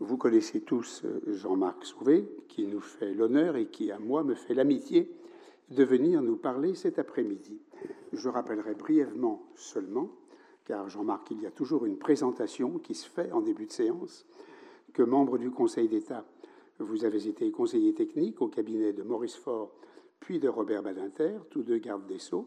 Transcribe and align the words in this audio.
Vous 0.00 0.16
connaissez 0.16 0.62
tous 0.62 1.02
euh, 1.04 1.20
Jean-Marc 1.26 1.84
Sauvé, 1.84 2.26
qui 2.48 2.66
nous 2.66 2.80
fait 2.80 3.12
l'honneur 3.12 3.56
et 3.56 3.66
qui, 3.66 3.92
à 3.92 3.98
moi, 3.98 4.24
me 4.24 4.34
fait 4.34 4.54
l'amitié 4.54 5.12
de 5.68 5.84
venir 5.84 6.22
nous 6.22 6.36
parler 6.36 6.74
cet 6.74 6.98
après-midi. 6.98 7.60
Je 8.14 8.30
rappellerai 8.30 8.74
brièvement 8.74 9.42
seulement, 9.56 10.10
car 10.64 10.88
Jean-Marc, 10.88 11.30
il 11.32 11.42
y 11.42 11.46
a 11.46 11.50
toujours 11.50 11.84
une 11.84 11.98
présentation 11.98 12.78
qui 12.78 12.94
se 12.94 13.06
fait 13.10 13.30
en 13.30 13.42
début 13.42 13.66
de 13.66 13.72
séance, 13.72 14.24
que 14.94 15.02
membre 15.02 15.36
du 15.36 15.50
Conseil 15.50 15.86
d'État, 15.86 16.24
vous 16.78 17.04
avez 17.04 17.28
été 17.28 17.50
conseiller 17.50 17.92
technique 17.92 18.40
au 18.40 18.48
cabinet 18.48 18.94
de 18.94 19.02
Maurice 19.02 19.36
Faure, 19.36 19.70
puis 20.18 20.38
de 20.38 20.48
Robert 20.48 20.82
Badinter, 20.82 21.36
tous 21.50 21.62
deux 21.62 21.76
gardes 21.76 22.06
des 22.06 22.18
Sceaux, 22.18 22.46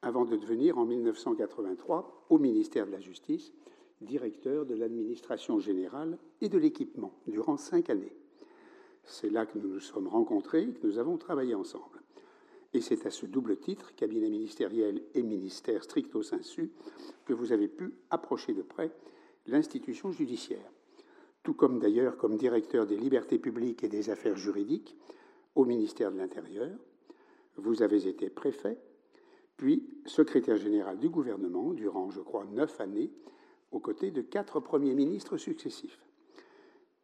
avant 0.00 0.24
de 0.24 0.36
devenir 0.36 0.78
en 0.78 0.84
1983 0.84 2.26
au 2.30 2.38
ministère 2.38 2.86
de 2.86 2.92
la 2.92 3.00
Justice 3.00 3.52
directeur 4.00 4.64
de 4.64 4.74
l'administration 4.74 5.58
générale 5.58 6.18
et 6.40 6.48
de 6.48 6.58
l'équipement 6.58 7.12
durant 7.26 7.56
cinq 7.56 7.90
années. 7.90 8.16
C'est 9.04 9.30
là 9.30 9.46
que 9.46 9.58
nous 9.58 9.68
nous 9.68 9.80
sommes 9.80 10.08
rencontrés 10.08 10.62
et 10.62 10.72
que 10.72 10.86
nous 10.86 10.98
avons 10.98 11.16
travaillé 11.16 11.54
ensemble. 11.54 12.02
Et 12.74 12.80
c'est 12.80 13.06
à 13.06 13.10
ce 13.10 13.26
double 13.26 13.56
titre, 13.56 13.94
cabinet 13.94 14.28
ministériel 14.28 15.02
et 15.14 15.22
ministère 15.22 15.82
stricto 15.82 16.22
sensu, 16.22 16.70
que 17.24 17.32
vous 17.32 17.52
avez 17.52 17.68
pu 17.68 17.94
approcher 18.10 18.52
de 18.52 18.62
près 18.62 18.92
l'institution 19.46 20.12
judiciaire, 20.12 20.70
tout 21.42 21.54
comme 21.54 21.78
d'ailleurs 21.78 22.18
comme 22.18 22.36
directeur 22.36 22.86
des 22.86 22.96
libertés 22.96 23.38
publiques 23.38 23.84
et 23.84 23.88
des 23.88 24.10
affaires 24.10 24.36
juridiques 24.36 24.96
au 25.54 25.64
ministère 25.64 26.12
de 26.12 26.18
l'Intérieur. 26.18 26.76
Vous 27.56 27.82
avez 27.82 28.06
été 28.06 28.28
préfet, 28.28 28.78
puis 29.56 29.88
secrétaire 30.04 30.58
général 30.58 30.98
du 30.98 31.08
gouvernement 31.08 31.72
durant, 31.72 32.10
je 32.10 32.20
crois, 32.20 32.44
neuf 32.44 32.78
années, 32.80 33.10
aux 33.72 33.80
côtés 33.80 34.10
de 34.10 34.22
quatre 34.22 34.60
premiers 34.60 34.94
ministres 34.94 35.36
successifs, 35.36 36.00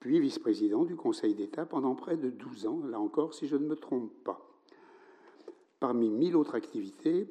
puis 0.00 0.20
vice-président 0.20 0.84
du 0.84 0.96
Conseil 0.96 1.34
d'État 1.34 1.64
pendant 1.66 1.95
près 1.95 2.16
de 2.16 2.30
12 2.30 2.66
ans, 2.66 2.80
là 2.87 3.00
encore, 3.00 3.34
si 3.34 3.46
je 3.46 3.56
ne 3.56 3.66
me 3.66 3.76
trompe 3.76 4.12
pas. 4.23 4.46
Parmi 5.80 6.10
mille 6.10 6.37
autres 6.37 6.54
activités, 6.54 7.26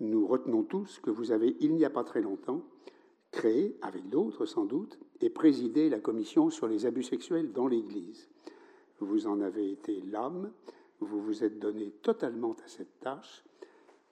nous 0.00 0.26
retenons 0.26 0.62
tous 0.62 1.00
que 1.00 1.10
vous 1.10 1.32
avez, 1.32 1.56
il 1.60 1.74
n'y 1.74 1.84
a 1.84 1.90
pas 1.90 2.04
très 2.04 2.20
longtemps, 2.20 2.62
créé, 3.30 3.76
avec 3.82 4.08
d'autres 4.08 4.46
sans 4.46 4.64
doute, 4.64 4.98
et 5.20 5.30
présidé 5.30 5.88
la 5.88 6.00
commission 6.00 6.50
sur 6.50 6.66
les 6.66 6.86
abus 6.86 7.02
sexuels 7.02 7.52
dans 7.52 7.66
l'Église. 7.66 8.28
Vous 9.00 9.26
en 9.26 9.40
avez 9.40 9.70
été 9.70 10.00
l'âme, 10.02 10.52
vous 11.00 11.20
vous 11.20 11.44
êtes 11.44 11.58
donné 11.58 11.90
totalement 12.02 12.56
à 12.64 12.68
cette 12.68 13.00
tâche, 13.00 13.44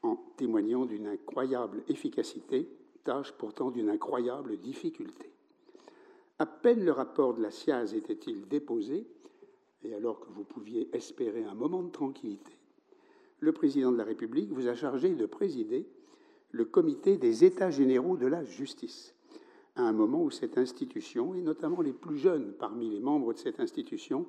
en 0.03 0.17
témoignant 0.37 0.85
d'une 0.85 1.07
incroyable 1.07 1.83
efficacité 1.89 2.69
tâche 3.05 3.33
pourtant 3.33 3.71
d'une 3.71 3.91
incroyable 3.91 4.57
difficulté. 4.59 5.31
À 6.39 6.47
peine 6.47 6.85
le 6.85 6.93
rapport 6.93 7.35
de 7.35 7.43
la 7.43 7.51
SIAZ 7.51 7.95
était-il 7.95 8.49
déposé, 8.49 9.07
et 9.85 9.95
alors 9.95 10.21
que 10.21 10.31
vous 10.31 10.45
pouviez 10.45 10.89
espérer 10.95 11.45
un 11.45 11.55
moment 11.55 11.83
de 11.83 11.91
tranquillité, 11.91 12.53
le 13.41 13.53
président 13.53 13.91
de 13.91 13.99
la 13.99 14.05
République 14.05 14.51
vous 14.53 14.69
a 14.69 14.75
chargé 14.75 15.15
de 15.15 15.27
présider 15.27 15.87
le 16.53 16.65
comité 16.65 17.17
des 17.17 17.45
États 17.45 17.71
généraux 17.71 18.17
de 18.17 18.27
la 18.27 18.45
justice, 18.45 19.15
à 19.75 19.83
un 19.83 19.93
moment 19.93 20.23
où 20.23 20.31
cette 20.31 20.59
institution, 20.59 21.35
et 21.35 21.43
notamment 21.43 21.81
les 21.81 21.93
plus 21.93 22.19
jeunes 22.19 22.53
parmi 22.59 22.91
les 22.91 23.01
membres 23.01 23.33
de 23.33 23.39
cette 23.39 23.59
institution, 23.59 24.27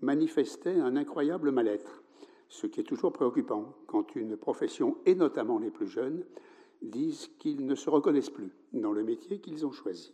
manifestaient 0.00 0.78
un 0.78 0.96
incroyable 0.96 1.50
mal-être, 1.50 2.02
ce 2.48 2.66
qui 2.66 2.80
est 2.80 2.84
toujours 2.84 3.12
préoccupant 3.12 3.74
quand 3.86 4.14
une 4.14 4.36
profession, 4.36 4.98
et 5.06 5.14
notamment 5.14 5.58
les 5.58 5.70
plus 5.70 5.88
jeunes, 5.88 6.24
disent 6.82 7.30
qu'ils 7.38 7.66
ne 7.66 7.74
se 7.74 7.90
reconnaissent 7.90 8.30
plus 8.30 8.52
dans 8.72 8.92
le 8.92 9.02
métier 9.02 9.40
qu'ils 9.40 9.66
ont 9.66 9.72
choisi. 9.72 10.12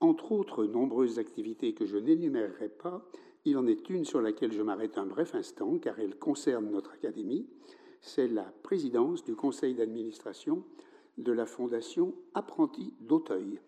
Entre 0.00 0.32
autres 0.32 0.64
nombreuses 0.64 1.18
activités 1.18 1.74
que 1.74 1.86
je 1.86 1.96
n'énumérerai 1.96 2.68
pas, 2.68 3.08
il 3.44 3.56
en 3.56 3.66
est 3.66 3.88
une 3.90 4.04
sur 4.04 4.20
laquelle 4.20 4.52
je 4.52 4.62
m'arrête 4.62 4.98
un 4.98 5.06
bref 5.06 5.34
instant, 5.34 5.78
car 5.78 5.98
elle 5.98 6.18
concerne 6.18 6.70
notre 6.70 6.92
Académie, 6.92 7.46
c'est 8.00 8.28
la 8.28 8.44
présidence 8.62 9.24
du 9.24 9.34
conseil 9.34 9.74
d'administration 9.74 10.62
de 11.18 11.32
la 11.32 11.46
Fondation 11.46 12.14
Apprentis 12.34 12.92
d'Auteuil, 13.00 13.60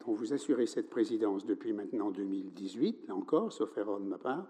dont 0.00 0.12
vous 0.12 0.32
assurez 0.32 0.66
cette 0.66 0.90
présidence 0.90 1.44
depuis 1.44 1.72
maintenant 1.72 2.10
2018, 2.10 3.08
là 3.08 3.14
encore, 3.14 3.52
sauf 3.52 3.76
erreur 3.76 4.00
de 4.00 4.06
ma 4.06 4.18
part, 4.18 4.46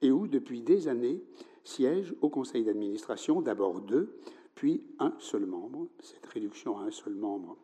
et 0.00 0.10
où, 0.10 0.26
depuis 0.26 0.62
des 0.62 0.88
années, 0.88 1.22
siègent 1.64 2.14
au 2.20 2.28
conseil 2.28 2.64
d'administration 2.64 3.40
d'abord 3.40 3.80
deux, 3.80 4.16
puis 4.54 4.84
un 4.98 5.14
seul 5.18 5.46
membre. 5.46 5.88
Cette 6.00 6.26
réduction 6.26 6.78
à 6.78 6.84
un 6.84 6.90
seul 6.90 7.14
membre, 7.14 7.56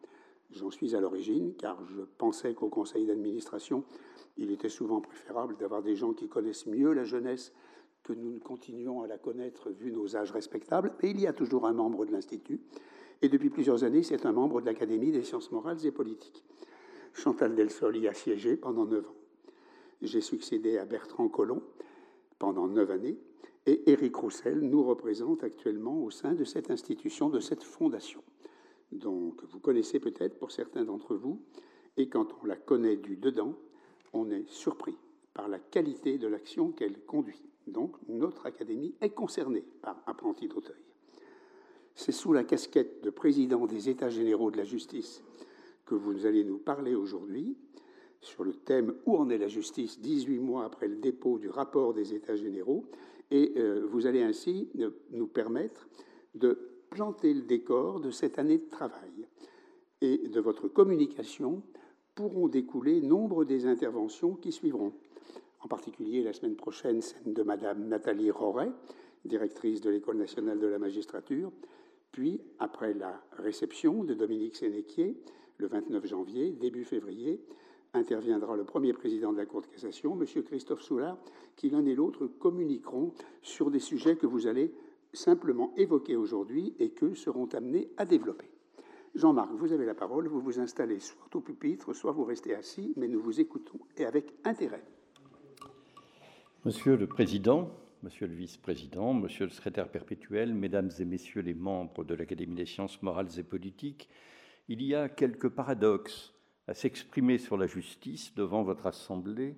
j'en 0.51 0.71
suis 0.71 0.95
à 0.95 1.01
l'origine, 1.01 1.55
car 1.57 1.85
je 1.87 2.03
pensais 2.19 2.55
qu'au 2.55 2.69
conseil 2.69 3.07
d'administration, 3.07 3.85
il 4.37 4.51
était 4.51 4.69
souvent 4.69 5.01
préférable 5.01 5.57
d'avoir 5.57 5.83
des 5.83 5.97
gens 5.97 6.13
qui 6.13 6.29
connaissent 6.29 6.67
mieux 6.67 6.93
la 6.93 7.05
jeunesse 7.05 7.53
que 8.03 8.13
nous 8.13 8.33
ne 8.33 8.39
continuons 8.39 9.03
à 9.03 9.07
la 9.07 9.19
connaître 9.19 9.71
vu 9.71 9.93
nos 9.93 10.17
âges 10.17 10.33
respectables. 10.33 10.93
Mais 11.03 11.11
il 11.11 11.21
y 11.21 11.27
a 11.27 11.33
toujours 11.33 11.67
un 11.67 11.73
membre 11.73 12.07
de 12.07 12.13
l'Institut, 12.13 12.61
et 13.21 13.29
depuis 13.29 13.51
plusieurs 13.51 13.85
années, 13.85 14.03
c'est 14.03 14.27
un 14.27 14.33
membre 14.33 14.61
de 14.61 14.67
l'Académie 14.67 15.11
des 15.11 15.25
sciences 15.25 15.51
morales 15.51 15.85
et 15.85 15.91
politiques. 15.91 16.45
Chantal 17.13 17.55
Delsol 17.55 17.97
y 17.97 18.07
a 18.07 18.15
siégé 18.15 18.57
pendant 18.57 18.87
neuf 18.87 19.07
ans. 19.09 19.15
J'ai 20.03 20.21
succédé 20.21 20.79
à 20.79 20.85
Bertrand 20.85 21.29
Collomb 21.29 21.63
pendant 22.39 22.69
neuf 22.69 22.91
années, 22.91 23.19
et 23.69 23.91
Éric 23.91 24.17
Roussel 24.17 24.61
nous 24.61 24.83
représente 24.83 25.45
actuellement 25.45 26.03
au 26.03 26.11
sein 26.11 26.33
de 26.33 26.45
cette 26.45 26.71
institution, 26.71 27.29
de 27.29 27.39
cette 27.39 27.63
fondation. 27.63 28.23
Donc, 28.93 29.43
vous 29.45 29.61
connaissez 29.61 30.01
peut-être 30.01 30.39
pour 30.39 30.53
certains 30.53 30.87
d'entre 30.87 31.15
vous, 31.15 31.43
et 31.99 32.09
quand 32.09 32.29
on 32.43 32.47
la 32.47 32.57
connaît 32.57 32.97
du 32.97 33.17
dedans, 33.17 33.55
on 34.15 34.31
est 34.31 34.49
surpris 34.49 34.97
par 35.35 35.49
la 35.49 35.59
qualité 35.59 36.17
de 36.17 36.27
l'action 36.27 36.73
qu'elle 36.73 36.99
conduit. 37.01 37.43
Donc, 37.67 37.97
notre 38.09 38.47
académie 38.47 38.95
est 39.03 39.11
concernée 39.11 39.65
par 39.83 40.03
Apprenti 40.07 40.49
d'Auteuil. 40.49 40.83
C'est 41.95 42.13
sous 42.13 42.33
la 42.33 42.45
casquette 42.45 43.05
de 43.05 43.11
président 43.11 43.67
des 43.67 43.91
États 43.91 44.09
généraux 44.09 44.51
de 44.51 44.57
la 44.57 44.65
justice 44.65 45.23
que 45.85 45.95
vous 45.95 46.25
allez 46.25 46.45
nous 46.45 46.59
parler 46.59 46.95
aujourd'hui 46.95 47.55
sur 48.23 48.45
le 48.45 48.55
thème 48.55 48.95
Où 49.05 49.19
en 49.19 49.29
est 49.29 49.37
la 49.37 49.49
justice? 49.49 50.01
18 50.01 50.39
mois 50.39 50.65
après 50.65 50.89
le 50.89 50.97
dépôt 50.97 51.39
du 51.39 51.51
rapport 51.51 51.93
des 51.93 52.15
États 52.15 52.37
généraux 52.37 52.87
et 53.31 53.53
euh, 53.57 53.87
vous 53.91 54.07
allez 54.07 54.23
ainsi 54.23 54.69
nous 55.11 55.27
permettre 55.27 55.89
de 56.35 56.59
planter 56.91 57.35
le 57.35 57.43
décor 57.43 58.01
de 58.01 58.11
cette 58.11 58.39
année 58.39 58.59
de 58.59 58.69
travail. 58.69 59.27
Et 60.01 60.29
de 60.29 60.41
votre 60.41 60.69
communication 60.69 61.63
pourront 62.15 62.49
découler 62.49 63.01
nombre 63.01 63.45
des 63.45 63.67
interventions 63.67 64.35
qui 64.35 64.53
suivront. 64.53 64.93
En 65.61 65.69
particulier, 65.69 66.23
la 66.23 66.33
semaine 66.33 66.57
prochaine, 66.57 67.03
celle 67.03 67.33
de 67.33 67.43
Madame 67.43 67.89
Nathalie 67.89 68.31
Roret, 68.31 68.71
directrice 69.25 69.81
de 69.81 69.91
l'École 69.91 70.17
nationale 70.17 70.61
de 70.61 70.67
la 70.67 70.79
magistrature, 70.79 71.53
puis, 72.13 72.41
après 72.59 72.95
la 72.95 73.23
réception 73.33 74.03
de 74.03 74.15
Dominique 74.15 74.57
Sénéquier, 74.57 75.17
le 75.59 75.67
29 75.67 76.07
janvier, 76.07 76.53
début 76.53 76.85
février, 76.85 77.41
interviendra 77.95 78.57
le 78.57 78.65
premier 78.65 78.93
président 78.93 79.33
de 79.33 79.39
la 79.39 79.47
Cour 79.47 79.63
de 79.63 79.67
cassation, 79.67 80.19
M. 80.21 80.43
Christophe 80.43 80.83
Soulard, 80.83 81.19
qui 81.57 81.71
l'un 81.71 81.85
et 81.87 81.95
l'autre 81.95 82.27
communiqueront 82.27 83.13
sur 83.43 83.71
des 83.71 83.81
sujets 83.81 84.17
que 84.17 84.27
vous 84.27 84.47
allez 84.47 84.73
simplement 85.13 85.73
évoquer 85.77 86.17
aujourd'hui 86.17 86.75
et 86.79 86.91
que 86.91 87.15
seront 87.15 87.49
amenés 87.55 87.91
à 87.97 88.05
développer. 88.05 88.51
Jean-Marc, 89.15 89.51
vous 89.53 89.73
avez 89.73 89.87
la 89.87 89.95
parole, 89.95 90.29
vous 90.29 90.41
vous 90.41 90.61
installez 90.61 91.01
soit 91.01 91.35
au 91.35 91.41
pupitre, 91.41 91.93
soit 91.93 92.13
vous 92.13 92.25
restez 92.25 92.55
assis, 92.55 92.93
mais 92.97 93.09
nous 93.09 93.21
vous 93.21 93.41
écoutons 93.41 93.81
et 93.97 94.05
avec 94.05 94.35
intérêt. 94.45 94.85
Monsieur 96.65 96.97
le 96.97 97.07
Président, 97.07 97.71
Monsieur 98.03 98.27
le 98.27 98.35
Vice-président, 98.35 99.15
Monsieur 99.15 99.47
le 99.47 99.51
Secrétaire 99.51 99.91
perpétuel, 99.91 100.55
Mesdames 100.55 100.91
et 101.01 101.05
Messieurs 101.05 101.41
les 101.41 101.55
membres 101.55 102.05
de 102.05 102.15
l'Académie 102.15 102.55
des 102.55 102.67
sciences 102.67 103.03
morales 103.03 103.29
et 103.39 103.43
politiques, 103.43 104.09
il 104.69 104.83
y 104.83 104.95
a 104.95 105.09
quelques 105.09 105.49
paradoxes 105.49 106.38
à 106.69 106.75
s'exprimer 106.75 107.39
sur 107.39 107.57
la 107.57 107.67
justice 107.67 108.35
devant 108.35 108.63
votre 108.63 108.87
Assemblée 108.87 109.57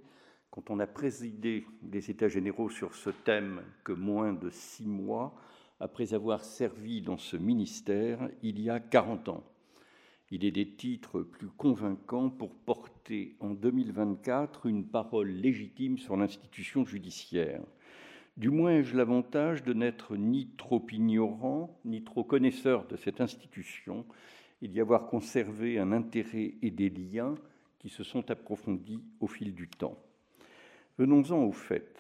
quand 0.51 0.71
on 0.71 0.79
a 0.79 0.87
présidé 0.87 1.67
les 1.93 2.11
États 2.11 2.29
généraux 2.29 2.71
sur 2.71 2.95
ce 2.95 3.11
thème 3.11 3.63
que 3.85 3.93
moins 3.93 4.33
de 4.33 4.49
six 4.49 4.87
mois 4.87 5.35
après 5.81 6.15
avoir 6.15 6.45
servi 6.45 7.03
dans 7.03 7.19
ce 7.19 7.37
ministère 7.37 8.31
il 8.43 8.61
y 8.61 8.71
a 8.71 8.79
40 8.79 9.29
ans. 9.29 9.45
Il 10.31 10.45
est 10.45 10.53
des 10.53 10.69
titres 10.69 11.23
plus 11.23 11.49
convaincants 11.49 12.31
pour 12.31 12.55
porter 12.55 13.35
en 13.41 13.51
2024 13.51 14.67
une 14.67 14.87
parole 14.87 15.31
légitime 15.31 15.99
sur 15.99 16.17
l'institution 16.17 16.85
judiciaire. 16.85 17.61
Du 18.37 18.51
moins 18.51 18.77
ai-je 18.77 18.97
l'avantage 18.97 19.65
de 19.65 19.73
n'être 19.73 20.17
ni 20.17 20.51
trop 20.57 20.87
ignorant, 20.93 21.77
ni 21.85 22.05
trop 22.05 22.23
connaisseur 22.23 22.87
de 22.87 22.97
cette 22.97 23.21
institution, 23.21 24.07
il 24.61 24.73
y 24.73 24.81
avoir 24.81 25.07
conservé 25.07 25.79
un 25.79 25.93
intérêt 25.93 26.55
et 26.63 26.71
des 26.71 26.91
liens 26.91 27.35
qui 27.79 27.89
se 27.89 28.05
sont 28.05 28.31
approfondis 28.31 29.03
au 29.21 29.27
fil 29.27 29.55
du 29.55 29.69
temps. 29.69 29.99
Venons-en 30.99 31.43
au 31.45 31.53
fait. 31.53 31.99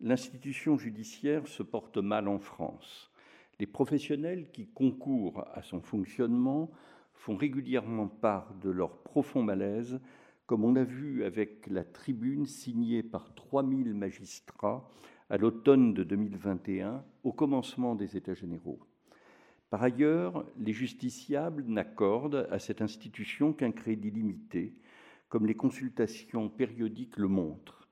L'institution 0.00 0.78
judiciaire 0.78 1.46
se 1.46 1.62
porte 1.62 1.98
mal 1.98 2.28
en 2.28 2.38
France. 2.38 3.10
Les 3.58 3.66
professionnels 3.66 4.50
qui 4.52 4.66
concourent 4.68 5.44
à 5.54 5.62
son 5.62 5.80
fonctionnement 5.80 6.70
font 7.14 7.36
régulièrement 7.36 8.08
part 8.08 8.54
de 8.54 8.70
leur 8.70 8.98
profond 8.98 9.42
malaise 9.42 9.98
comme 10.46 10.64
on 10.64 10.76
a 10.76 10.84
vu 10.84 11.24
avec 11.24 11.66
la 11.66 11.82
tribune 11.82 12.46
signée 12.46 13.02
par 13.02 13.34
3000 13.34 13.94
magistrats 13.94 14.88
à 15.28 15.36
l'automne 15.36 15.92
de 15.92 16.04
2021, 16.04 17.04
au 17.24 17.32
commencement 17.32 17.96
des 17.96 18.16
États 18.16 18.34
généraux. 18.34 18.78
Par 19.70 19.82
ailleurs, 19.82 20.46
les 20.58 20.72
justiciables 20.72 21.64
n'accordent 21.66 22.46
à 22.50 22.58
cette 22.58 22.82
institution 22.82 23.52
qu'un 23.52 23.72
crédit 23.72 24.10
limité, 24.10 24.74
comme 25.28 25.46
les 25.46 25.56
consultations 25.56 26.48
périodiques 26.48 27.16
le 27.16 27.28
montrent. 27.28 27.88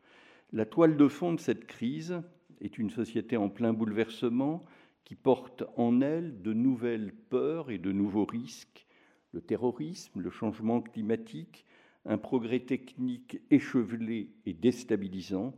La 0.53 0.67
toile 0.67 0.97
de 0.97 1.09
fond 1.09 1.33
de 1.33 1.41
cette 1.41 1.67
crise 1.67 2.23
est 2.61 2.79
une 2.79 2.91
société 2.91 3.37
en 3.37 3.49
plein 3.49 3.73
bouleversement 3.73 4.65
qui 5.05 5.17
porte 5.17 5.65
en 5.77 6.01
elle 6.01 6.41
de 6.43 6.53
nouvelles 6.53 7.13
peurs 7.29 7.71
et 7.71 7.79
de 7.79 7.93
nouveaux 7.93 8.25
risques, 8.25 8.87
le 9.33 9.41
terrorisme, 9.41 10.21
le 10.21 10.31
changement 10.31 10.81
climatique, 10.81 11.67
un 12.07 12.19
progrès 12.19 12.61
technique 12.61 13.41
échevelé 13.51 14.31
et 14.47 14.53
déstabilisant, 14.53 15.55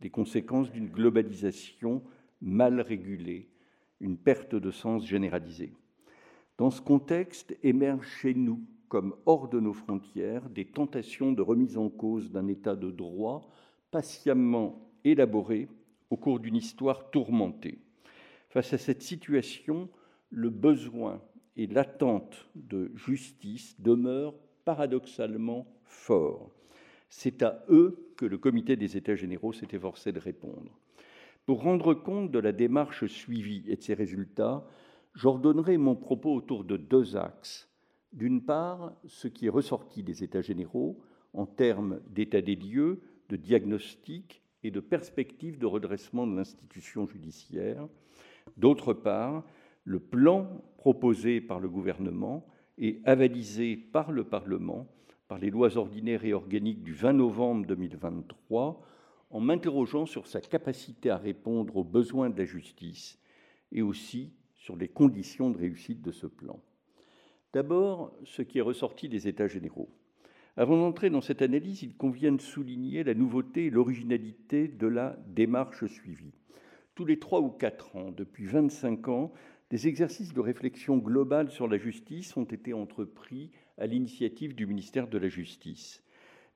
les 0.00 0.10
conséquences 0.10 0.70
d'une 0.72 0.88
globalisation 0.88 2.02
mal 2.40 2.80
régulée, 2.80 3.50
une 4.00 4.16
perte 4.16 4.54
de 4.54 4.70
sens 4.70 5.06
généralisée. 5.06 5.72
Dans 6.56 6.70
ce 6.70 6.80
contexte 6.80 7.56
émergent 7.62 8.08
chez 8.20 8.34
nous, 8.34 8.60
comme 8.88 9.14
hors 9.26 9.48
de 9.48 9.60
nos 9.60 9.72
frontières, 9.72 10.48
des 10.48 10.64
tentations 10.64 11.32
de 11.32 11.42
remise 11.42 11.76
en 11.76 11.88
cause 11.88 12.30
d'un 12.30 12.48
état 12.48 12.74
de 12.74 12.90
droit 12.90 13.48
patiemment 13.90 14.90
élaboré 15.04 15.68
au 16.10 16.16
cours 16.16 16.40
d'une 16.40 16.56
histoire 16.56 17.10
tourmentée. 17.10 17.78
Face 18.48 18.72
à 18.72 18.78
cette 18.78 19.02
situation, 19.02 19.88
le 20.30 20.50
besoin 20.50 21.20
et 21.56 21.66
l'attente 21.66 22.48
de 22.54 22.90
justice 22.94 23.80
demeurent 23.80 24.34
paradoxalement 24.64 25.66
forts. 25.84 26.50
C'est 27.08 27.42
à 27.42 27.64
eux 27.68 28.12
que 28.16 28.26
le 28.26 28.38
comité 28.38 28.76
des 28.76 28.96
États 28.96 29.16
généraux 29.16 29.52
s'est 29.52 29.68
efforcé 29.72 30.12
de 30.12 30.20
répondre. 30.20 30.78
Pour 31.48 31.62
rendre 31.62 31.94
compte 31.94 32.30
de 32.30 32.38
la 32.38 32.52
démarche 32.52 33.06
suivie 33.06 33.64
et 33.68 33.76
de 33.76 33.80
ses 33.80 33.94
résultats, 33.94 34.66
j'ordonnerai 35.14 35.78
mon 35.78 35.96
propos 35.96 36.34
autour 36.34 36.62
de 36.62 36.76
deux 36.76 37.16
axes. 37.16 37.70
D'une 38.12 38.44
part, 38.44 38.92
ce 39.06 39.28
qui 39.28 39.46
est 39.46 39.48
ressorti 39.48 40.02
des 40.02 40.22
États 40.22 40.42
généraux 40.42 40.98
en 41.32 41.46
termes 41.46 42.00
d'état 42.10 42.42
des 42.42 42.54
lieux, 42.54 43.00
de 43.30 43.36
diagnostic 43.36 44.42
et 44.62 44.70
de 44.70 44.80
perspectives 44.80 45.58
de 45.58 45.64
redressement 45.64 46.26
de 46.26 46.36
l'institution 46.36 47.06
judiciaire. 47.06 47.88
D'autre 48.58 48.92
part, 48.92 49.42
le 49.84 50.00
plan 50.00 50.62
proposé 50.76 51.40
par 51.40 51.60
le 51.60 51.70
gouvernement 51.70 52.46
et 52.76 53.00
avalisé 53.06 53.74
par 53.74 54.12
le 54.12 54.24
Parlement 54.24 54.86
par 55.28 55.38
les 55.38 55.48
lois 55.48 55.78
ordinaires 55.78 56.26
et 56.26 56.34
organiques 56.34 56.82
du 56.82 56.92
20 56.92 57.14
novembre 57.14 57.66
2023 57.66 58.82
en 59.30 59.40
m'interrogeant 59.40 60.06
sur 60.06 60.26
sa 60.26 60.40
capacité 60.40 61.10
à 61.10 61.16
répondre 61.16 61.76
aux 61.76 61.84
besoins 61.84 62.30
de 62.30 62.38
la 62.38 62.44
justice 62.44 63.18
et 63.72 63.82
aussi 63.82 64.32
sur 64.54 64.76
les 64.76 64.88
conditions 64.88 65.50
de 65.50 65.58
réussite 65.58 66.02
de 66.02 66.12
ce 66.12 66.26
plan. 66.26 66.60
D'abord, 67.52 68.12
ce 68.24 68.42
qui 68.42 68.58
est 68.58 68.62
ressorti 68.62 69.08
des 69.08 69.28
États 69.28 69.48
généraux. 69.48 69.88
Avant 70.56 70.76
d'entrer 70.76 71.08
dans 71.08 71.20
cette 71.20 71.42
analyse, 71.42 71.82
il 71.82 71.96
convient 71.96 72.32
de 72.32 72.40
souligner 72.40 73.04
la 73.04 73.14
nouveauté 73.14 73.66
et 73.66 73.70
l'originalité 73.70 74.66
de 74.68 74.86
la 74.86 75.16
démarche 75.28 75.86
suivie. 75.86 76.34
Tous 76.94 77.04
les 77.04 77.18
trois 77.18 77.40
ou 77.40 77.48
quatre 77.48 77.94
ans, 77.94 78.10
depuis 78.10 78.44
25 78.44 79.08
ans, 79.08 79.32
des 79.70 79.86
exercices 79.86 80.32
de 80.32 80.40
réflexion 80.40 80.96
globale 80.96 81.50
sur 81.50 81.68
la 81.68 81.78
justice 81.78 82.36
ont 82.36 82.44
été 82.44 82.72
entrepris 82.72 83.50
à 83.76 83.86
l'initiative 83.86 84.54
du 84.54 84.66
ministère 84.66 85.08
de 85.08 85.18
la 85.18 85.28
Justice. 85.28 86.02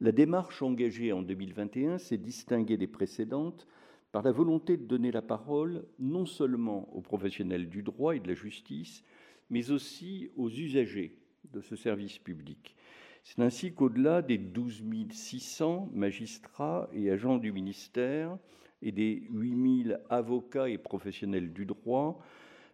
La 0.02 0.10
démarche 0.10 0.62
engagée 0.62 1.12
en 1.12 1.22
2021 1.22 1.98
s'est 1.98 2.18
distinguée 2.18 2.76
des 2.76 2.88
précédentes 2.88 3.68
par 4.10 4.24
la 4.24 4.32
volonté 4.32 4.76
de 4.76 4.84
donner 4.84 5.12
la 5.12 5.22
parole 5.22 5.84
non 6.00 6.26
seulement 6.26 6.92
aux 6.92 7.02
professionnels 7.02 7.68
du 7.68 7.84
droit 7.84 8.16
et 8.16 8.18
de 8.18 8.26
la 8.26 8.34
justice, 8.34 9.04
mais 9.48 9.70
aussi 9.70 10.28
aux 10.36 10.50
usagers 10.50 11.16
de 11.52 11.60
ce 11.60 11.76
service 11.76 12.18
public. 12.18 12.74
C'est 13.22 13.42
ainsi 13.42 13.74
qu'au-delà 13.74 14.22
des 14.22 14.38
12 14.38 14.82
600 15.12 15.90
magistrats 15.94 16.90
et 16.92 17.08
agents 17.08 17.38
du 17.38 17.52
ministère 17.52 18.36
et 18.82 18.90
des 18.90 19.22
8 19.30 19.84
000 19.84 19.98
avocats 20.10 20.68
et 20.68 20.78
professionnels 20.78 21.52
du 21.52 21.64
droit, 21.64 22.20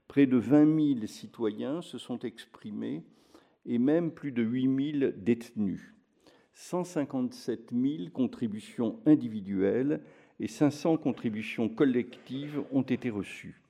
près 0.06 0.24
de 0.24 0.38
20 0.38 0.94
000 0.94 1.06
citoyens 1.06 1.82
se 1.82 1.98
sont 1.98 2.20
exprimés 2.20 3.02
et 3.66 3.76
même 3.76 4.12
plus 4.12 4.32
de 4.32 4.42
8 4.42 4.92
000 5.00 5.12
détenus. 5.18 5.92
157 6.60 7.70
000 7.72 8.10
contributions 8.12 8.98
individuelles 9.06 10.00
et 10.40 10.48
500 10.48 10.96
contributions 10.96 11.68
collectives 11.68 12.64
ont 12.72 12.82
été 12.82 13.10
reçues. 13.10 13.62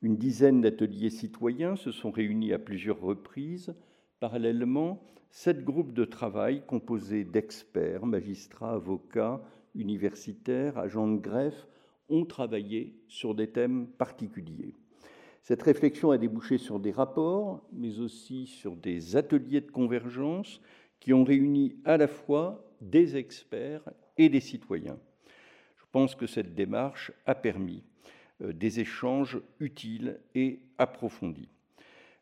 Une 0.00 0.16
dizaine 0.16 0.60
d'ateliers 0.60 1.10
citoyens 1.10 1.74
se 1.74 1.90
sont 1.90 2.12
réunis 2.12 2.52
à 2.52 2.60
plusieurs 2.60 3.00
reprises. 3.00 3.74
Parallèlement, 4.20 5.02
Sept 5.30 5.64
groupes 5.64 5.92
de 5.92 6.04
travail 6.04 6.62
composés 6.66 7.24
d'experts, 7.24 8.06
magistrats, 8.06 8.74
avocats, 8.74 9.42
universitaires, 9.74 10.78
agents 10.78 11.08
de 11.08 11.18
greffe 11.18 11.66
ont 12.08 12.24
travaillé 12.24 12.94
sur 13.08 13.34
des 13.34 13.48
thèmes 13.48 13.88
particuliers. 13.98 14.76
Cette 15.42 15.62
réflexion 15.62 16.12
a 16.12 16.18
débouché 16.18 16.58
sur 16.58 16.78
des 16.78 16.92
rapports, 16.92 17.62
mais 17.72 17.98
aussi 17.98 18.46
sur 18.46 18.76
des 18.76 19.16
ateliers 19.16 19.60
de 19.60 19.70
convergence 19.70 20.60
qui 21.00 21.12
ont 21.12 21.24
réuni 21.24 21.76
à 21.84 21.96
la 21.96 22.08
fois 22.08 22.64
des 22.80 23.16
experts 23.16 23.88
et 24.16 24.28
des 24.28 24.40
citoyens. 24.40 24.98
Je 25.76 25.84
pense 25.92 26.14
que 26.14 26.26
cette 26.26 26.54
démarche 26.54 27.12
a 27.26 27.34
permis 27.34 27.82
euh, 28.42 28.52
des 28.52 28.80
échanges 28.80 29.40
utiles 29.60 30.20
et 30.34 30.60
approfondis. 30.78 31.48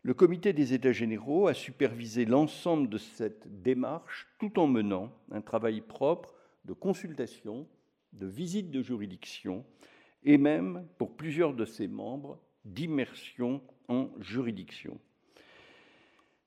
Le 0.03 0.15
comité 0.15 0.53
des 0.53 0.75
États 0.75 0.93
généraux 0.93 1.49
a 1.49 1.55
supervisé 1.55 2.26
l'ensemble 2.26 2.88
de 2.88 2.99
cette 2.99 3.62
démarche 3.62 4.29
tout 4.38 4.59
en 4.59 4.67
menant 4.67 5.11
un 5.31 5.41
travail 5.41 5.81
propre 5.81 6.35
de 6.67 6.75
consultation, 6.75 7.67
de 8.12 8.26
visite 8.26 8.71
de 8.71 8.82
juridiction 8.82 9.65
et 10.25 10.38
même, 10.38 10.87
pour 10.99 11.17
plusieurs 11.17 11.55
de 11.55 11.65
ses 11.65 11.88
membres, 11.88 12.38
d'immersion 12.65 13.62
en 13.88 14.11
juridiction. 14.21 14.99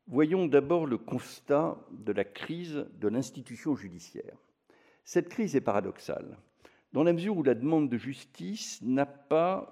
Voyons 0.10 0.48
d'abord 0.48 0.86
le 0.86 0.98
constat 0.98 1.78
de 1.92 2.14
la 2.14 2.24
crise 2.24 2.86
de 2.98 3.10
l'institution 3.10 3.76
judiciaire. 3.76 4.38
Cette 5.04 5.28
crise 5.28 5.58
est 5.58 5.62
paradoxale, 5.62 6.38
dans 6.94 7.04
la 7.04 7.12
mesure 7.12 7.36
où 7.36 7.44
la 7.44 7.56
demande 7.56 7.90
de 7.90 7.98
justice 7.98 8.82
n'a 8.82 9.06
pas 9.06 9.70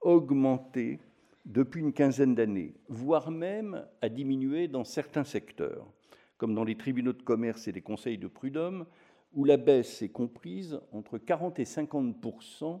augmenté 0.00 1.00
depuis 1.46 1.80
une 1.80 1.92
quinzaine 1.92 2.36
d'années, 2.36 2.74
voire 2.88 3.32
même 3.32 3.84
à 4.00 4.08
diminuer 4.08 4.68
dans 4.68 4.84
certains 4.84 5.24
secteurs, 5.24 5.84
comme 6.38 6.54
dans 6.54 6.62
les 6.62 6.76
tribunaux 6.76 7.12
de 7.12 7.22
commerce 7.22 7.66
et 7.66 7.72
les 7.72 7.82
conseils 7.82 8.18
de 8.18 8.28
prud'homme, 8.28 8.86
où 9.34 9.44
la 9.44 9.56
baisse 9.56 10.00
est 10.00 10.10
comprise 10.10 10.80
entre 10.92 11.18
40 11.18 11.58
et 11.58 11.64
50% 11.64 12.80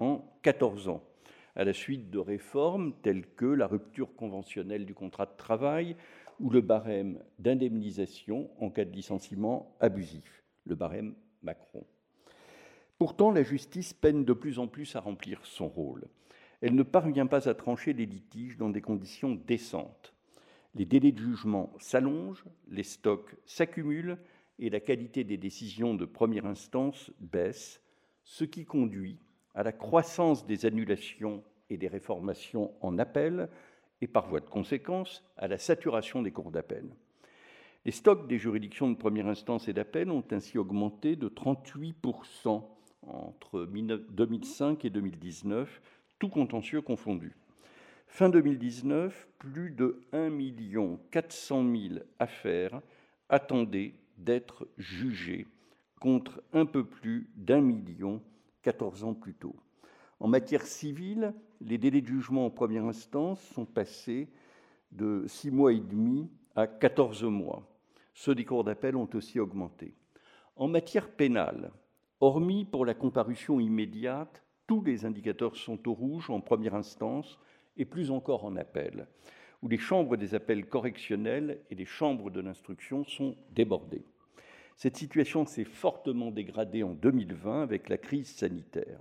en 0.00 0.38
14 0.40 0.88
ans, 0.88 1.04
à 1.56 1.64
la 1.64 1.74
suite 1.74 2.08
de 2.08 2.18
réformes 2.18 2.94
telles 3.02 3.26
que 3.26 3.44
la 3.44 3.66
rupture 3.66 4.14
conventionnelle 4.14 4.86
du 4.86 4.94
contrat 4.94 5.26
de 5.26 5.36
travail 5.36 5.94
ou 6.40 6.50
le 6.50 6.60
barème 6.60 7.18
d'indemnisation 7.38 8.50
en 8.60 8.70
cas 8.70 8.84
de 8.84 8.92
licenciement 8.92 9.74
abusif, 9.80 10.44
le 10.66 10.74
barème 10.74 11.14
Macron. 11.42 11.84
Pourtant, 12.98 13.30
la 13.30 13.42
justice 13.42 13.94
peine 13.94 14.24
de 14.24 14.32
plus 14.32 14.58
en 14.58 14.66
plus 14.66 14.96
à 14.96 15.00
remplir 15.00 15.40
son 15.44 15.68
rôle 15.68 16.08
elle 16.60 16.74
ne 16.74 16.82
parvient 16.82 17.26
pas 17.26 17.48
à 17.48 17.54
trancher 17.54 17.92
les 17.92 18.06
litiges 18.06 18.56
dans 18.56 18.70
des 18.70 18.80
conditions 18.80 19.34
décentes. 19.34 20.14
Les 20.74 20.84
délais 20.84 21.12
de 21.12 21.18
jugement 21.18 21.72
s'allongent, 21.78 22.44
les 22.68 22.82
stocks 22.82 23.36
s'accumulent 23.46 24.18
et 24.58 24.70
la 24.70 24.80
qualité 24.80 25.24
des 25.24 25.36
décisions 25.36 25.94
de 25.94 26.04
première 26.04 26.46
instance 26.46 27.12
baisse, 27.20 27.80
ce 28.24 28.44
qui 28.44 28.64
conduit 28.64 29.18
à 29.54 29.62
la 29.62 29.72
croissance 29.72 30.46
des 30.46 30.66
annulations 30.66 31.42
et 31.70 31.76
des 31.76 31.88
réformations 31.88 32.72
en 32.80 32.98
appel 32.98 33.48
et 34.00 34.06
par 34.06 34.28
voie 34.28 34.40
de 34.40 34.48
conséquence 34.48 35.24
à 35.36 35.48
la 35.48 35.58
saturation 35.58 36.22
des 36.22 36.30
cours 36.30 36.50
d'appel. 36.50 36.94
Les 37.84 37.92
stocks 37.92 38.28
des 38.28 38.38
juridictions 38.38 38.90
de 38.90 38.96
première 38.96 39.28
instance 39.28 39.68
et 39.68 39.72
d'appel 39.72 40.10
ont 40.10 40.24
ainsi 40.30 40.58
augmenté 40.58 41.16
de 41.16 41.28
38% 41.28 42.62
entre 43.06 43.66
2005 44.10 44.84
et 44.84 44.90
2019, 44.90 45.80
tout 46.18 46.28
contentieux 46.28 46.82
confondu. 46.82 47.36
Fin 48.08 48.28
2019, 48.30 49.28
plus 49.38 49.70
de 49.70 50.00
1 50.12 50.30
400 51.10 51.62
000 51.62 52.00
affaires 52.18 52.80
attendaient 53.28 53.94
d'être 54.16 54.66
jugées, 54.78 55.46
contre 56.00 56.42
un 56.52 56.66
peu 56.66 56.84
plus 56.84 57.28
d'un 57.36 57.60
million 57.60 58.22
14 58.62 59.04
ans 59.04 59.14
plus 59.14 59.34
tôt. 59.34 59.56
En 60.20 60.26
matière 60.26 60.66
civile, 60.66 61.32
les 61.60 61.78
délais 61.78 62.00
de 62.00 62.06
jugement 62.06 62.46
en 62.46 62.50
première 62.50 62.84
instance 62.84 63.40
sont 63.54 63.64
passés 63.64 64.28
de 64.90 65.24
6 65.28 65.50
mois 65.50 65.72
et 65.72 65.80
demi 65.80 66.28
à 66.56 66.66
14 66.66 67.22
mois. 67.24 67.62
Ceux 68.14 68.34
des 68.34 68.44
cours 68.44 68.64
d'appel 68.64 68.96
ont 68.96 69.08
aussi 69.14 69.38
augmenté. 69.38 69.94
En 70.56 70.66
matière 70.66 71.08
pénale, 71.08 71.70
hormis 72.20 72.64
pour 72.64 72.84
la 72.84 72.94
comparution 72.94 73.60
immédiate, 73.60 74.42
tous 74.66 74.82
les 74.82 75.04
indicateurs 75.04 75.56
sont 75.56 75.88
au 75.88 75.94
rouge 75.94 76.30
en 76.30 76.40
première 76.40 76.74
instance 76.74 77.38
et 77.76 77.84
plus 77.84 78.10
encore 78.10 78.44
en 78.44 78.56
appel, 78.56 79.06
où 79.62 79.68
les 79.68 79.78
chambres 79.78 80.16
des 80.16 80.34
appels 80.34 80.66
correctionnels 80.66 81.60
et 81.70 81.76
les 81.76 81.84
chambres 81.84 82.30
de 82.30 82.40
l'instruction 82.40 83.04
sont 83.04 83.36
débordées. 83.52 84.04
Cette 84.76 84.96
situation 84.96 85.46
s'est 85.46 85.64
fortement 85.64 86.32
dégradée 86.32 86.82
en 86.82 86.94
2020 86.94 87.62
avec 87.62 87.88
la 87.88 87.98
crise 87.98 88.34
sanitaire, 88.34 89.00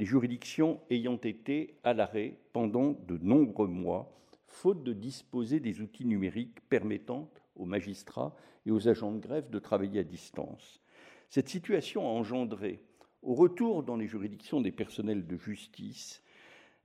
les 0.00 0.06
juridictions 0.06 0.80
ayant 0.88 1.18
été 1.18 1.76
à 1.84 1.92
l'arrêt 1.92 2.38
pendant 2.54 2.92
de 3.06 3.18
nombreux 3.18 3.68
mois, 3.68 4.10
faute 4.46 4.82
de 4.82 4.94
disposer 4.94 5.60
des 5.60 5.82
outils 5.82 6.06
numériques 6.06 6.58
permettant 6.70 7.28
aux 7.54 7.66
magistrats 7.66 8.34
et 8.64 8.70
aux 8.70 8.88
agents 8.88 9.12
de 9.12 9.18
grève 9.18 9.50
de 9.50 9.58
travailler 9.58 10.00
à 10.00 10.04
distance. 10.04 10.80
Cette 11.28 11.50
situation 11.50 12.08
a 12.08 12.12
engendré, 12.12 12.80
au 13.22 13.34
retour 13.34 13.82
dans 13.82 13.96
les 13.96 14.06
juridictions 14.06 14.62
des 14.62 14.72
personnels 14.72 15.26
de 15.26 15.36
justice, 15.36 16.22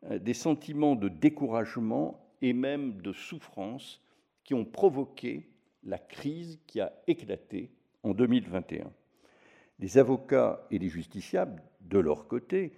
euh, 0.03 0.19
des 0.19 0.33
sentiments 0.33 0.97
de 0.97 1.07
découragement 1.07 2.19
et 2.41 2.51
même 2.51 3.01
de 3.01 3.13
souffrance 3.13 4.01
qui 4.43 4.53
ont 4.53 4.65
provoqué 4.65 5.47
la 5.83 5.99
crise 5.99 6.59
qui 6.67 6.81
a 6.81 6.91
éclaté 7.07 7.71
en 8.03 8.13
2021. 8.13 8.91
Les 9.79 9.97
avocats 9.97 10.67
et 10.69 10.79
les 10.79 10.89
justiciables, 10.89 11.63
de 11.79 11.99
leur 11.99 12.27
côté, 12.27 12.73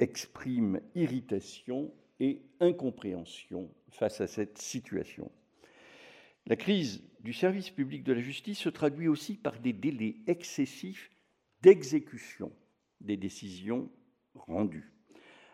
expriment 0.00 0.80
irritation 0.94 1.92
et 2.18 2.42
incompréhension 2.58 3.70
face 3.90 4.20
à 4.20 4.26
cette 4.26 4.58
situation. 4.58 5.30
La 6.46 6.56
crise 6.56 7.04
du 7.20 7.32
service 7.32 7.70
public 7.70 8.02
de 8.02 8.12
la 8.12 8.20
justice 8.20 8.58
se 8.58 8.68
traduit 8.68 9.08
aussi 9.08 9.36
par 9.36 9.60
des 9.60 9.72
délais 9.72 10.16
excessifs 10.26 11.10
d'exécution 11.62 12.52
des 13.00 13.16
décisions 13.16 13.90
rendues. 14.34 14.92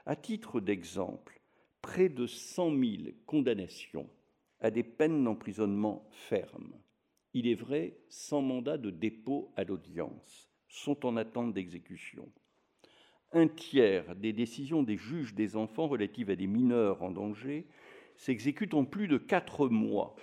À 0.06 0.16
titre 0.16 0.60
d'exemple, 0.60 1.40
près 1.82 2.08
de 2.08 2.26
100 2.26 2.70
000 2.70 2.86
condamnations 3.26 4.08
à 4.60 4.70
des 4.70 4.82
peines 4.82 5.22
d'emprisonnement 5.24 6.08
fermes 6.12 6.72
il 7.36 7.48
est 7.48 7.54
vrai, 7.54 7.98
sans 8.08 8.40
mandat 8.40 8.78
de 8.78 8.88
dépôt 8.88 9.52
à 9.56 9.64
l'audience, 9.64 10.48
sont 10.70 11.04
en 11.04 11.18
attente 11.18 11.52
d'exécution. 11.52 12.32
Un 13.32 13.48
tiers 13.48 14.14
des 14.16 14.32
décisions 14.32 14.82
des 14.82 14.96
juges 14.96 15.34
des 15.34 15.56
enfants 15.56 15.88
relatives 15.88 16.30
à 16.30 16.36
des 16.36 16.46
mineurs 16.46 17.02
en 17.02 17.10
danger 17.10 17.66
s'exécutent 18.16 18.74
en 18.74 18.84
plus 18.84 19.08
de 19.08 19.18
quatre 19.18 19.68
mois, 19.68 20.16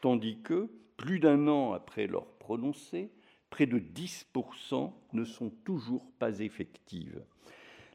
tandis 0.00 0.40
que, 0.42 0.68
plus 0.96 1.20
d'un 1.20 1.48
an 1.48 1.72
après 1.72 2.06
leur 2.06 2.26
prononcé, 2.26 3.10
près 3.48 3.66
de 3.66 3.78
10% 3.78 4.92
ne 5.12 5.24
sont 5.24 5.50
toujours 5.64 6.06
pas 6.18 6.40
effectives. 6.40 7.22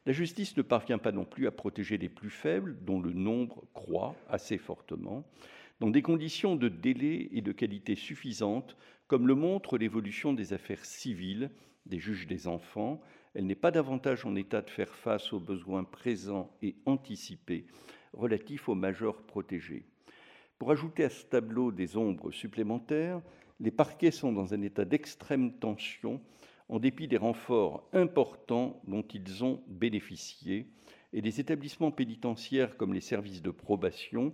La 0.06 0.14
justice 0.14 0.56
ne 0.58 0.62
parvient 0.62 0.98
pas 0.98 1.12
non 1.12 1.26
plus 1.26 1.48
à 1.48 1.52
protéger 1.52 1.98
les 1.98 2.10
plus 2.10 2.30
faibles, 2.30 2.78
dont 2.82 3.00
le 3.00 3.14
nombre 3.14 3.64
croît 3.74 4.16
assez 4.30 4.58
fortement 4.58 5.26
dans 5.80 5.90
des 5.90 6.02
conditions 6.02 6.56
de 6.56 6.70
délai 6.70 7.30
et 7.32 7.42
de 7.42 7.52
qualité 7.52 7.96
suffisantes, 7.96 8.78
comme 9.08 9.28
le 9.28 9.36
montre 9.36 9.78
l'évolution 9.78 10.34
des 10.34 10.54
affaires 10.54 10.86
civiles 10.86 11.52
des 11.86 12.00
juges 12.00 12.28
des 12.28 12.48
enfants. 12.48 13.02
Elle 13.36 13.48
n'est 13.48 13.56
pas 13.56 13.72
davantage 13.72 14.26
en 14.26 14.34
état 14.36 14.62
de 14.62 14.70
faire 14.70 14.96
face 14.96 15.34
aux 15.34 15.42
besoins 15.42 15.84
présents 15.84 16.50
et 16.62 16.76
anticipés 16.86 17.66
relatifs 18.14 18.70
aux 18.70 18.76
majeurs 18.76 19.24
protégés. 19.24 19.86
Pour 20.58 20.72
ajouter 20.72 21.04
à 21.04 21.10
ce 21.10 21.26
tableau 21.26 21.74
des 21.74 21.98
ombres 21.98 22.32
supplémentaires, 22.32 23.22
les 23.60 23.72
parquets 23.72 24.12
sont 24.12 24.32
dans 24.32 24.54
un 24.54 24.62
état 24.62 24.86
d'extrême 24.86 25.52
tension 25.52 26.22
en 26.70 26.80
dépit 26.80 27.10
des 27.10 27.18
renforts 27.18 27.90
importants 27.92 28.82
dont 28.88 29.04
ils 29.04 29.44
ont 29.44 29.62
bénéficié, 29.68 30.68
et 31.12 31.20
les 31.20 31.42
établissements 31.42 31.92
pénitentiaires 31.92 32.78
comme 32.78 32.94
les 32.94 33.02
services 33.02 33.42
de 33.42 33.52
probation 33.52 34.34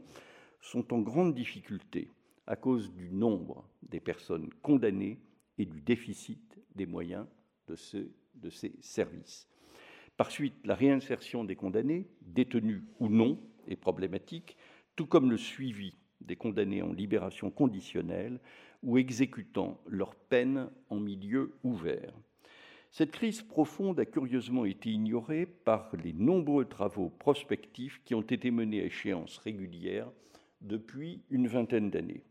sont 0.62 0.94
en 0.94 1.00
grande 1.00 1.34
difficulté 1.34 2.12
à 2.46 2.56
cause 2.56 2.94
du 2.94 3.10
nombre 3.10 3.68
des 3.82 4.00
personnes 4.00 4.50
condamnées 4.62 5.20
et 5.58 5.66
du 5.66 5.82
déficit 5.82 6.60
des 6.76 6.86
moyens 6.86 7.26
de, 7.68 7.76
de 8.42 8.50
ces 8.50 8.74
services. 8.82 9.48
Par 10.18 10.32
suite, 10.32 10.56
la 10.66 10.76
réinsertion 10.76 11.44
des 11.44 11.56
condamnés, 11.56 12.08
détenus 12.22 12.84
ou 13.00 13.08
non, 13.08 13.40
est 13.68 13.76
problématique, 13.76 14.58
tout 14.96 15.06
comme 15.06 15.32
le 15.32 15.38
suivi 15.38 15.96
des 16.22 16.36
condamnés 16.36 16.82
en 16.82 16.94
libération 16.94 17.50
conditionnelle 17.50 18.40
ou 18.84 18.98
exécutant 18.98 19.80
leur 19.88 20.16
peine 20.16 20.70
en 20.90 21.00
milieu 21.00 21.54
ouvert. 21.64 22.14
Cette 22.92 23.12
crise 23.12 23.42
profonde 23.42 24.00
a 24.00 24.06
curieusement 24.06 24.66
été 24.66 24.90
ignorée 24.90 25.46
par 25.46 25.96
les 26.04 26.14
nombreux 26.14 26.66
travaux 26.66 27.10
prospectifs 27.10 28.02
qui 28.04 28.16
ont 28.16 28.22
été 28.22 28.52
menés 28.52 28.82
à 28.82 28.86
échéance 28.86 29.38
régulière 29.38 30.12
depuis 30.60 31.22
une 31.30 31.48
vingtaine 31.48 31.90
d'années. 31.90 32.24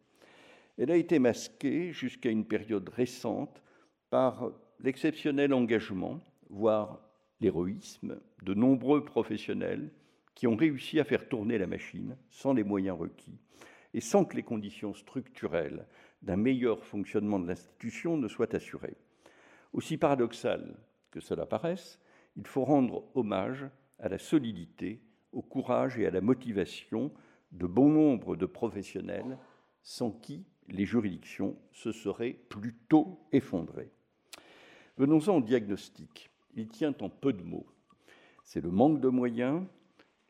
Elle 0.77 0.91
a 0.91 0.97
été 0.97 1.19
masquée 1.19 1.93
jusqu'à 1.93 2.31
une 2.31 2.45
période 2.45 2.89
récente 2.91 3.63
par 4.11 4.53
l'exceptionnel 4.83 5.53
engagement, 5.53 6.21
voire 6.49 7.01
l'héroïsme, 7.41 8.21
de 8.43 8.55
nombreux 8.55 9.05
professionnels 9.05 9.91
qui 10.35 10.47
ont 10.47 10.57
réussi 10.57 10.99
à 11.01 11.05
faire 11.05 11.29
tourner 11.29 11.59
la 11.59 11.67
machine 11.67 12.17
sans 12.31 12.53
les 12.53 12.65
moyens 12.65 12.99
requis 12.99 13.39
et 13.93 14.01
sans 14.01 14.25
que 14.25 14.37
les 14.37 14.43
conditions 14.43 14.95
structurelles 14.95 15.87
d'un 16.23 16.37
meilleur 16.37 16.85
fonctionnement 16.85 17.39
de 17.39 17.49
l'institution 17.49 18.17
ne 18.17 18.29
soient 18.29 18.55
assurées. 18.55 18.97
Aussi 19.73 19.97
paradoxal 19.97 20.77
que 21.11 21.21
cela 21.21 21.47
paraisse, 21.47 22.01
il 22.37 22.47
faut 22.47 22.65
rendre 22.65 23.05
hommage 23.15 23.67
à 23.99 24.09
la 24.09 24.19
solidité, 24.19 25.03
au 25.33 25.43
courage 25.43 25.99
et 25.99 26.07
à 26.07 26.11
la 26.11 26.21
motivation 26.21 27.13
de 27.53 27.67
bon 27.67 27.89
nombre 27.89 28.37
de 28.37 28.47
professionnels 28.47 29.39
sans 29.83 30.11
qui 30.11 30.45
les 30.69 30.87
juridictions 30.87 31.57
se 31.73 31.93
seraient 31.93 32.37
plutôt 32.49 33.21
effondrées. 33.33 33.91
Venons-en 35.01 35.39
au 35.39 35.41
diagnostic. 35.41 36.29
Il 36.55 36.69
tient 36.69 36.95
en 37.01 37.09
peu 37.09 37.33
de 37.33 37.43
mots. 37.43 37.65
C'est 38.45 38.61
le 38.61 38.71
manque 38.71 39.01
de 39.01 39.09
moyens, 39.09 39.65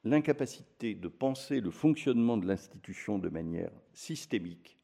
l'incapacité 0.05 0.95
de 0.95 1.09
penser 1.09 1.61
le 1.61 1.73
fonctionnement 1.73 2.37
de 2.37 2.47
l'institution 2.47 3.19
de 3.19 3.29
manière 3.29 3.73
systémique, 3.95 4.79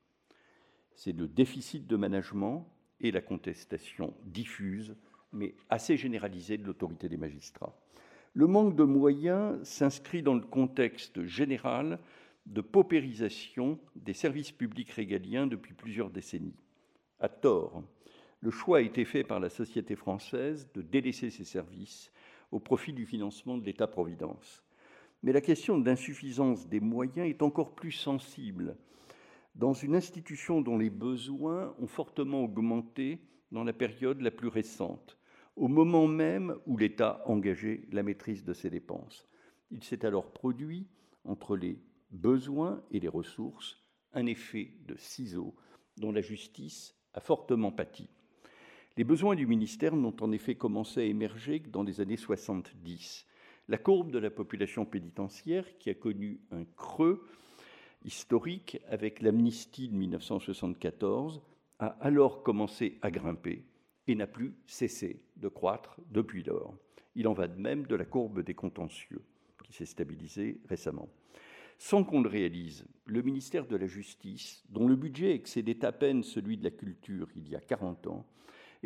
c'est 0.97 1.12
le 1.12 1.28
déficit 1.28 1.87
de 1.87 1.95
management 1.95 2.69
et 3.00 3.12
la 3.12 3.21
contestation 3.21 4.12
diffuse, 4.25 4.97
mais 5.31 5.55
assez 5.71 5.97
généralisée 5.97 6.59
de 6.59 6.66
l'autorité 6.66 7.09
des 7.09 7.16
magistrats. 7.16 7.78
Le 8.35 8.49
manque 8.49 8.75
de 8.75 8.83
moyens 8.83 9.62
s'inscrit 9.62 10.25
dans 10.25 10.35
le 10.35 10.40
contexte 10.40 11.23
général 11.26 12.00
de 12.47 12.61
paupérisation 12.61 13.78
des 13.95 14.14
services 14.14 14.50
publics 14.50 14.90
régaliens 14.90 15.47
depuis 15.47 15.75
plusieurs 15.75 16.11
décennies. 16.11 16.59
À 17.21 17.28
tort, 17.28 17.85
le 18.40 18.50
choix 18.50 18.78
a 18.78 18.83
été 18.83 19.05
fait 19.05 19.25
par 19.25 19.40
la 19.40 19.49
société 19.49 19.97
française 19.97 20.69
de 20.75 20.83
délaisser 20.83 21.31
ces 21.31 21.45
services 21.45 22.12
au 22.52 22.61
profit 22.61 22.93
du 22.93 23.07
financement 23.07 23.59
de 23.59 23.64
l'État-providence. 23.64 24.64
Mais 25.23 25.33
la 25.33 25.40
question 25.40 25.78
de 25.78 25.85
l'insuffisance 25.85 26.69
des 26.69 26.81
moyens 26.81 27.28
est 27.28 27.43
encore 27.43 27.75
plus 27.75 27.93
sensible 27.93 28.76
dans 29.55 29.73
une 29.73 29.97
institution 29.97 30.61
dont 30.61 30.76
les 30.76 30.90
besoins 30.90 31.75
ont 31.78 31.87
fortement 31.87 32.45
augmenté 32.45 33.21
dans 33.50 33.64
la 33.64 33.73
période 33.73 34.21
la 34.21 34.31
plus 34.31 34.49
récente, 34.49 35.19
au 35.57 35.69
moment 35.69 36.07
même 36.07 36.57
où 36.66 36.76
l'État 36.76 37.23
engageait 37.25 37.88
la 37.90 38.02
maîtrise 38.02 38.45
de 38.45 38.52
ses 38.52 38.69
dépenses. 38.69 39.26
Il 39.71 39.83
s'est 39.83 40.05
alors 40.05 40.31
produit 40.33 40.87
entre 41.25 41.57
les 41.57 41.78
besoins 42.11 42.83
et 42.90 43.00
les 43.00 43.09
ressources, 43.09 43.78
un 44.12 44.26
effet 44.26 44.73
de 44.87 44.97
ciseau 44.97 45.55
dont 45.97 46.12
la 46.12 46.21
justice 46.21 46.95
a 47.14 47.21
fortement 47.21 47.73
pâti. 47.73 48.11
Les 48.99 49.05
besoins 49.05 49.35
du 49.35 49.47
ministère 49.47 49.95
n'ont 49.95 50.17
en 50.23 50.33
effet 50.33 50.55
commencé 50.55 51.00
à 51.00 51.05
émerger 51.05 51.61
que 51.61 51.69
dans 51.69 51.83
les 51.83 52.00
années 52.00 52.17
70. 52.17 53.26
La 53.69 53.76
courbe 53.76 54.11
de 54.11 54.19
la 54.19 54.31
population 54.31 54.87
pénitentiaire, 54.87 55.67
qui 55.76 55.91
a 55.91 55.95
connu 55.95 56.41
un 56.50 56.65
creux 56.76 57.23
historique 58.07 58.79
avec 58.88 59.21
l'amnistie 59.21 59.88
de 59.88 59.95
1974, 59.95 61.43
a 61.79 61.88
alors 62.00 62.43
commencé 62.43 62.99
à 63.03 63.11
grimper 63.11 63.65
et 64.07 64.15
n'a 64.15 64.26
plus 64.26 64.55
cessé 64.67 65.21
de 65.37 65.49
croître 65.49 66.00
depuis 66.11 66.43
lors. 66.43 66.75
Il 67.17 67.29
en 67.29 67.35
va 67.35 67.49
de 67.49 67.61
même 67.61 67.87
de 67.87 67.97
la 67.97 68.07
courbe 68.07 68.43
des 68.43 68.55
contentieux, 68.55 69.23
qui 69.62 69.75
s'est 69.75 69.85
stabilisée 69.85 70.61
récemment 70.71 71.11
sans 71.79 72.05
qu'on 72.05 72.23
le 72.23 72.29
réalise. 72.31 72.87
Le 73.05 73.21
ministère 73.21 73.67
de 73.67 73.76
la 73.76 73.87
Justice, 73.87 74.65
dont 74.71 74.88
le 74.88 74.97
budget 74.97 75.35
excédait 75.35 75.85
à 75.85 75.93
peine 75.93 76.23
celui 76.23 76.57
de 76.57 76.65
la 76.65 76.71
culture 76.71 77.29
il 77.37 77.47
y 77.50 77.55
a 77.55 77.61
40 77.61 78.07
ans, 78.07 78.26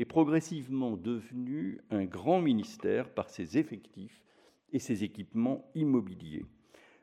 est 0.00 0.07
progressivement 0.07 0.97
devenu 0.97 1.78
un 1.90 2.07
grand 2.07 2.40
ministère 2.40 3.11
par 3.11 3.28
ses 3.28 3.59
effectifs 3.59 4.25
et 4.73 4.78
ses 4.78 5.04
équipements 5.04 5.71
immobiliers. 5.75 6.47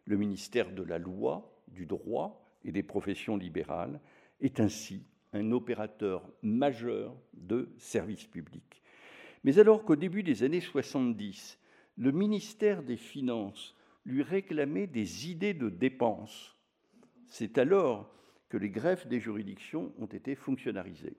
Le 0.06 0.18
ministère 0.18 0.72
de 0.72 0.82
la 0.82 0.98
loi, 0.98 1.62
du 1.68 1.86
droit 1.86 2.44
et 2.66 2.72
des 2.72 2.82
professions 2.82 3.38
libérales 3.38 4.00
est 4.42 4.60
ainsi 4.60 5.06
un 5.34 5.52
opérateur 5.52 6.28
majeur 6.42 7.16
de 7.34 7.70
services 7.78 8.26
publics. 8.26 8.82
Mais 9.44 9.60
alors 9.60 9.84
qu'au 9.84 9.96
début 9.96 10.24
des 10.24 10.42
années 10.42 10.60
70, 10.60 11.60
le 11.98 12.12
ministère 12.12 12.82
des 12.82 12.98
Finances 12.98 13.76
lui 14.06 14.24
réclamait 14.24 14.88
des 14.88 15.30
idées 15.30 15.54
de 15.54 15.70
dépenses, 15.70 16.56
c'est 17.28 17.60
alors 17.60 18.12
que 18.50 18.58
les 18.58 18.72
greffes 18.72 19.06
des 19.06 19.20
juridictions 19.20 19.94
ont 20.00 20.08
été 20.08 20.34
fonctionnalisées. 20.34 21.18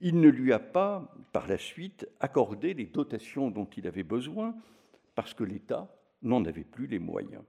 Il 0.00 0.20
ne 0.20 0.28
lui 0.28 0.52
a 0.52 0.58
pas, 0.58 1.14
par 1.32 1.46
la 1.46 1.58
suite, 1.58 2.08
accordé 2.20 2.74
les 2.74 2.86
dotations 2.86 3.50
dont 3.50 3.64
il 3.76 3.86
avait 3.86 4.02
besoin, 4.02 4.54
parce 5.14 5.32
que 5.32 5.44
l'État 5.44 5.94
n'en 6.22 6.44
avait 6.44 6.64
plus 6.64 6.86
les 6.86 6.98
moyens. 6.98 7.42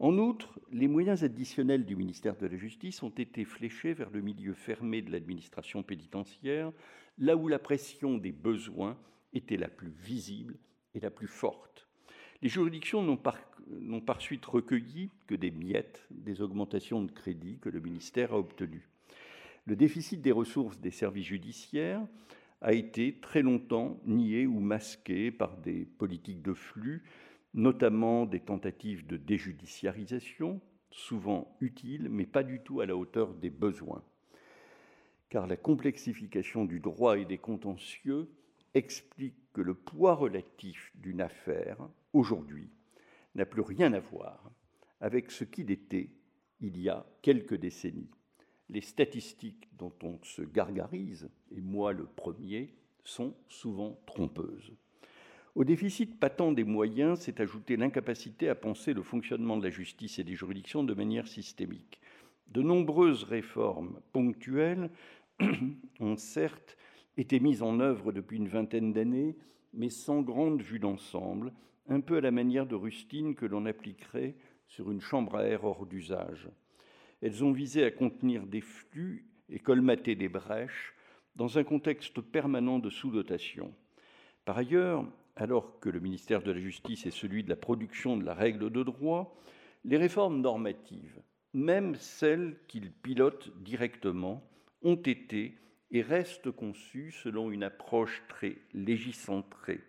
En 0.00 0.16
outre, 0.18 0.60
les 0.70 0.86
moyens 0.86 1.24
additionnels 1.24 1.84
du 1.84 1.96
ministère 1.96 2.36
de 2.36 2.46
la 2.46 2.56
Justice 2.56 3.02
ont 3.02 3.10
été 3.10 3.44
fléchés 3.44 3.94
vers 3.94 4.10
le 4.10 4.20
milieu 4.20 4.54
fermé 4.54 5.02
de 5.02 5.10
l'administration 5.10 5.82
pénitentiaire, 5.82 6.72
là 7.18 7.36
où 7.36 7.48
la 7.48 7.58
pression 7.58 8.16
des 8.16 8.32
besoins 8.32 8.96
était 9.32 9.56
la 9.56 9.68
plus 9.68 9.90
visible 9.90 10.56
et 10.94 11.00
la 11.00 11.10
plus 11.10 11.26
forte. 11.26 11.88
Les 12.42 12.48
juridictions 12.48 13.02
n'ont 13.02 13.16
par, 13.16 14.20
suite 14.20 14.46
recueilli 14.46 15.10
que 15.26 15.34
des 15.34 15.50
miettes 15.50 16.06
des 16.10 16.40
augmentations 16.40 17.02
de 17.02 17.10
crédit 17.10 17.58
que 17.58 17.68
le 17.68 17.80
ministère 17.80 18.32
a 18.32 18.38
obtenues. 18.38 18.88
Le 19.68 19.76
déficit 19.76 20.22
des 20.22 20.32
ressources 20.32 20.80
des 20.80 20.90
services 20.90 21.26
judiciaires 21.26 22.00
a 22.62 22.72
été 22.72 23.20
très 23.20 23.42
longtemps 23.42 24.00
nié 24.06 24.46
ou 24.46 24.60
masqué 24.60 25.30
par 25.30 25.58
des 25.58 25.84
politiques 25.84 26.40
de 26.40 26.54
flux 26.54 27.04
notamment 27.52 28.24
des 28.24 28.40
tentatives 28.40 29.06
de 29.06 29.18
déjudiciarisation, 29.18 30.62
souvent 30.90 31.54
utiles, 31.60 32.08
mais 32.10 32.24
pas 32.24 32.44
du 32.44 32.60
tout 32.60 32.80
à 32.80 32.86
la 32.86 32.96
hauteur 32.96 33.34
des 33.34 33.50
besoins. 33.50 34.02
Car 35.28 35.46
la 35.46 35.58
complexification 35.58 36.64
du 36.64 36.80
droit 36.80 37.18
et 37.18 37.26
des 37.26 37.36
contentieux 37.36 38.30
explique 38.72 39.52
que 39.52 39.60
le 39.60 39.74
poids 39.74 40.14
relatif 40.14 40.92
d'une 40.94 41.20
affaire, 41.20 41.76
aujourd'hui, 42.14 42.70
n'a 43.34 43.44
plus 43.44 43.60
rien 43.60 43.92
à 43.92 44.00
voir 44.00 44.50
avec 45.02 45.30
ce 45.30 45.44
qu'il 45.44 45.70
était 45.70 46.08
il 46.60 46.80
y 46.80 46.88
a 46.88 47.04
quelques 47.20 47.56
décennies. 47.56 48.08
Les 48.70 48.80
statistiques 48.80 49.68
dont 49.78 49.92
on 50.02 50.18
se 50.22 50.42
gargarise, 50.42 51.30
et 51.50 51.60
moi 51.60 51.92
le 51.92 52.04
premier, 52.04 52.74
sont 53.04 53.34
souvent 53.48 53.98
trompeuses. 54.06 54.72
Au 55.54 55.64
déficit 55.64 56.20
patent 56.20 56.54
des 56.54 56.64
moyens 56.64 57.20
s'est 57.20 57.40
ajoutée 57.40 57.76
l'incapacité 57.76 58.48
à 58.48 58.54
penser 58.54 58.92
le 58.92 59.02
fonctionnement 59.02 59.56
de 59.56 59.64
la 59.64 59.70
justice 59.70 60.18
et 60.18 60.24
des 60.24 60.36
juridictions 60.36 60.84
de 60.84 60.94
manière 60.94 61.26
systémique. 61.26 62.00
De 62.48 62.62
nombreuses 62.62 63.24
réformes 63.24 64.00
ponctuelles 64.12 64.90
ont 66.00 66.16
certes 66.16 66.76
été 67.16 67.40
mises 67.40 67.62
en 67.62 67.80
œuvre 67.80 68.12
depuis 68.12 68.36
une 68.36 68.48
vingtaine 68.48 68.92
d'années, 68.92 69.36
mais 69.74 69.90
sans 69.90 70.22
grande 70.22 70.62
vue 70.62 70.78
d'ensemble, 70.78 71.52
un 71.88 72.00
peu 72.00 72.18
à 72.18 72.20
la 72.20 72.30
manière 72.30 72.66
de 72.66 72.74
rustine 72.74 73.34
que 73.34 73.46
l'on 73.46 73.66
appliquerait 73.66 74.36
sur 74.68 74.90
une 74.90 75.00
chambre 75.00 75.36
à 75.36 75.44
air 75.44 75.64
hors 75.64 75.86
d'usage. 75.86 76.48
Elles 77.20 77.44
ont 77.44 77.52
visé 77.52 77.84
à 77.84 77.90
contenir 77.90 78.46
des 78.46 78.60
flux 78.60 79.26
et 79.48 79.58
colmater 79.58 80.14
des 80.14 80.28
brèches 80.28 80.94
dans 81.36 81.58
un 81.58 81.64
contexte 81.64 82.20
permanent 82.20 82.78
de 82.78 82.90
sous-dotation. 82.90 83.72
Par 84.44 84.58
ailleurs, 84.58 85.04
alors 85.36 85.78
que 85.80 85.88
le 85.88 86.00
ministère 86.00 86.42
de 86.42 86.52
la 86.52 86.60
Justice 86.60 87.06
est 87.06 87.10
celui 87.10 87.44
de 87.44 87.48
la 87.48 87.56
production 87.56 88.16
de 88.16 88.24
la 88.24 88.34
règle 88.34 88.70
de 88.70 88.82
droit, 88.82 89.36
les 89.84 89.96
réformes 89.96 90.40
normatives, 90.40 91.20
même 91.54 91.94
celles 91.94 92.56
qu'il 92.66 92.90
pilote 92.90 93.50
directement, 93.62 94.42
ont 94.82 94.96
été 94.96 95.54
et 95.90 96.02
restent 96.02 96.50
conçues 96.50 97.12
selon 97.12 97.50
une 97.50 97.62
approche 97.62 98.22
très 98.28 98.58
légicentrée. 98.74 99.80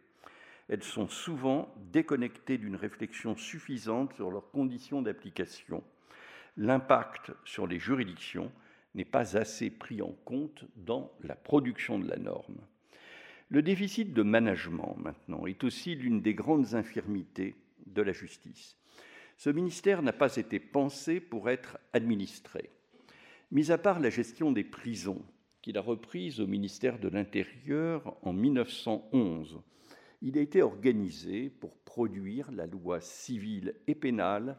Elles 0.67 0.83
sont 0.83 1.07
souvent 1.07 1.73
déconnectées 1.91 2.57
d'une 2.57 2.75
réflexion 2.75 3.35
suffisante 3.35 4.13
sur 4.13 4.29
leurs 4.29 4.51
conditions 4.51 5.01
d'application. 5.01 5.83
L'impact 6.59 7.31
sur 7.45 7.67
les 7.67 7.79
juridictions 7.79 8.51
n'est 8.93 9.05
pas 9.05 9.37
assez 9.37 9.69
pris 9.69 10.01
en 10.01 10.11
compte 10.25 10.65
dans 10.75 11.09
la 11.23 11.35
production 11.35 11.97
de 11.97 12.09
la 12.09 12.17
norme. 12.17 12.57
Le 13.47 13.61
déficit 13.61 14.13
de 14.13 14.23
management, 14.23 14.97
maintenant, 14.97 15.45
est 15.45 15.63
aussi 15.63 15.95
l'une 15.95 16.21
des 16.21 16.33
grandes 16.33 16.75
infirmités 16.75 17.55
de 17.85 18.01
la 18.01 18.11
justice. 18.11 18.75
Ce 19.37 19.49
ministère 19.49 20.01
n'a 20.01 20.11
pas 20.11 20.35
été 20.35 20.59
pensé 20.59 21.21
pour 21.21 21.49
être 21.49 21.77
administré. 21.93 22.69
Mis 23.51 23.71
à 23.71 23.77
part 23.77 24.01
la 24.01 24.09
gestion 24.09 24.51
des 24.51 24.65
prisons, 24.65 25.23
qu'il 25.61 25.77
a 25.77 25.81
reprise 25.81 26.41
au 26.41 26.47
ministère 26.47 26.99
de 26.99 27.07
l'Intérieur 27.07 28.17
en 28.21 28.33
1911, 28.33 29.61
il 30.21 30.37
a 30.37 30.41
été 30.41 30.61
organisé 30.61 31.49
pour 31.49 31.77
produire 31.77 32.51
la 32.51 32.65
loi 32.65 32.99
civile 32.99 33.75
et 33.87 33.95
pénale, 33.95 34.57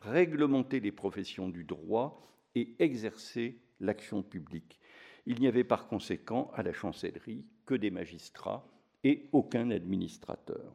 réglementer 0.00 0.80
les 0.80 0.92
professions 0.92 1.48
du 1.48 1.64
droit 1.64 2.22
et 2.54 2.74
exercer 2.78 3.60
l'action 3.80 4.22
publique. 4.22 4.78
Il 5.26 5.40
n'y 5.40 5.46
avait 5.46 5.64
par 5.64 5.88
conséquent 5.88 6.50
à 6.54 6.62
la 6.62 6.72
chancellerie 6.72 7.44
que 7.66 7.74
des 7.74 7.90
magistrats 7.90 8.66
et 9.04 9.28
aucun 9.32 9.70
administrateur. 9.70 10.74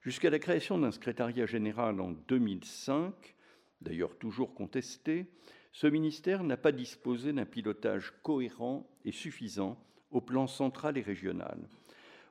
Jusqu'à 0.00 0.30
la 0.30 0.38
création 0.38 0.78
d'un 0.78 0.90
secrétariat 0.90 1.46
général 1.46 2.00
en 2.00 2.10
2005, 2.10 3.12
d'ailleurs 3.80 4.16
toujours 4.18 4.54
contesté, 4.54 5.26
ce 5.72 5.86
ministère 5.86 6.44
n'a 6.44 6.56
pas 6.56 6.72
disposé 6.72 7.32
d'un 7.32 7.46
pilotage 7.46 8.12
cohérent 8.22 8.88
et 9.04 9.12
suffisant 9.12 9.82
au 10.10 10.20
plan 10.20 10.46
central 10.46 10.98
et 10.98 11.02
régional. 11.02 11.58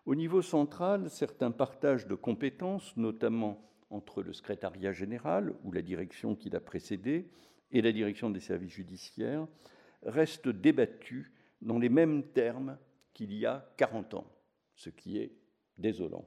Au 0.06 0.16
niveau 0.16 0.42
central, 0.42 1.10
certains 1.10 1.52
partages 1.52 2.08
de 2.08 2.16
compétences, 2.16 2.96
notamment 2.98 3.71
entre 3.92 4.24
le 4.24 4.34
secrétariat 4.34 4.94
général 4.94 5.54
ou 5.64 5.72
la 5.72 5.82
direction 5.82 6.36
qui 6.36 6.50
l'a 6.50 6.60
précédé 6.60 7.30
et 7.72 7.82
la 7.82 7.92
direction 7.92 8.30
des 8.30 8.40
services 8.40 8.74
judiciaires, 8.74 9.48
restent 10.04 10.50
débattus 10.50 11.32
dans 11.62 11.78
les 11.78 11.90
mêmes 11.90 12.24
termes 12.24 12.78
qu'il 13.14 13.34
y 13.34 13.46
a 13.46 13.70
40 13.78 14.16
ans, 14.16 14.28
ce 14.76 14.90
qui 14.90 15.18
est 15.18 15.34
désolant. 15.78 16.26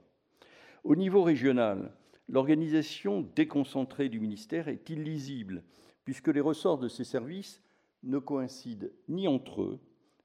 Au 0.85 0.96
niveau 0.96 1.22
régional, 1.22 1.92
l'organisation 2.29 3.22
déconcentrée 3.35 4.09
du 4.09 4.20
ministère 4.20 4.68
est 4.68 4.88
illisible, 4.90 5.64
puisque 6.05 6.29
les 6.29 6.40
ressorts 6.40 6.79
de 6.79 6.88
ces 6.88 7.05
services 7.05 7.62
ne 8.03 8.18
coïncident 8.18 8.88
ni 9.09 9.27
entre 9.27 9.62
eux, 9.62 9.81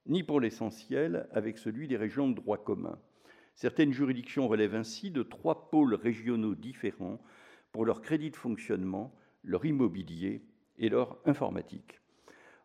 ni 0.06 0.24
pour 0.24 0.40
l'essentiel 0.40 1.28
avec 1.32 1.58
celui 1.58 1.88
des 1.88 1.98
régions 1.98 2.30
de 2.30 2.36
droit 2.36 2.58
commun. 2.58 3.00
Certaines 3.60 3.92
juridictions 3.92 4.48
relèvent 4.48 4.76
ainsi 4.76 5.12
de 5.12 5.22
trois 5.22 5.70
pôles 5.70 5.94
régionaux 5.94 6.56
différents 6.56 7.20
pour 7.74 7.84
leur 7.84 8.02
crédit 8.02 8.32
de 8.32 8.38
fonctionnement, 8.38 9.14
leur 9.44 9.66
immobilier 9.66 10.42
et 10.78 10.88
leur 10.88 11.18
informatique. 11.26 12.00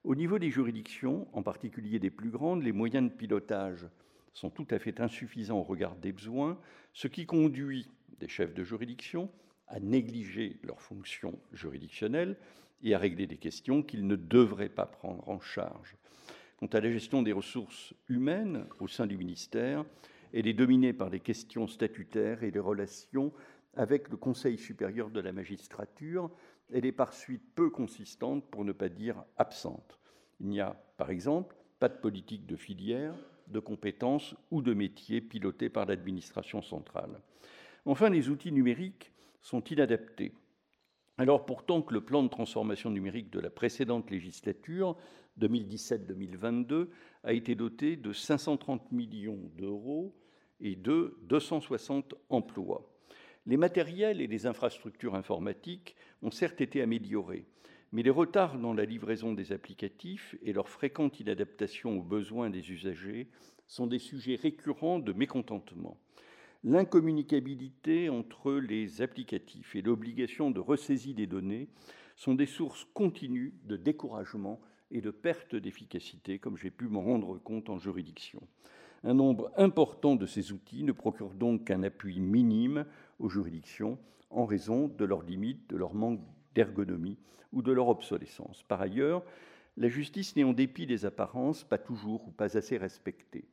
Au 0.04 0.14
niveau 0.14 0.38
des 0.38 0.50
juridictions, 0.50 1.26
en 1.32 1.42
particulier 1.42 1.98
des 1.98 2.10
plus 2.10 2.30
grandes, 2.30 2.62
les 2.62 2.70
moyens 2.70 3.10
de 3.10 3.12
pilotage 3.12 3.88
sont 4.34 4.50
tout 4.50 4.68
à 4.70 4.78
fait 4.78 5.00
insuffisants 5.00 5.58
au 5.58 5.64
regard 5.64 5.96
des 5.96 6.12
besoins, 6.12 6.60
ce 6.92 7.08
qui 7.08 7.26
conduit 7.26 7.90
des 8.20 8.28
chefs 8.28 8.54
de 8.54 8.62
juridiction 8.62 9.28
à 9.66 9.80
négliger 9.80 10.60
leurs 10.62 10.80
fonctions 10.80 11.40
juridictionnelles 11.52 12.36
et 12.84 12.94
à 12.94 12.98
régler 12.98 13.26
des 13.26 13.38
questions 13.38 13.82
qu'ils 13.82 14.06
ne 14.06 14.14
devraient 14.14 14.68
pas 14.68 14.86
prendre 14.86 15.28
en 15.28 15.40
charge. 15.40 15.96
Quant 16.58 16.68
à 16.68 16.80
la 16.80 16.92
gestion 16.92 17.22
des 17.22 17.32
ressources 17.32 17.94
humaines 18.08 18.66
au 18.78 18.86
sein 18.86 19.08
du 19.08 19.18
ministère, 19.18 19.84
elle 20.34 20.48
est 20.48 20.52
dominée 20.52 20.92
par 20.92 21.10
les 21.10 21.20
questions 21.20 21.68
statutaires 21.68 22.42
et 22.42 22.50
les 22.50 22.60
relations 22.60 23.32
avec 23.76 24.08
le 24.08 24.16
Conseil 24.16 24.58
supérieur 24.58 25.10
de 25.10 25.20
la 25.20 25.32
magistrature, 25.32 26.30
elle 26.72 26.86
est 26.86 26.92
par 26.92 27.12
suite 27.12 27.42
peu 27.54 27.70
consistante, 27.70 28.44
pour 28.50 28.64
ne 28.64 28.72
pas 28.72 28.88
dire 28.88 29.24
absente. 29.36 29.98
Il 30.40 30.48
n'y 30.48 30.60
a, 30.60 30.76
par 30.96 31.10
exemple, 31.10 31.56
pas 31.78 31.88
de 31.88 31.98
politique 31.98 32.46
de 32.46 32.56
filière, 32.56 33.14
de 33.46 33.60
compétences 33.60 34.34
ou 34.50 34.60
de 34.60 34.74
métiers 34.74 35.20
pilotés 35.20 35.68
par 35.68 35.86
l'administration 35.86 36.62
centrale. 36.62 37.20
Enfin, 37.84 38.10
les 38.10 38.28
outils 38.28 38.52
numériques 38.52 39.12
sont 39.40 39.62
inadaptés. 39.64 40.32
Alors 41.16 41.46
pourtant 41.46 41.82
que 41.82 41.94
le 41.94 42.00
plan 42.00 42.22
de 42.22 42.28
transformation 42.28 42.90
numérique 42.90 43.30
de 43.30 43.38
la 43.38 43.50
précédente 43.50 44.10
législature, 44.10 44.96
2017-2022, 45.38 46.88
a 47.22 47.32
été 47.32 47.54
doté 47.54 47.96
de 47.96 48.12
530 48.12 48.90
millions 48.90 49.38
d'euros 49.56 50.16
et 50.64 50.74
de 50.74 51.16
260 51.28 52.14
emplois. 52.30 52.90
Les 53.46 53.58
matériels 53.58 54.20
et 54.20 54.26
les 54.26 54.46
infrastructures 54.46 55.14
informatiques 55.14 55.94
ont 56.22 56.30
certes 56.30 56.62
été 56.62 56.80
améliorés, 56.80 57.44
mais 57.92 58.02
les 58.02 58.10
retards 58.10 58.58
dans 58.58 58.72
la 58.72 58.86
livraison 58.86 59.34
des 59.34 59.52
applicatifs 59.52 60.34
et 60.42 60.54
leur 60.54 60.68
fréquente 60.68 61.20
inadaptation 61.20 61.98
aux 61.98 62.02
besoins 62.02 62.50
des 62.50 62.72
usagers 62.72 63.28
sont 63.66 63.86
des 63.86 63.98
sujets 63.98 64.36
récurrents 64.36 64.98
de 64.98 65.12
mécontentement. 65.12 66.00
L'incommunicabilité 66.64 68.08
entre 68.08 68.52
les 68.54 69.02
applicatifs 69.02 69.76
et 69.76 69.82
l'obligation 69.82 70.50
de 70.50 70.60
ressaisie 70.60 71.12
des 71.12 71.26
données 71.26 71.68
sont 72.16 72.34
des 72.34 72.46
sources 72.46 72.86
continues 72.94 73.54
de 73.64 73.76
découragement 73.76 74.60
et 74.90 75.02
de 75.02 75.10
perte 75.10 75.54
d'efficacité, 75.54 76.38
comme 76.38 76.56
j'ai 76.56 76.70
pu 76.70 76.88
m'en 76.88 77.02
rendre 77.02 77.38
compte 77.38 77.68
en 77.68 77.76
juridiction. 77.76 78.40
Un 79.04 79.12
nombre 79.12 79.52
important 79.58 80.16
de 80.16 80.24
ces 80.24 80.52
outils 80.52 80.82
ne 80.82 80.92
procure 80.92 81.34
donc 81.34 81.64
qu'un 81.64 81.82
appui 81.82 82.20
minime 82.20 82.86
aux 83.18 83.28
juridictions 83.28 83.98
en 84.30 84.46
raison 84.46 84.88
de 84.88 85.04
leurs 85.04 85.22
limites, 85.22 85.68
de 85.68 85.76
leur 85.76 85.92
manque 85.92 86.20
d'ergonomie 86.54 87.18
ou 87.52 87.60
de 87.60 87.70
leur 87.70 87.88
obsolescence. 87.88 88.62
Par 88.62 88.80
ailleurs, 88.80 89.22
la 89.76 89.88
justice 89.88 90.34
n'est 90.36 90.44
en 90.44 90.54
dépit 90.54 90.86
des 90.86 91.04
apparences 91.04 91.64
pas 91.64 91.76
toujours 91.76 92.26
ou 92.26 92.30
pas 92.30 92.56
assez 92.56 92.78
respectée. 92.78 93.44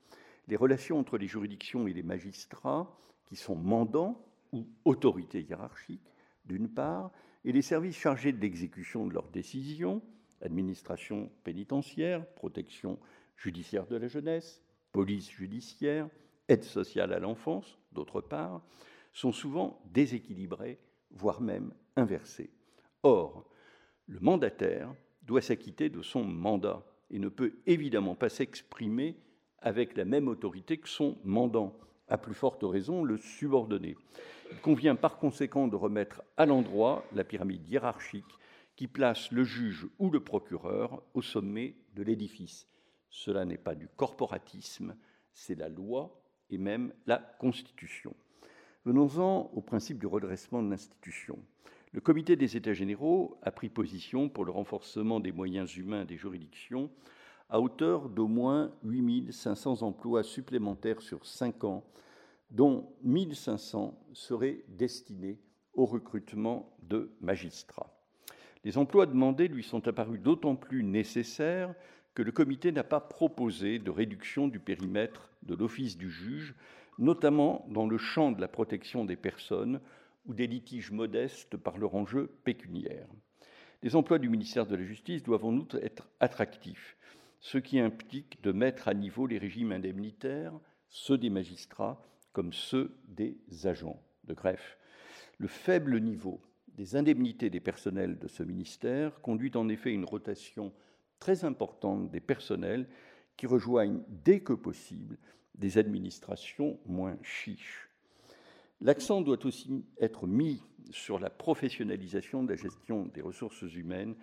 Les 0.48 0.56
relations 0.56 1.00
entre 1.00 1.18
les 1.18 1.28
juridictions 1.28 1.86
et 1.86 1.94
les 1.94 2.04
magistrats, 2.04 2.90
qui 3.26 3.36
sont 3.36 3.56
mandants 3.56 4.24
ou 4.54 4.66
autorités 4.86 5.42
hiérarchiques, 5.42 6.14
d'une 6.46 6.70
part, 6.70 7.12
et 7.44 7.52
les 7.52 7.62
services 7.62 7.98
chargés 7.98 8.32
de 8.32 8.40
l'exécution 8.40 9.06
de 9.06 9.14
leurs 9.14 9.30
décisions, 9.30 10.02
administration 10.42 11.30
pénitentiaire, 11.44 12.26
protection 12.36 13.00
judiciaire 13.36 13.88
de 13.88 13.98
la 13.98 14.08
jeunesse, 14.08 14.62
police 14.92 15.30
judiciaire, 15.30 16.08
aide 16.48 16.64
sociale 16.64 17.14
à 17.14 17.20
l'enfance, 17.20 17.78
d'autre 17.92 18.22
part, 18.22 18.62
sont 19.14 19.32
souvent 19.32 19.82
déséquilibrés, 19.92 20.80
voire 21.12 21.42
même 21.42 21.74
inversés. 21.96 22.50
Or, 23.04 23.46
le 24.08 24.20
mandataire 24.20 24.94
doit 25.24 25.42
s'acquitter 25.42 25.90
de 25.90 26.02
son 26.02 26.24
mandat 26.24 26.84
et 27.10 27.20
ne 27.20 27.30
peut 27.30 27.54
évidemment 27.66 28.16
pas 28.16 28.30
s'exprimer 28.30 29.18
avec 29.60 29.96
la 29.96 30.06
même 30.06 30.28
autorité 30.28 30.78
que 30.78 30.90
son 30.90 31.18
mandant, 31.24 31.78
à 32.08 32.18
plus 32.18 32.34
forte 32.34 32.64
raison 32.64 33.04
le 33.04 33.18
subordonné. 33.18 33.96
Il 34.52 34.58
convient 34.60 34.96
par 34.96 35.18
conséquent 35.18 35.68
de 35.68 35.76
remettre 35.76 36.24
à 36.36 36.46
l'endroit 36.46 37.06
la 37.14 37.24
pyramide 37.24 37.68
hiérarchique 37.70 38.26
qui 38.76 38.88
place 38.88 39.32
le 39.32 39.44
juge 39.44 39.88
ou 40.00 40.10
le 40.10 40.20
procureur 40.20 41.02
au 41.14 41.22
sommet 41.22 41.76
de 41.96 42.04
l'édifice. 42.04 42.68
Cela 43.12 43.46
n'est 43.46 43.58
pas 43.58 43.76
du 43.76 43.88
corporatisme, 43.88 44.96
c'est 45.34 45.56
la 45.56 45.70
loi 45.70 46.24
et 46.50 46.58
même 46.58 46.94
la 47.06 47.18
Constitution. 47.18 48.16
Venons-en 48.86 49.52
au 49.54 49.62
principe 49.62 50.00
du 50.00 50.08
redressement 50.08 50.64
de 50.64 50.70
l'institution. 50.70 51.38
Le 51.92 52.00
comité 52.02 52.38
des 52.38 52.56
États 52.56 52.74
généraux 52.74 53.38
a 53.44 53.52
pris 53.52 53.70
position 53.70 54.30
pour 54.30 54.46
le 54.46 54.52
renforcement 54.52 55.20
des 55.20 55.34
moyens 55.34 55.76
humains 55.76 56.06
des 56.06 56.18
juridictions 56.18 56.90
à 57.50 57.60
hauteur 57.60 58.10
d'au 58.10 58.28
moins 58.28 58.72
8500 58.84 59.82
emplois 59.82 60.24
supplémentaires 60.24 61.02
sur 61.02 61.26
5 61.26 61.66
ans, 61.66 61.84
dont 62.50 62.94
1500 63.04 64.00
seraient 64.14 64.64
destinés 64.70 65.38
au 65.74 65.86
recrutement 65.86 66.74
de 66.82 67.12
magistrats. 67.20 67.94
Les 68.64 68.78
emplois 68.78 69.06
demandés 69.06 69.50
lui 69.50 69.64
sont 69.64 69.86
apparus 69.88 70.22
d'autant 70.22 70.56
plus 70.56 70.84
nécessaires 70.84 71.76
que 72.14 72.22
le 72.22 72.32
comité 72.32 72.72
n'a 72.72 72.84
pas 72.84 73.00
proposé 73.00 73.80
de 73.80 73.92
réduction 73.92 74.48
du 74.48 74.60
périmètre 74.60 75.30
de 75.44 75.56
l'office 75.56 75.98
du 75.98 76.10
juge, 76.10 76.56
notamment 76.98 77.66
dans 77.70 77.88
le 77.88 77.98
champ 77.98 78.32
de 78.32 78.42
la 78.42 78.48
protection 78.48 79.06
des 79.06 79.16
personnes 79.16 79.80
ou 80.26 80.34
des 80.34 80.48
litiges 80.48 80.92
modestes 80.92 81.58
par 81.58 81.78
leur 81.78 81.96
enjeu 81.96 82.32
pécuniaire. 82.44 83.08
Les 83.82 83.96
emplois 83.96 84.20
du 84.20 84.30
ministère 84.30 84.68
de 84.68 84.76
la 84.76 84.84
Justice 84.84 85.24
doivent 85.24 85.46
en 85.46 85.56
outre 85.56 85.84
être 85.84 86.08
attractifs, 86.20 86.98
ce 87.40 87.58
qui 87.58 87.80
implique 87.80 88.42
de 88.44 88.52
mettre 88.52 88.88
à 88.88 88.94
niveau 88.94 89.26
les 89.26 89.40
régimes 89.40 89.72
indemnitaires, 89.72 90.54
ceux 90.90 91.18
des 91.18 91.30
magistrats 91.32 92.02
comme 92.34 92.54
ceux 92.54 92.96
des 93.08 93.38
agents 93.66 94.02
de 94.26 94.34
greffe. 94.34 94.78
Le 95.40 95.48
faible 95.48 96.00
niveau 96.00 96.40
des 96.76 96.96
indemnités 96.96 97.50
des 97.50 97.60
personnels 97.60 98.20
de 98.20 98.28
ce 98.28 98.44
ministère 98.44 99.20
conduit 99.22 99.52
en 99.56 99.70
effet 99.70 99.90
à 99.90 99.94
une 99.94 100.06
rotation 100.06 100.72
très 101.22 101.46
importante 101.46 102.12
des 102.12 102.20
personnels 102.20 102.90
qui 103.38 103.48
rejoignent 103.48 104.02
dès 104.26 104.42
que 104.42 104.52
possible 104.52 105.18
des 105.56 105.78
administrations 105.78 106.78
moins 106.86 107.18
chiches. 107.24 107.88
L'accent 108.82 109.22
doit 109.22 109.46
aussi 109.46 109.86
être 110.00 110.28
mis 110.28 110.62
sur 110.90 111.20
la 111.20 111.30
professionnalisation 111.30 112.44
de 112.44 112.50
la 112.50 112.56
gestion 112.56 113.06
des 113.06 113.22
ressources 113.22 113.62
humaines, 113.62 114.16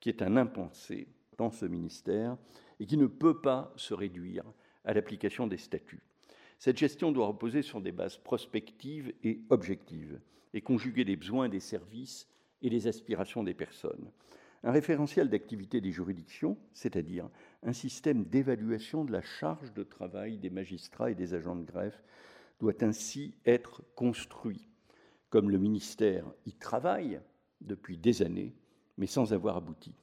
qui 0.00 0.08
est 0.08 0.22
un 0.22 0.36
impensé 0.36 1.06
dans 1.36 1.50
ce 1.50 1.66
ministère 1.66 2.36
et 2.80 2.86
qui 2.86 2.96
ne 2.96 3.06
peut 3.06 3.40
pas 3.40 3.72
se 3.76 3.94
réduire 3.94 4.44
à 4.84 4.94
l'application 4.94 5.46
des 5.46 5.58
statuts. 5.58 6.02
Cette 6.58 6.78
gestion 6.78 7.12
doit 7.12 7.26
reposer 7.26 7.60
sur 7.60 7.82
des 7.82 7.92
bases 7.92 8.16
prospectives 8.16 9.12
et 9.22 9.42
objectives 9.50 10.18
et 10.54 10.62
conjuguer 10.62 11.04
les 11.04 11.16
besoins 11.16 11.50
des 11.50 11.60
services 11.60 12.26
et 12.62 12.70
les 12.70 12.86
aspirations 12.86 13.44
des 13.44 13.52
personnes. 13.52 14.10
Un 14.62 14.72
référentiel 14.72 15.28
d'activité 15.28 15.80
des 15.80 15.92
juridictions, 15.92 16.58
c'est-à-dire 16.72 17.28
un 17.62 17.72
système 17.72 18.24
d'évaluation 18.24 19.04
de 19.04 19.12
la 19.12 19.22
charge 19.22 19.72
de 19.74 19.82
travail 19.82 20.38
des 20.38 20.50
magistrats 20.50 21.10
et 21.10 21.14
des 21.14 21.34
agents 21.34 21.56
de 21.56 21.64
greffe, 21.64 22.02
doit 22.58 22.82
ainsi 22.82 23.34
être 23.44 23.82
construit. 23.94 24.68
Comme 25.30 25.50
le 25.50 25.58
ministère 25.58 26.24
y 26.46 26.52
travaille 26.52 27.20
depuis 27.60 27.98
des 27.98 28.22
années, 28.22 28.54
mais 28.96 29.06
sans 29.06 29.32
avoir 29.32 29.56
abouti. 29.56 29.94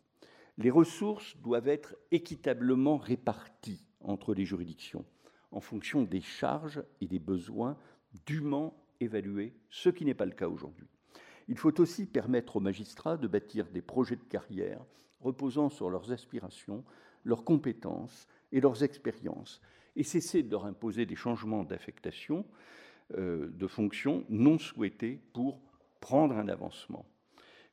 Les 0.57 0.69
ressources 0.69 1.35
doivent 1.37 1.67
être 1.67 1.95
équitablement 2.11 2.97
réparties 2.97 3.83
entre 4.01 4.33
les 4.33 4.45
juridictions 4.45 5.05
en 5.53 5.61
fonction 5.61 6.03
des 6.03 6.21
charges 6.21 6.83
et 6.99 7.07
des 7.07 7.19
besoins 7.19 7.77
dûment 8.25 8.75
évalués, 8.99 9.53
ce 9.69 9.89
qui 9.89 10.03
n'est 10.03 10.13
pas 10.13 10.25
le 10.25 10.31
cas 10.31 10.47
aujourd'hui. 10.47 10.87
Il 11.47 11.57
faut 11.57 11.79
aussi 11.81 12.05
permettre 12.05 12.57
aux 12.57 12.61
magistrats 12.61 13.17
de 13.17 13.27
bâtir 13.27 13.67
des 13.67 13.81
projets 13.81 14.15
de 14.15 14.23
carrière 14.23 14.81
reposant 15.21 15.69
sur 15.69 15.89
leurs 15.89 16.11
aspirations, 16.11 16.83
leurs 17.23 17.43
compétences 17.43 18.27
et 18.51 18.59
leurs 18.59 18.83
expériences, 18.83 19.61
et 19.95 20.03
cesser 20.03 20.43
de 20.43 20.51
leur 20.51 20.65
imposer 20.65 21.05
des 21.05 21.15
changements 21.15 21.63
d'affectation, 21.63 22.45
euh, 23.17 23.49
de 23.51 23.67
fonction 23.67 24.25
non 24.29 24.57
souhaités 24.57 25.19
pour 25.33 25.61
prendre 25.99 26.35
un 26.35 26.49
avancement. 26.49 27.05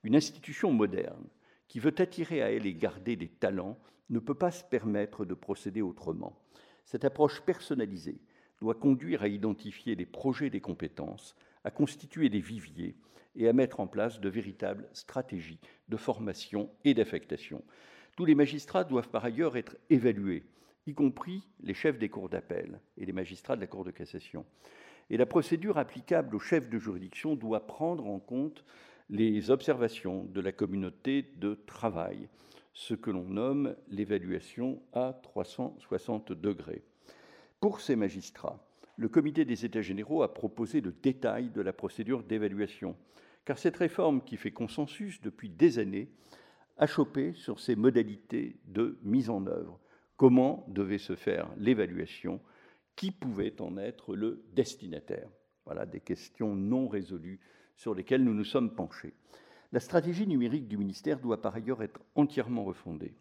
Une 0.05 0.17
institution 0.17 0.73
moderne 0.73 1.27
qui 1.69 1.81
veut 1.81 1.95
attirer 1.99 2.43
à 2.43 2.51
elle 2.51 2.67
et 2.67 2.75
garder 2.75 3.17
des 3.17 3.29
talents 3.29 3.79
ne 4.09 4.19
peut 4.19 4.35
pas 4.35 4.51
se 4.51 4.65
permettre 4.65 5.25
de 5.25 5.35
procéder 5.35 5.83
autrement. 5.83 6.37
Cette 6.85 7.05
approche 7.05 7.41
personnalisée 7.43 8.21
doit 8.61 8.75
conduire 8.75 9.23
à 9.23 9.29
identifier 9.29 9.95
les 9.95 10.07
projets 10.07 10.51
des 10.51 10.61
compétences, 10.61 11.37
à 11.65 11.71
constituer 11.71 12.29
des 12.29 12.41
viviers 12.41 12.97
et 13.37 13.49
à 13.49 13.53
mettre 13.53 13.81
en 13.81 13.87
place 13.87 14.21
de 14.21 14.29
véritables 14.29 14.89
stratégies 14.93 15.61
de 15.89 15.97
formation 15.97 16.71
et 16.85 16.95
d'affectation. 16.95 17.63
Tous 18.17 18.25
les 18.25 18.35
magistrats 18.35 18.85
doivent 18.85 19.09
par 19.09 19.25
ailleurs 19.25 19.57
être 19.57 19.77
évalués, 19.89 20.45
y 20.87 20.95
compris 20.95 21.47
les 21.61 21.75
chefs 21.75 21.99
des 21.99 22.09
cours 22.09 22.29
d'appel 22.29 22.81
et 22.97 23.07
les 23.07 23.13
magistrats 23.13 23.57
de 23.57 23.61
la 23.61 23.67
Cour 23.67 23.85
de 23.85 23.91
cassation. 23.91 24.45
Et 25.09 25.17
la 25.17 25.27
procédure 25.27 25.79
applicable 25.79 26.37
aux 26.37 26.41
chefs 26.41 26.69
de 26.69 26.79
juridiction 26.79 27.35
doit 27.35 27.67
prendre 27.67 28.07
en 28.07 28.19
compte 28.19 28.65
les 29.09 29.51
observations 29.51 30.25
de 30.25 30.41
la 30.41 30.53
communauté 30.53 31.23
de 31.37 31.55
travail, 31.67 32.29
ce 32.73 32.95
que 32.95 33.11
l'on 33.11 33.25
nomme 33.25 33.75
l'évaluation 33.89 34.81
à 34.93 35.19
360 35.23 36.33
degrés. 36.33 36.85
Pour 37.59 37.81
ces 37.81 37.97
magistrats, 37.97 38.65
le 39.01 39.09
comité 39.09 39.47
des 39.47 39.65
États 39.65 39.81
généraux 39.81 40.23
a 40.23 40.35
proposé 40.35 40.83
le 40.83 40.93
détail 40.93 41.49
de 41.49 41.63
la 41.63 41.73
procédure 41.73 42.23
d'évaluation, 42.23 42.95
car 43.47 43.59
cette 43.59 43.79
réforme 43.79 44.23
qui 44.23 44.37
fait 44.37 44.51
consensus 44.51 45.23
depuis 45.23 45.49
des 45.49 45.79
années 45.79 46.11
a 46.77 46.87
chopé 46.87 47.33
sur 47.33 47.61
ses 47.61 47.77
modalités 47.77 48.59
de 48.67 48.99
mise 49.03 49.31
en 49.31 49.47
œuvre. 49.47 49.81
Comment 50.19 50.67
devait 50.69 50.99
se 50.99 51.17
faire 51.17 51.49
l'évaluation? 51.57 52.43
Qui 52.95 53.11
pouvait 53.11 53.59
en 53.63 53.79
être 53.79 54.15
le 54.15 54.45
destinataire? 54.53 55.31
Voilà 55.65 55.87
des 55.87 56.01
questions 56.01 56.55
non 56.55 56.87
résolues 56.87 57.41
sur 57.77 57.95
lesquelles 57.95 58.23
nous 58.23 58.35
nous 58.35 58.45
sommes 58.45 58.75
penchés. 58.75 59.15
La 59.73 59.81
stratégie 59.81 60.27
numérique 60.27 60.69
du 60.69 60.77
ministère 60.77 61.21
doit 61.21 61.41
par 61.41 61.55
ailleurs 61.55 61.83
être 61.83 62.01
entièrement 62.17 62.65
refondée. 62.65 63.15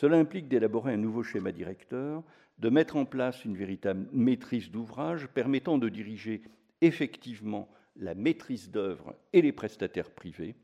Cela 0.00 0.16
implique 0.16 0.48
d'élaborer 0.48 0.94
un 0.94 0.96
nouveau 0.96 1.22
schéma 1.22 1.52
directeur, 1.52 2.22
de 2.58 2.70
mettre 2.70 2.96
en 2.96 3.04
place 3.04 3.44
une 3.44 3.54
véritable 3.54 4.08
maîtrise 4.12 4.70
d'ouvrage 4.70 5.28
permettant 5.28 5.76
de 5.76 5.90
diriger 5.90 6.40
effectivement 6.80 7.68
la 7.96 8.14
maîtrise 8.14 8.70
d'œuvre 8.70 9.14
et 9.34 9.42
les 9.42 9.52
prestataires 9.52 10.10
privés, 10.10 10.54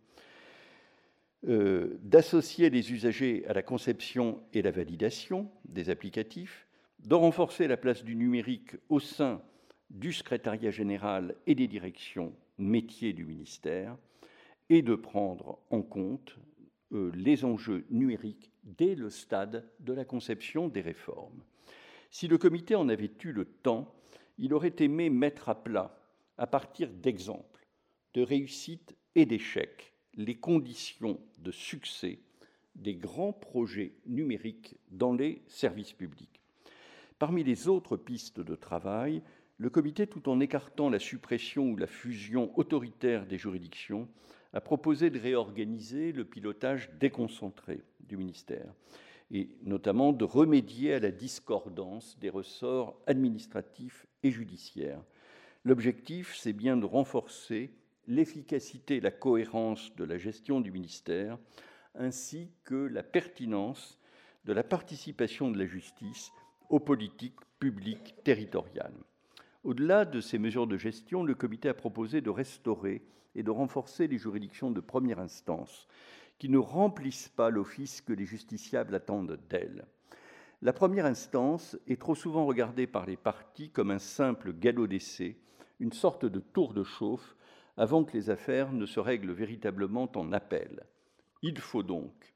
euh, 1.48 1.98
d'associer 2.00 2.70
les 2.70 2.94
usagers 2.94 3.44
à 3.46 3.52
la 3.52 3.60
conception 3.60 4.40
et 4.54 4.62
la 4.62 4.70
validation 4.70 5.50
des 5.66 5.90
applicatifs, 5.90 6.66
de 7.04 7.14
renforcer 7.14 7.68
la 7.68 7.76
place 7.76 8.04
du 8.04 8.16
numérique 8.16 8.76
au 8.88 9.00
sein 9.00 9.42
du 9.90 10.14
secrétariat 10.14 10.70
général 10.70 11.34
et 11.46 11.54
des 11.54 11.68
directions 11.68 12.32
métiers 12.56 13.12
du 13.12 13.26
ministère, 13.26 13.98
et 14.70 14.80
de 14.80 14.94
prendre 14.94 15.58
en 15.68 15.82
compte 15.82 16.38
les 16.90 17.44
enjeux 17.44 17.84
numériques 17.90 18.50
dès 18.64 18.94
le 18.94 19.10
stade 19.10 19.68
de 19.80 19.92
la 19.92 20.04
conception 20.04 20.68
des 20.68 20.80
réformes. 20.80 21.42
Si 22.10 22.28
le 22.28 22.38
comité 22.38 22.74
en 22.74 22.88
avait 22.88 23.12
eu 23.24 23.32
le 23.32 23.44
temps, 23.44 23.92
il 24.38 24.54
aurait 24.54 24.74
aimé 24.78 25.10
mettre 25.10 25.48
à 25.48 25.62
plat, 25.62 25.98
à 26.38 26.46
partir 26.46 26.90
d'exemples, 26.90 27.66
de 28.14 28.22
réussite 28.22 28.96
et 29.14 29.26
d'échecs, 29.26 29.92
les 30.14 30.36
conditions 30.36 31.20
de 31.38 31.50
succès 31.50 32.20
des 32.74 32.94
grands 32.94 33.32
projets 33.32 33.94
numériques 34.06 34.76
dans 34.90 35.14
les 35.14 35.42
services 35.46 35.92
publics. 35.92 36.40
Parmi 37.18 37.42
les 37.42 37.68
autres 37.68 37.96
pistes 37.96 38.40
de 38.40 38.54
travail, 38.54 39.22
le 39.58 39.70
comité, 39.70 40.06
tout 40.06 40.28
en 40.28 40.40
écartant 40.40 40.90
la 40.90 40.98
suppression 40.98 41.70
ou 41.70 41.76
la 41.76 41.86
fusion 41.86 42.56
autoritaire 42.58 43.26
des 43.26 43.38
juridictions, 43.38 44.06
a 44.56 44.60
proposé 44.62 45.10
de 45.10 45.18
réorganiser 45.18 46.12
le 46.12 46.24
pilotage 46.24 46.88
déconcentré 46.98 47.84
du 48.00 48.16
ministère 48.16 48.72
et 49.30 49.50
notamment 49.62 50.14
de 50.14 50.24
remédier 50.24 50.94
à 50.94 50.98
la 50.98 51.10
discordance 51.10 52.18
des 52.20 52.30
ressorts 52.30 52.98
administratifs 53.06 54.06
et 54.22 54.30
judiciaires. 54.30 55.02
L'objectif, 55.64 56.34
c'est 56.36 56.54
bien 56.54 56.78
de 56.78 56.86
renforcer 56.86 57.70
l'efficacité 58.06 58.96
et 58.96 59.00
la 59.00 59.10
cohérence 59.10 59.94
de 59.96 60.04
la 60.04 60.16
gestion 60.16 60.62
du 60.62 60.70
ministère, 60.70 61.36
ainsi 61.94 62.48
que 62.64 62.76
la 62.76 63.02
pertinence 63.02 63.98
de 64.46 64.54
la 64.54 64.64
participation 64.64 65.50
de 65.50 65.58
la 65.58 65.66
justice 65.66 66.30
aux 66.70 66.80
politiques 66.80 67.40
publiques 67.58 68.14
territoriales. 68.24 69.04
Au-delà 69.64 70.06
de 70.06 70.22
ces 70.22 70.38
mesures 70.38 70.66
de 70.66 70.78
gestion, 70.78 71.24
le 71.24 71.34
comité 71.34 71.68
a 71.68 71.74
proposé 71.74 72.22
de 72.22 72.30
restaurer 72.30 73.02
et 73.36 73.42
de 73.42 73.50
renforcer 73.50 74.08
les 74.08 74.18
juridictions 74.18 74.70
de 74.70 74.80
première 74.80 75.20
instance, 75.20 75.86
qui 76.38 76.48
ne 76.48 76.58
remplissent 76.58 77.28
pas 77.28 77.50
l'office 77.50 78.00
que 78.00 78.12
les 78.12 78.24
justiciables 78.24 78.94
attendent 78.94 79.38
d'elles. 79.48 79.86
La 80.62 80.72
première 80.72 81.06
instance 81.06 81.78
est 81.86 82.00
trop 82.00 82.14
souvent 82.14 82.46
regardée 82.46 82.86
par 82.86 83.06
les 83.06 83.16
partis 83.16 83.70
comme 83.70 83.90
un 83.90 83.98
simple 83.98 84.52
galop 84.52 84.86
d'essai, 84.86 85.36
une 85.80 85.92
sorte 85.92 86.24
de 86.24 86.40
tour 86.40 86.72
de 86.72 86.82
chauffe, 86.82 87.36
avant 87.76 88.04
que 88.04 88.16
les 88.16 88.30
affaires 88.30 88.72
ne 88.72 88.86
se 88.86 88.98
règlent 88.98 89.32
véritablement 89.32 90.10
en 90.16 90.32
appel. 90.32 90.84
Il 91.42 91.58
faut 91.58 91.82
donc 91.82 92.34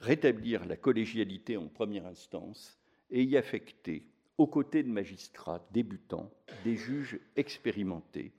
rétablir 0.00 0.66
la 0.66 0.76
collégialité 0.76 1.56
en 1.56 1.68
première 1.68 2.06
instance 2.06 2.78
et 3.10 3.22
y 3.22 3.36
affecter 3.36 4.04
aux 4.36 4.46
côtés 4.46 4.82
de 4.82 4.90
magistrats 4.90 5.64
débutants, 5.72 6.30
des 6.64 6.76
juges 6.76 7.20
expérimentés, 7.36 8.32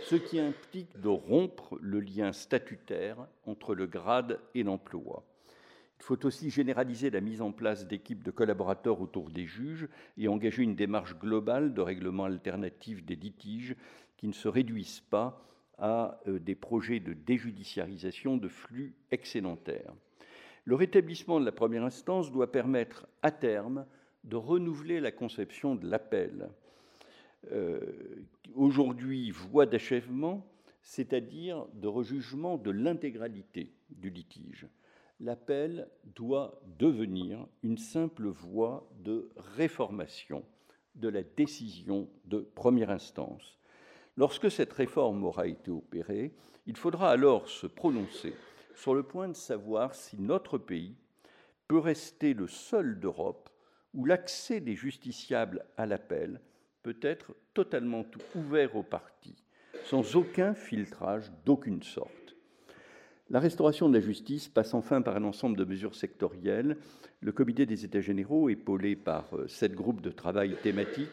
ce 0.00 0.16
qui 0.16 0.38
implique 0.38 1.00
de 1.00 1.08
rompre 1.08 1.78
le 1.80 2.00
lien 2.00 2.32
statutaire 2.32 3.16
entre 3.46 3.74
le 3.74 3.86
grade 3.86 4.40
et 4.54 4.62
l'emploi. 4.62 5.24
Il 5.98 6.04
faut 6.04 6.26
aussi 6.26 6.50
généraliser 6.50 7.10
la 7.10 7.20
mise 7.20 7.40
en 7.40 7.52
place 7.52 7.86
d'équipes 7.86 8.24
de 8.24 8.32
collaborateurs 8.32 9.00
autour 9.00 9.30
des 9.30 9.46
juges 9.46 9.88
et 10.18 10.26
engager 10.26 10.64
une 10.64 10.74
démarche 10.74 11.16
globale 11.16 11.74
de 11.74 11.80
règlement 11.80 12.24
alternatif 12.24 13.04
des 13.04 13.14
litiges 13.14 13.76
qui 14.16 14.26
ne 14.26 14.32
se 14.32 14.48
réduisent 14.48 15.00
pas 15.00 15.46
à 15.78 16.20
euh, 16.26 16.38
des 16.38 16.54
projets 16.54 17.00
de 17.00 17.12
déjudiciarisation 17.12 18.36
de 18.36 18.48
flux 18.48 18.94
excédentaires. 19.10 19.94
Le 20.64 20.74
rétablissement 20.74 21.40
de 21.40 21.44
la 21.44 21.52
première 21.52 21.84
instance 21.84 22.30
doit 22.30 22.52
permettre 22.52 23.06
à 23.22 23.30
terme 23.30 23.86
de 24.24 24.36
renouveler 24.36 25.00
la 25.00 25.10
conception 25.10 25.74
de 25.74 25.88
l'appel. 25.88 26.50
Euh, 27.50 27.80
aujourd'hui, 28.54 29.30
voie 29.30 29.66
d'achèvement, 29.66 30.46
c'est-à-dire 30.82 31.66
de 31.74 31.88
rejugement 31.88 32.58
de 32.58 32.70
l'intégralité 32.70 33.72
du 33.90 34.10
litige. 34.10 34.66
L'appel 35.20 35.88
doit 36.16 36.60
devenir 36.78 37.46
une 37.62 37.78
simple 37.78 38.28
voie 38.28 38.88
de 39.04 39.28
réformation 39.36 40.44
de 40.94 41.08
la 41.08 41.22
décision 41.22 42.08
de 42.24 42.40
première 42.40 42.90
instance. 42.90 43.58
Lorsque 44.16 44.50
cette 44.50 44.72
réforme 44.72 45.24
aura 45.24 45.46
été 45.46 45.70
opérée, 45.70 46.34
il 46.66 46.76
faudra 46.76 47.10
alors 47.10 47.48
se 47.48 47.66
prononcer 47.66 48.34
sur 48.74 48.94
le 48.94 49.02
point 49.02 49.28
de 49.28 49.36
savoir 49.36 49.94
si 49.94 50.20
notre 50.20 50.58
pays 50.58 50.96
peut 51.68 51.78
rester 51.78 52.34
le 52.34 52.48
seul 52.48 52.98
d'Europe 53.00 53.48
où 53.94 54.04
l'accès 54.04 54.60
des 54.60 54.74
justiciables 54.74 55.64
à 55.76 55.86
l'appel 55.86 56.40
peut 56.82 56.96
être 57.02 57.34
totalement 57.54 58.04
ouvert 58.34 58.76
aux 58.76 58.82
partis, 58.82 59.36
sans 59.84 60.16
aucun 60.16 60.54
filtrage 60.54 61.30
d'aucune 61.44 61.82
sorte. 61.82 62.36
La 63.30 63.40
restauration 63.40 63.88
de 63.88 63.94
la 63.94 64.04
justice 64.04 64.48
passe 64.48 64.74
enfin 64.74 65.00
par 65.00 65.16
un 65.16 65.24
ensemble 65.24 65.56
de 65.56 65.64
mesures 65.64 65.94
sectorielles. 65.94 66.76
Le 67.20 67.32
comité 67.32 67.64
des 67.64 67.84
États 67.84 68.00
généraux, 68.00 68.50
épaulé 68.50 68.94
par 68.94 69.34
euh, 69.34 69.48
sept 69.48 69.74
groupes 69.74 70.02
de 70.02 70.10
travail 70.10 70.54
thématiques, 70.62 71.08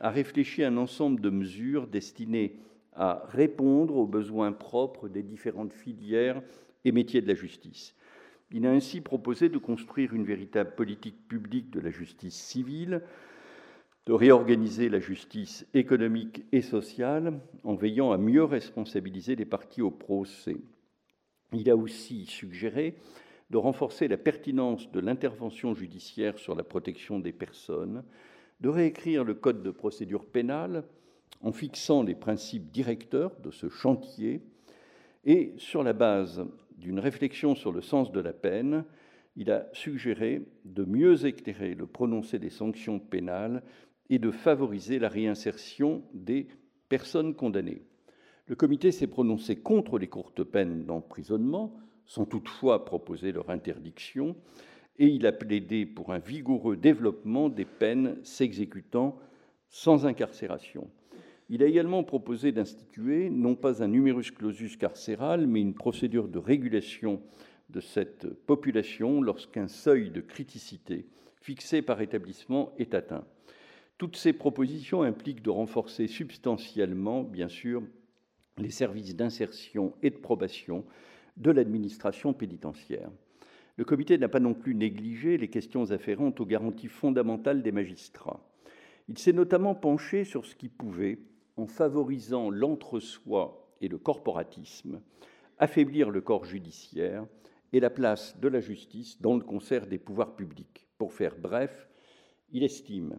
a 0.00 0.10
réfléchi 0.10 0.64
à 0.64 0.68
un 0.68 0.76
ensemble 0.76 1.20
de 1.20 1.28
mesures 1.28 1.86
destinées 1.86 2.56
à 2.94 3.22
répondre 3.28 3.96
aux 3.96 4.06
besoins 4.06 4.52
propres 4.52 5.08
des 5.08 5.22
différentes 5.22 5.72
filières 5.72 6.42
et 6.84 6.92
métiers 6.92 7.20
de 7.20 7.28
la 7.28 7.34
justice. 7.34 7.94
Il 8.50 8.66
a 8.66 8.70
ainsi 8.70 9.00
proposé 9.00 9.50
de 9.50 9.58
construire 9.58 10.14
une 10.14 10.24
véritable 10.24 10.74
politique 10.74 11.28
publique 11.28 11.70
de 11.70 11.80
la 11.80 11.90
justice 11.90 12.34
civile, 12.34 13.02
de 14.08 14.14
réorganiser 14.14 14.88
la 14.88 15.00
justice 15.00 15.66
économique 15.74 16.46
et 16.50 16.62
sociale 16.62 17.40
en 17.62 17.74
veillant 17.74 18.10
à 18.10 18.16
mieux 18.16 18.42
responsabiliser 18.42 19.36
les 19.36 19.44
parties 19.44 19.82
au 19.82 19.90
procès. 19.90 20.56
Il 21.52 21.68
a 21.68 21.76
aussi 21.76 22.24
suggéré 22.24 22.94
de 23.50 23.58
renforcer 23.58 24.08
la 24.08 24.16
pertinence 24.16 24.90
de 24.90 25.00
l'intervention 25.00 25.74
judiciaire 25.74 26.38
sur 26.38 26.54
la 26.54 26.64
protection 26.64 27.18
des 27.18 27.34
personnes, 27.34 28.02
de 28.60 28.70
réécrire 28.70 29.24
le 29.24 29.34
code 29.34 29.62
de 29.62 29.70
procédure 29.70 30.24
pénale 30.24 30.84
en 31.42 31.52
fixant 31.52 32.02
les 32.02 32.14
principes 32.14 32.70
directeurs 32.70 33.38
de 33.44 33.50
ce 33.50 33.68
chantier 33.68 34.40
et 35.26 35.52
sur 35.58 35.82
la 35.82 35.92
base 35.92 36.46
d'une 36.78 36.98
réflexion 36.98 37.54
sur 37.54 37.72
le 37.72 37.82
sens 37.82 38.10
de 38.10 38.20
la 38.20 38.32
peine, 38.32 38.86
il 39.36 39.50
a 39.50 39.68
suggéré 39.74 40.42
de 40.64 40.84
mieux 40.84 41.26
éclairer 41.26 41.74
le 41.74 41.86
prononcé 41.86 42.38
des 42.38 42.50
sanctions 42.50 42.98
pénales 42.98 43.62
et 44.10 44.18
de 44.18 44.30
favoriser 44.30 44.98
la 44.98 45.08
réinsertion 45.08 46.02
des 46.14 46.48
personnes 46.88 47.34
condamnées. 47.34 47.82
Le 48.46 48.56
comité 48.56 48.92
s'est 48.92 49.06
prononcé 49.06 49.56
contre 49.56 49.98
les 49.98 50.06
courtes 50.06 50.42
peines 50.42 50.84
d'emprisonnement, 50.84 51.76
sans 52.06 52.24
toutefois 52.24 52.84
proposer 52.84 53.32
leur 53.32 53.50
interdiction, 53.50 54.36
et 54.98 55.06
il 55.06 55.26
a 55.26 55.32
plaidé 55.32 55.86
pour 55.86 56.12
un 56.12 56.18
vigoureux 56.18 56.76
développement 56.76 57.48
des 57.48 57.66
peines 57.66 58.16
s'exécutant 58.22 59.18
sans 59.68 60.06
incarcération. 60.06 60.90
Il 61.50 61.62
a 61.62 61.66
également 61.66 62.04
proposé 62.04 62.52
d'instituer 62.52 63.30
non 63.30 63.54
pas 63.54 63.82
un 63.82 63.88
numerus 63.88 64.30
clausus 64.30 64.76
carcéral, 64.76 65.46
mais 65.46 65.60
une 65.60 65.74
procédure 65.74 66.28
de 66.28 66.38
régulation 66.38 67.22
de 67.70 67.80
cette 67.80 68.28
population 68.46 69.20
lorsqu'un 69.20 69.68
seuil 69.68 70.10
de 70.10 70.20
criticité 70.20 71.06
fixé 71.40 71.80
par 71.82 72.00
établissement 72.00 72.72
est 72.78 72.94
atteint. 72.94 73.24
Toutes 73.98 74.16
ces 74.16 74.32
propositions 74.32 75.02
impliquent 75.02 75.42
de 75.42 75.50
renforcer 75.50 76.06
substantiellement, 76.06 77.24
bien 77.24 77.48
sûr, 77.48 77.82
les 78.56 78.70
services 78.70 79.16
d'insertion 79.16 79.92
et 80.02 80.10
de 80.10 80.16
probation 80.16 80.84
de 81.36 81.50
l'administration 81.50 82.32
pénitentiaire. 82.32 83.10
Le 83.76 83.84
comité 83.84 84.16
n'a 84.16 84.28
pas 84.28 84.38
non 84.38 84.54
plus 84.54 84.76
négligé 84.76 85.36
les 85.36 85.48
questions 85.48 85.90
afférentes 85.90 86.40
aux 86.40 86.46
garanties 86.46 86.88
fondamentales 86.88 87.62
des 87.62 87.72
magistrats. 87.72 88.40
Il 89.08 89.18
s'est 89.18 89.32
notamment 89.32 89.74
penché 89.74 90.22
sur 90.22 90.46
ce 90.46 90.54
qui 90.54 90.68
pouvait, 90.68 91.18
en 91.56 91.66
favorisant 91.66 92.50
l'entre-soi 92.50 93.68
et 93.80 93.88
le 93.88 93.98
corporatisme, 93.98 95.00
affaiblir 95.58 96.10
le 96.10 96.20
corps 96.20 96.44
judiciaire 96.44 97.26
et 97.72 97.80
la 97.80 97.90
place 97.90 98.38
de 98.38 98.46
la 98.46 98.60
justice 98.60 99.20
dans 99.20 99.34
le 99.34 99.42
concert 99.42 99.88
des 99.88 99.98
pouvoirs 99.98 100.36
publics. 100.36 100.86
Pour 100.98 101.12
faire 101.12 101.36
bref, 101.36 101.88
il 102.52 102.62
estime 102.62 103.18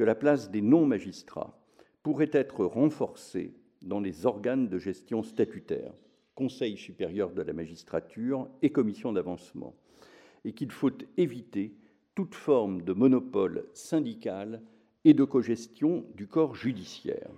que 0.00 0.04
la 0.04 0.14
place 0.14 0.50
des 0.50 0.62
non-magistrats 0.62 1.60
pourrait 2.02 2.30
être 2.32 2.64
renforcée 2.64 3.52
dans 3.82 4.00
les 4.00 4.24
organes 4.24 4.66
de 4.66 4.78
gestion 4.78 5.22
statutaires, 5.22 5.92
Conseil 6.34 6.78
supérieur 6.78 7.32
de 7.32 7.42
la 7.42 7.52
magistrature 7.52 8.48
et 8.62 8.70
commission 8.70 9.12
d'avancement, 9.12 9.74
et 10.46 10.54
qu'il 10.54 10.70
faut 10.70 10.90
éviter 11.18 11.74
toute 12.14 12.34
forme 12.34 12.80
de 12.80 12.94
monopole 12.94 13.66
syndical 13.74 14.62
et 15.04 15.12
de 15.12 15.24
cogestion 15.24 16.06
du 16.14 16.26
corps 16.26 16.54
judiciaire. 16.54 17.28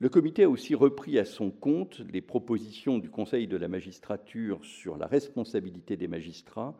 Le 0.00 0.08
comité 0.08 0.42
a 0.42 0.50
aussi 0.50 0.74
repris 0.74 1.20
à 1.20 1.24
son 1.24 1.52
compte 1.52 2.02
les 2.12 2.20
propositions 2.20 2.98
du 2.98 3.10
Conseil 3.10 3.46
de 3.46 3.56
la 3.56 3.68
magistrature 3.68 4.64
sur 4.64 4.96
la 4.96 5.06
responsabilité 5.06 5.96
des 5.96 6.08
magistrats, 6.08 6.76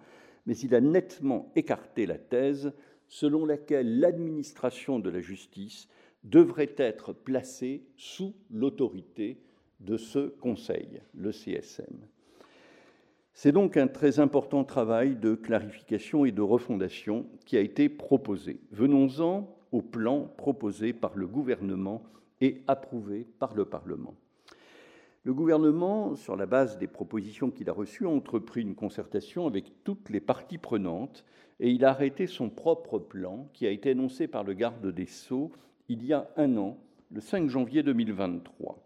mais 0.46 0.58
il 0.58 0.74
a 0.74 0.80
nettement 0.80 1.52
écarté 1.54 2.06
la 2.06 2.18
thèse 2.18 2.72
selon 3.12 3.44
laquelle 3.44 4.00
l'administration 4.00 4.98
de 4.98 5.10
la 5.10 5.20
justice 5.20 5.86
devrait 6.24 6.72
être 6.78 7.12
placée 7.12 7.84
sous 7.94 8.32
l'autorité 8.50 9.36
de 9.80 9.98
ce 9.98 10.28
Conseil, 10.28 11.02
le 11.12 11.30
CSM. 11.30 12.06
C'est 13.34 13.52
donc 13.52 13.76
un 13.76 13.86
très 13.86 14.18
important 14.18 14.64
travail 14.64 15.14
de 15.16 15.34
clarification 15.34 16.24
et 16.24 16.32
de 16.32 16.40
refondation 16.40 17.26
qui 17.44 17.58
a 17.58 17.60
été 17.60 17.90
proposé. 17.90 18.60
Venons-en 18.70 19.54
au 19.72 19.82
plan 19.82 20.22
proposé 20.38 20.94
par 20.94 21.14
le 21.14 21.26
gouvernement 21.26 22.02
et 22.40 22.62
approuvé 22.66 23.26
par 23.38 23.54
le 23.54 23.66
Parlement. 23.66 24.14
Le 25.24 25.34
gouvernement, 25.34 26.16
sur 26.16 26.34
la 26.34 26.46
base 26.46 26.78
des 26.78 26.86
propositions 26.86 27.50
qu'il 27.50 27.68
a 27.68 27.74
reçues, 27.74 28.06
a 28.06 28.10
entrepris 28.10 28.62
une 28.62 28.74
concertation 28.74 29.46
avec 29.46 29.84
toutes 29.84 30.08
les 30.08 30.20
parties 30.20 30.56
prenantes 30.56 31.26
et 31.62 31.70
il 31.70 31.84
a 31.84 31.90
arrêté 31.90 32.26
son 32.26 32.50
propre 32.50 32.98
plan 32.98 33.48
qui 33.52 33.68
a 33.68 33.70
été 33.70 33.90
annoncé 33.90 34.26
par 34.26 34.42
le 34.42 34.52
garde 34.52 34.84
des 34.92 35.06
Sceaux 35.06 35.52
il 35.88 36.04
y 36.04 36.12
a 36.12 36.28
un 36.36 36.56
an, 36.56 36.76
le 37.12 37.20
5 37.20 37.48
janvier 37.48 37.84
2023. 37.84 38.82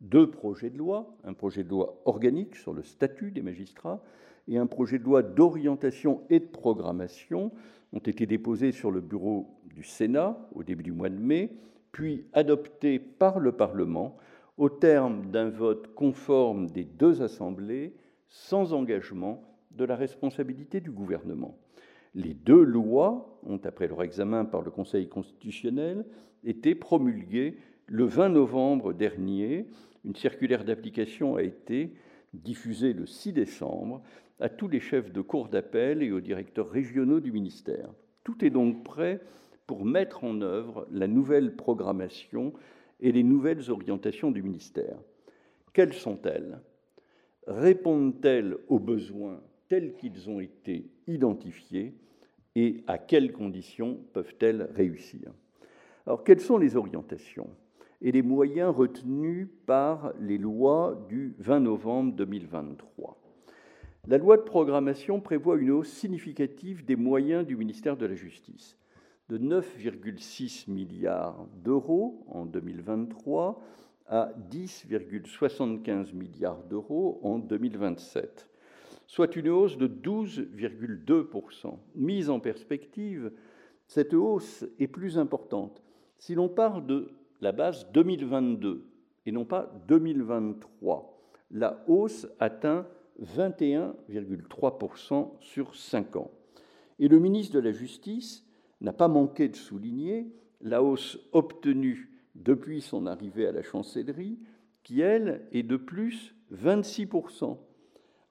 Deux 0.00 0.28
projets 0.28 0.70
de 0.70 0.76
loi, 0.76 1.16
un 1.22 1.34
projet 1.34 1.62
de 1.62 1.68
loi 1.68 2.02
organique 2.04 2.56
sur 2.56 2.72
le 2.72 2.82
statut 2.82 3.30
des 3.30 3.42
magistrats 3.42 4.02
et 4.48 4.58
un 4.58 4.66
projet 4.66 4.98
de 4.98 5.04
loi 5.04 5.22
d'orientation 5.22 6.22
et 6.28 6.40
de 6.40 6.46
programmation 6.46 7.52
ont 7.92 8.00
été 8.00 8.26
déposés 8.26 8.72
sur 8.72 8.90
le 8.90 9.00
bureau 9.00 9.60
du 9.72 9.84
Sénat 9.84 10.36
au 10.52 10.64
début 10.64 10.82
du 10.82 10.92
mois 10.92 11.10
de 11.10 11.18
mai, 11.18 11.52
puis 11.92 12.26
adoptés 12.32 12.98
par 12.98 13.38
le 13.38 13.52
Parlement 13.52 14.16
au 14.56 14.68
terme 14.68 15.30
d'un 15.30 15.48
vote 15.48 15.94
conforme 15.94 16.70
des 16.70 16.84
deux 16.84 17.22
assemblées, 17.22 17.94
sans 18.28 18.72
engagement 18.72 19.44
de 19.70 19.84
la 19.84 19.94
responsabilité 19.94 20.80
du 20.80 20.90
gouvernement. 20.90 21.56
Les 22.16 22.32
deux 22.32 22.62
lois 22.62 23.38
ont, 23.44 23.60
après 23.62 23.88
leur 23.88 24.02
examen 24.02 24.46
par 24.46 24.62
le 24.62 24.70
Conseil 24.70 25.06
constitutionnel, 25.06 26.06
été 26.44 26.74
promulguées 26.74 27.58
le 27.88 28.04
20 28.04 28.30
novembre 28.30 28.94
dernier. 28.94 29.66
Une 30.02 30.16
circulaire 30.16 30.64
d'application 30.64 31.36
a 31.36 31.42
été 31.42 31.92
diffusée 32.32 32.94
le 32.94 33.04
6 33.04 33.34
décembre 33.34 34.02
à 34.40 34.48
tous 34.48 34.66
les 34.66 34.80
chefs 34.80 35.12
de 35.12 35.20
cour 35.20 35.48
d'appel 35.48 36.02
et 36.02 36.10
aux 36.10 36.22
directeurs 36.22 36.70
régionaux 36.70 37.20
du 37.20 37.32
ministère. 37.32 37.92
Tout 38.24 38.42
est 38.46 38.50
donc 38.50 38.82
prêt 38.82 39.20
pour 39.66 39.84
mettre 39.84 40.24
en 40.24 40.40
œuvre 40.40 40.88
la 40.90 41.08
nouvelle 41.08 41.54
programmation 41.54 42.54
et 43.00 43.12
les 43.12 43.24
nouvelles 43.24 43.70
orientations 43.70 44.30
du 44.30 44.42
ministère. 44.42 44.98
Quelles 45.74 45.92
sont-elles? 45.92 46.60
Répondent-elles 47.46 48.56
aux 48.68 48.78
besoins 48.78 49.42
tels 49.68 49.96
qu'ils 49.96 50.30
ont 50.30 50.40
été 50.40 50.88
identifiés? 51.06 51.94
Et 52.56 52.82
à 52.86 52.96
quelles 52.96 53.32
conditions 53.32 54.00
peuvent-elles 54.14 54.70
réussir. 54.74 55.30
Alors, 56.06 56.24
quelles 56.24 56.40
sont 56.40 56.56
les 56.56 56.74
orientations 56.74 57.50
et 58.00 58.10
les 58.12 58.22
moyens 58.22 58.74
retenus 58.74 59.48
par 59.66 60.12
les 60.18 60.38
lois 60.38 61.04
du 61.08 61.34
20 61.38 61.60
novembre 61.60 62.12
2023 62.14 63.20
La 64.08 64.16
loi 64.16 64.38
de 64.38 64.42
programmation 64.42 65.20
prévoit 65.20 65.56
une 65.56 65.70
hausse 65.70 65.92
significative 65.92 66.84
des 66.84 66.96
moyens 66.96 67.46
du 67.46 67.56
ministère 67.56 67.96
de 67.96 68.06
la 68.06 68.14
Justice. 68.14 68.78
De 69.28 69.38
9,6 69.38 70.70
milliards 70.70 71.46
d'euros 71.62 72.24
en 72.28 72.46
2023 72.46 73.60
à 74.08 74.32
10,75 74.50 76.14
milliards 76.14 76.62
d'euros 76.62 77.20
en 77.22 77.38
2027, 77.38 78.48
soit 79.06 79.36
une 79.36 79.48
hausse 79.48 79.78
de 79.78 79.86
12,2%. 79.86 81.78
Mise 81.94 82.30
en 82.30 82.40
perspective, 82.40 83.30
cette 83.86 84.14
hausse 84.14 84.64
est 84.78 84.88
plus 84.88 85.18
importante. 85.18 85.82
Si 86.18 86.34
l'on 86.34 86.48
parle 86.48 86.86
de 86.86 87.10
la 87.40 87.52
base 87.52 87.86
2022 87.92 88.84
et 89.26 89.32
non 89.32 89.44
pas 89.44 89.72
2023, 89.88 91.20
la 91.50 91.84
hausse 91.86 92.26
atteint 92.40 92.86
21,3% 93.22 95.30
sur 95.40 95.74
5 95.74 96.16
ans. 96.16 96.30
Et 96.98 97.08
le 97.08 97.18
ministre 97.18 97.54
de 97.54 97.60
la 97.60 97.72
Justice 97.72 98.46
n'a 98.80 98.92
pas 98.92 99.08
manqué 99.08 99.48
de 99.48 99.56
souligner 99.56 100.32
la 100.60 100.82
hausse 100.82 101.18
obtenue 101.32 102.10
depuis 102.34 102.80
son 102.80 103.06
arrivée 103.06 103.46
à 103.46 103.52
la 103.52 103.62
chancellerie, 103.62 104.38
qui, 104.82 105.00
elle, 105.00 105.46
est 105.52 105.62
de 105.62 105.76
plus 105.76 106.34
26%, 106.52 107.58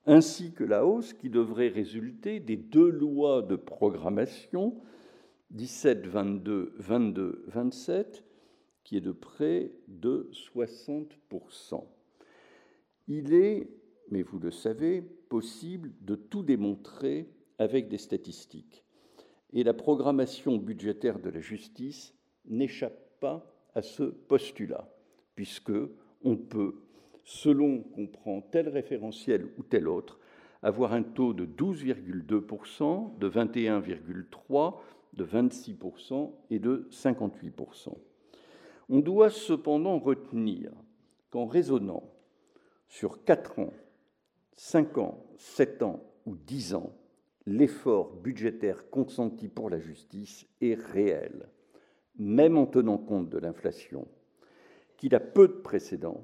ainsi 0.05 0.51
que 0.51 0.63
la 0.63 0.85
hausse 0.85 1.13
qui 1.13 1.29
devrait 1.29 1.69
résulter 1.69 2.39
des 2.39 2.57
deux 2.57 2.89
lois 2.89 3.41
de 3.41 3.55
programmation 3.55 4.75
17-22, 5.55 6.71
22-27, 6.79 8.23
qui 8.83 8.97
est 8.97 9.01
de 9.01 9.11
près 9.11 9.71
de 9.87 10.29
60%. 10.31 11.83
Il 13.07 13.33
est, 13.33 13.69
mais 14.09 14.21
vous 14.21 14.39
le 14.39 14.51
savez, 14.51 15.01
possible 15.01 15.91
de 16.01 16.15
tout 16.15 16.43
démontrer 16.43 17.29
avec 17.57 17.87
des 17.87 17.97
statistiques 17.97 18.85
et 19.55 19.63
la 19.63 19.73
programmation 19.73 20.57
budgétaire 20.57 21.19
de 21.19 21.29
la 21.29 21.39
justice 21.39 22.13
n'échappe 22.45 23.19
pas 23.19 23.51
à 23.73 23.81
ce 23.81 24.03
postulat, 24.03 24.93
puisque 25.33 25.71
on 26.23 26.35
peut, 26.35 26.75
selon 27.25 27.79
qu'on 27.81 28.07
prend 28.07 28.41
tel 28.41 28.69
référentiel 28.69 29.47
ou 29.57 29.63
tel 29.63 29.87
autre, 29.87 30.19
avoir 30.61 30.93
un 30.93 31.03
taux 31.03 31.33
de 31.33 31.45
12,2%, 31.45 33.17
de 33.17 33.29
21,3%, 33.29 34.75
de 35.13 35.25
26% 35.25 36.31
et 36.51 36.59
de 36.59 36.87
58%. 36.91 37.93
On 38.89 38.99
doit 38.99 39.29
cependant 39.29 39.97
retenir 39.97 40.71
qu'en 41.31 41.47
raisonnant 41.47 42.03
sur 42.87 43.23
4 43.23 43.59
ans, 43.59 43.73
5 44.53 44.97
ans, 44.99 45.25
7 45.37 45.83
ans 45.83 46.03
ou 46.25 46.35
10 46.35 46.75
ans, 46.75 46.93
l'effort 47.45 48.13
budgétaire 48.13 48.89
consenti 48.89 49.47
pour 49.47 49.69
la 49.69 49.79
justice 49.79 50.47
est 50.61 50.75
réel, 50.75 51.49
même 52.17 52.57
en 52.57 52.65
tenant 52.65 52.97
compte 52.97 53.29
de 53.29 53.37
l'inflation, 53.37 54.07
qu'il 54.97 55.15
a 55.15 55.19
peu 55.19 55.47
de 55.47 55.53
précédents, 55.53 56.23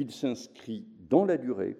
qu'il 0.00 0.10
s'inscrit 0.12 0.86
dans 1.10 1.26
la 1.26 1.36
durée 1.36 1.76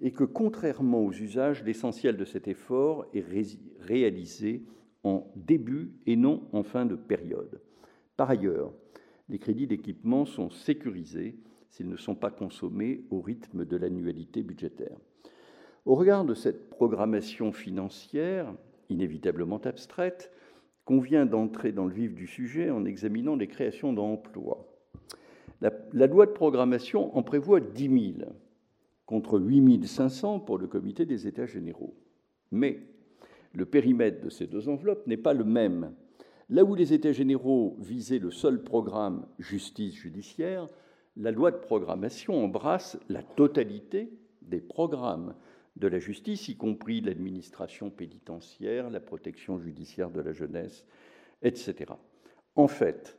et 0.00 0.10
que, 0.10 0.24
contrairement 0.24 1.04
aux 1.04 1.12
usages, 1.12 1.62
l'essentiel 1.62 2.16
de 2.16 2.24
cet 2.24 2.48
effort 2.48 3.06
est 3.14 3.24
réalisé 3.80 4.64
en 5.04 5.30
début 5.36 5.92
et 6.04 6.16
non 6.16 6.42
en 6.52 6.64
fin 6.64 6.84
de 6.84 6.96
période. 6.96 7.60
Par 8.16 8.28
ailleurs, 8.28 8.72
les 9.28 9.38
crédits 9.38 9.68
d'équipement 9.68 10.24
sont 10.24 10.50
sécurisés 10.50 11.36
s'ils 11.68 11.88
ne 11.88 11.96
sont 11.96 12.16
pas 12.16 12.32
consommés 12.32 13.04
au 13.10 13.20
rythme 13.20 13.64
de 13.64 13.76
l'annualité 13.76 14.42
budgétaire. 14.42 14.96
Au 15.84 15.94
regard 15.94 16.24
de 16.24 16.34
cette 16.34 16.70
programmation 16.70 17.52
financière, 17.52 18.52
inévitablement 18.88 19.58
abstraite, 19.58 20.32
convient 20.84 21.24
d'entrer 21.24 21.70
dans 21.70 21.86
le 21.86 21.94
vif 21.94 22.14
du 22.14 22.26
sujet 22.26 22.70
en 22.70 22.84
examinant 22.84 23.36
les 23.36 23.46
créations 23.46 23.92
d'emplois. 23.92 24.66
La, 25.92 26.06
loi 26.06 26.26
de 26.26 26.32
programmation 26.32 27.16
en 27.16 27.22
prévoit 27.22 27.60
10 27.60 28.14
000, 28.18 28.30
contre 29.06 29.38
8 29.38 29.86
500 29.86 30.40
pour 30.40 30.58
le 30.58 30.66
comité 30.66 31.06
des 31.06 31.26
États 31.26 31.46
généraux. 31.46 31.94
Mais 32.50 32.80
le 33.54 33.64
périmètre 33.64 34.22
de 34.22 34.28
ces 34.28 34.46
deux 34.46 34.68
enveloppes 34.68 35.06
n'est 35.06 35.16
pas 35.16 35.32
le 35.32 35.44
même. 35.44 35.94
Là 36.50 36.64
où 36.64 36.74
les 36.74 36.92
États 36.92 37.12
généraux 37.12 37.76
visaient 37.80 38.18
le 38.18 38.30
seul 38.30 38.62
programme 38.62 39.26
justice 39.38 39.94
judiciaire, 39.94 40.68
la 41.16 41.30
loi 41.30 41.50
de 41.50 41.56
programmation 41.56 42.44
embrasse 42.44 42.98
la 43.08 43.22
totalité 43.22 44.12
des 44.42 44.60
programmes 44.60 45.34
de 45.76 45.88
la 45.88 45.98
justice, 45.98 46.48
y 46.48 46.56
compris 46.56 47.00
l'administration 47.00 47.88
pénitentiaire, 47.88 48.90
la 48.90 49.00
protection 49.00 49.58
judiciaire 49.58 50.10
de 50.10 50.20
la 50.20 50.32
jeunesse, 50.32 50.84
etc. 51.40 51.94
En 52.54 52.68
fait, 52.68 53.18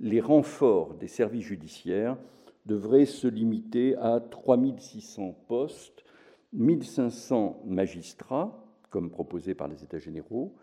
les 0.00 0.20
renforts 0.20 0.94
des 0.94 1.08
services 1.08 1.44
judiciaires 1.44 2.16
devraient 2.66 3.06
se 3.06 3.28
limiter 3.28 3.96
à 3.96 4.20
3600 4.20 5.32
postes, 5.46 6.04
1500 6.52 7.62
magistrats, 7.66 8.66
comme 8.88 9.10
proposé 9.10 9.54
par 9.54 9.68
les 9.68 9.84
États 9.84 9.98
généraux, 9.98 10.56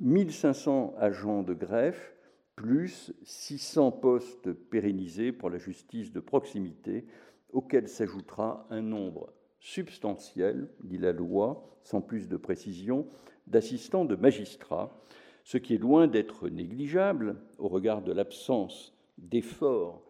1500 0.00 0.94
agents 0.98 1.42
de 1.42 1.54
greffe, 1.54 2.14
plus 2.56 3.12
600 3.22 3.92
postes 3.92 4.52
pérennisés 4.52 5.32
pour 5.32 5.50
la 5.50 5.58
justice 5.58 6.12
de 6.12 6.20
proximité, 6.20 7.06
auxquels 7.52 7.88
s'ajoutera 7.88 8.66
un 8.70 8.82
nombre 8.82 9.32
substantielle, 9.60 10.68
dit 10.82 10.98
la 10.98 11.12
loi, 11.12 11.78
sans 11.82 12.00
plus 12.00 12.28
de 12.28 12.36
précision, 12.36 13.06
d'assistants 13.46 14.04
de 14.04 14.16
magistrats, 14.16 14.98
ce 15.48 15.56
qui 15.56 15.72
est 15.72 15.78
loin 15.78 16.08
d'être 16.08 16.50
négligeable 16.50 17.36
au 17.56 17.68
regard 17.68 18.02
de 18.02 18.12
l'absence 18.12 18.92
d'efforts 19.16 20.02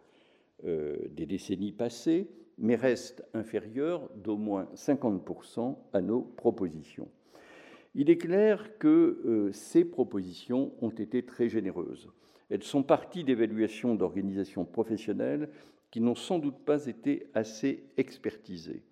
euh, 0.65 0.97
des 1.11 1.25
décennies 1.25 1.71
passées, 1.71 2.27
mais 2.57 2.75
reste 2.75 3.23
inférieur 3.33 4.09
d'au 4.17 4.35
moins 4.35 4.67
50% 4.75 5.77
à 5.93 6.01
nos 6.01 6.23
propositions. 6.23 7.07
Il 7.95 8.09
est 8.09 8.17
clair 8.17 8.77
que 8.79 9.21
euh, 9.25 9.51
ces 9.53 9.85
propositions 9.85 10.73
ont 10.81 10.89
été 10.89 11.23
très 11.23 11.47
généreuses. 11.47 12.09
Elles 12.49 12.63
sont 12.63 12.83
parties 12.83 13.23
d'évaluations 13.23 13.95
d'organisations 13.95 14.65
professionnelles 14.65 15.47
qui 15.89 16.01
n'ont 16.01 16.15
sans 16.15 16.39
doute 16.39 16.65
pas 16.65 16.85
été 16.87 17.27
assez 17.33 17.85
expertisées. 17.95 18.83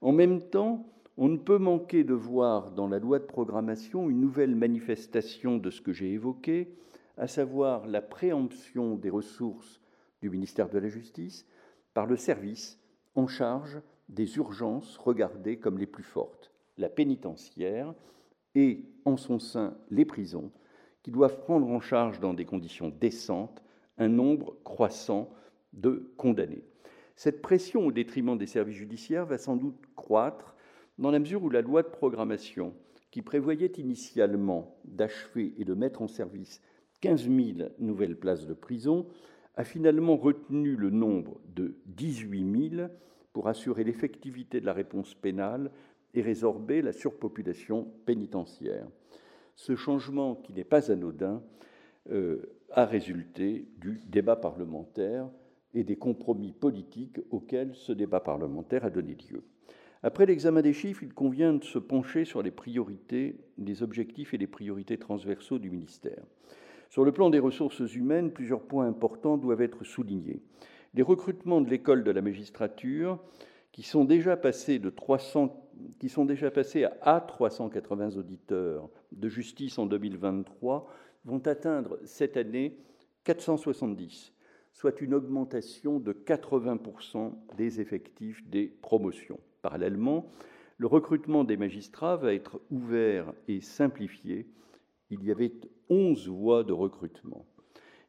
En 0.00 0.10
même 0.10 0.40
temps, 0.50 0.84
on 1.16 1.28
ne 1.28 1.38
peut 1.38 1.58
manquer 1.58 2.04
de 2.04 2.14
voir 2.14 2.72
dans 2.72 2.88
la 2.88 2.98
loi 2.98 3.18
de 3.18 3.24
programmation 3.24 4.10
une 4.10 4.20
nouvelle 4.20 4.54
manifestation 4.54 5.56
de 5.56 5.70
ce 5.70 5.80
que 5.80 5.92
j'ai 5.92 6.12
évoqué, 6.12 6.74
à 7.16 7.26
savoir 7.26 7.86
la 7.86 8.02
préemption 8.02 8.96
des 8.96 9.08
ressources 9.08 9.80
du 10.20 10.28
ministère 10.28 10.68
de 10.68 10.78
la 10.78 10.88
Justice 10.88 11.46
par 11.94 12.06
le 12.06 12.16
service 12.16 12.78
en 13.14 13.26
charge 13.26 13.80
des 14.10 14.36
urgences 14.36 14.98
regardées 14.98 15.58
comme 15.58 15.78
les 15.78 15.86
plus 15.86 16.02
fortes, 16.02 16.52
la 16.76 16.90
pénitentiaire 16.90 17.94
et, 18.54 18.84
en 19.04 19.16
son 19.16 19.38
sein, 19.38 19.76
les 19.90 20.04
prisons, 20.04 20.52
qui 21.02 21.10
doivent 21.10 21.40
prendre 21.40 21.68
en 21.68 21.80
charge 21.80 22.20
dans 22.20 22.34
des 22.34 22.44
conditions 22.44 22.90
décentes 22.90 23.62
un 23.96 24.08
nombre 24.08 24.56
croissant 24.64 25.30
de 25.72 26.12
condamnés. 26.18 26.64
Cette 27.14 27.40
pression 27.40 27.86
au 27.86 27.92
détriment 27.92 28.36
des 28.36 28.46
services 28.46 28.76
judiciaires 28.76 29.24
va 29.24 29.38
sans 29.38 29.56
doute 29.56 29.80
croître 29.94 30.55
dans 30.98 31.10
la 31.10 31.18
mesure 31.18 31.42
où 31.42 31.50
la 31.50 31.62
loi 31.62 31.82
de 31.82 31.88
programmation, 31.88 32.74
qui 33.10 33.22
prévoyait 33.22 33.72
initialement 33.78 34.76
d'achever 34.84 35.54
et 35.58 35.64
de 35.64 35.74
mettre 35.74 36.02
en 36.02 36.08
service 36.08 36.60
15 37.00 37.28
000 37.28 37.68
nouvelles 37.78 38.18
places 38.18 38.46
de 38.46 38.54
prison, 38.54 39.06
a 39.56 39.64
finalement 39.64 40.16
retenu 40.16 40.76
le 40.76 40.90
nombre 40.90 41.40
de 41.54 41.76
18 41.86 42.70
000 42.76 42.88
pour 43.32 43.48
assurer 43.48 43.84
l'effectivité 43.84 44.60
de 44.60 44.66
la 44.66 44.72
réponse 44.72 45.14
pénale 45.14 45.70
et 46.14 46.22
résorber 46.22 46.82
la 46.82 46.92
surpopulation 46.92 47.88
pénitentiaire. 48.04 48.86
Ce 49.54 49.76
changement, 49.76 50.34
qui 50.34 50.52
n'est 50.52 50.64
pas 50.64 50.90
anodin, 50.90 51.42
euh, 52.10 52.56
a 52.70 52.84
résulté 52.84 53.68
du 53.78 54.00
débat 54.06 54.36
parlementaire 54.36 55.28
et 55.74 55.84
des 55.84 55.96
compromis 55.96 56.52
politiques 56.52 57.20
auxquels 57.30 57.74
ce 57.74 57.92
débat 57.92 58.20
parlementaire 58.20 58.84
a 58.84 58.90
donné 58.90 59.16
lieu. 59.30 59.42
Après 60.06 60.24
l'examen 60.24 60.62
des 60.62 60.72
chiffres, 60.72 61.02
il 61.02 61.12
convient 61.12 61.54
de 61.54 61.64
se 61.64 61.80
pencher 61.80 62.24
sur 62.24 62.40
les 62.40 62.52
priorités, 62.52 63.40
les 63.58 63.82
objectifs 63.82 64.34
et 64.34 64.38
les 64.38 64.46
priorités 64.46 64.98
transversaux 64.98 65.58
du 65.58 65.68
ministère. 65.68 66.22
Sur 66.90 67.04
le 67.04 67.10
plan 67.10 67.28
des 67.28 67.40
ressources 67.40 67.92
humaines, 67.92 68.30
plusieurs 68.30 68.62
points 68.62 68.86
importants 68.86 69.36
doivent 69.36 69.62
être 69.62 69.82
soulignés. 69.82 70.44
Les 70.94 71.02
recrutements 71.02 71.60
de 71.60 71.68
l'école 71.68 72.04
de 72.04 72.12
la 72.12 72.22
magistrature, 72.22 73.18
qui 73.72 73.82
sont 73.82 74.04
déjà 74.04 74.36
passés, 74.36 74.78
de 74.78 74.90
300, 74.90 75.68
qui 75.98 76.08
sont 76.08 76.24
déjà 76.24 76.52
à 77.02 77.20
380 77.20 78.16
auditeurs 78.16 78.88
de 79.10 79.28
justice 79.28 79.76
en 79.76 79.86
2023, 79.86 80.88
vont 81.24 81.42
atteindre 81.44 81.98
cette 82.04 82.36
année 82.36 82.78
470, 83.24 84.32
soit 84.72 85.00
une 85.00 85.14
augmentation 85.14 85.98
de 85.98 86.12
80% 86.12 87.32
des 87.56 87.80
effectifs 87.80 88.48
des 88.48 88.68
promotions. 88.68 89.40
Parallèlement, 89.66 90.30
le 90.78 90.86
recrutement 90.86 91.42
des 91.42 91.56
magistrats 91.56 92.14
va 92.14 92.32
être 92.32 92.60
ouvert 92.70 93.32
et 93.48 93.60
simplifié. 93.60 94.46
Il 95.10 95.24
y 95.24 95.32
avait 95.32 95.54
11 95.90 96.28
voies 96.28 96.62
de 96.62 96.72
recrutement. 96.72 97.44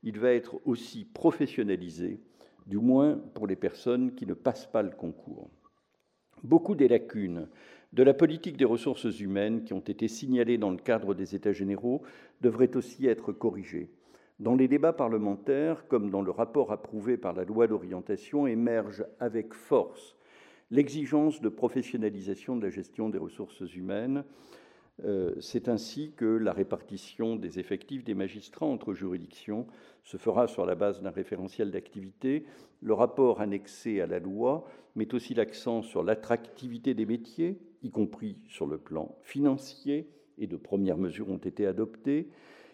Il 0.04 0.20
va 0.20 0.34
être 0.34 0.62
aussi 0.66 1.04
professionnalisé, 1.04 2.22
du 2.68 2.78
moins 2.78 3.20
pour 3.34 3.48
les 3.48 3.56
personnes 3.56 4.14
qui 4.14 4.28
ne 4.28 4.36
passent 4.36 4.72
pas 4.72 4.84
le 4.84 4.92
concours. 4.92 5.50
Beaucoup 6.44 6.76
des 6.76 6.88
lacunes 6.88 7.48
de 7.92 8.04
la 8.04 8.14
politique 8.14 8.58
des 8.58 8.64
ressources 8.64 9.20
humaines 9.20 9.64
qui 9.64 9.74
ont 9.74 9.80
été 9.80 10.08
signalées 10.08 10.60
dans 10.60 10.70
le 10.70 10.78
cadre 10.78 11.16
des 11.16 11.34
États 11.34 11.54
généraux 11.54 12.04
devraient 12.40 12.78
aussi 12.78 13.08
être 13.08 13.32
corrigées. 13.32 13.90
Dans 14.38 14.54
les 14.54 14.68
débats 14.68 14.94
parlementaires, 14.94 15.88
comme 15.88 16.12
dans 16.12 16.22
le 16.22 16.30
rapport 16.30 16.72
approuvé 16.72 17.18
par 17.18 17.34
la 17.34 17.46
loi 17.46 17.66
d'orientation, 17.66 18.46
émerge 18.46 19.04
avec 19.20 19.56
force 19.56 20.17
l'exigence 20.72 21.42
de 21.42 21.50
professionnalisation 21.50 22.58
de 22.58 22.64
la 22.64 22.70
gestion 22.70 23.10
des 23.10 23.18
ressources 23.18 23.74
humaines. 23.76 24.24
Euh, 25.06 25.36
c'est 25.40 25.70
ainsi 25.70 26.14
que 26.16 26.26
la 26.26 26.54
répartition 26.54 27.36
des 27.36 27.60
effectifs 27.60 28.04
des 28.04 28.16
magistrats 28.16 28.66
entre 28.66 28.94
juridictions 28.94 29.68
se 30.04 30.18
fera 30.18 30.48
sur 30.48 30.66
la 30.66 30.76
base 30.76 31.02
d'un 31.02 31.12
référentiel 31.12 31.70
d'activité. 31.70 32.46
Le 32.82 32.94
rapport 32.94 33.42
annexé 33.42 34.02
à 34.02 34.08
la 34.08 34.20
loi 34.20 34.68
met 34.96 35.14
aussi 35.14 35.36
l'accent 35.36 35.84
sur 35.84 36.04
l'attractivité 36.04 36.96
des 36.96 37.06
métiers, 37.06 37.60
y 37.84 37.92
compris 37.92 38.38
sur 38.48 38.66
le 38.66 38.80
plan 38.80 39.16
financier, 39.22 40.10
et 40.40 40.48
de 40.48 40.58
premières 40.58 40.98
mesures 40.98 41.30
ont 41.30 41.38
été 41.38 41.66
adoptées. 41.68 42.30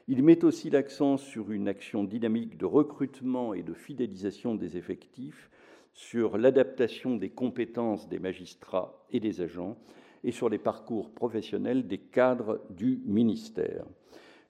Il 0.07 0.23
met 0.23 0.43
aussi 0.43 0.69
l'accent 0.69 1.17
sur 1.17 1.51
une 1.51 1.67
action 1.67 2.03
dynamique 2.03 2.57
de 2.57 2.65
recrutement 2.65 3.53
et 3.53 3.63
de 3.63 3.73
fidélisation 3.73 4.55
des 4.55 4.77
effectifs, 4.77 5.49
sur 5.93 6.37
l'adaptation 6.37 7.15
des 7.15 7.29
compétences 7.29 8.07
des 8.09 8.19
magistrats 8.19 9.05
et 9.11 9.19
des 9.19 9.41
agents, 9.41 9.77
et 10.23 10.31
sur 10.31 10.49
les 10.49 10.57
parcours 10.57 11.11
professionnels 11.11 11.87
des 11.87 11.97
cadres 11.97 12.61
du 12.69 13.01
ministère. 13.05 13.85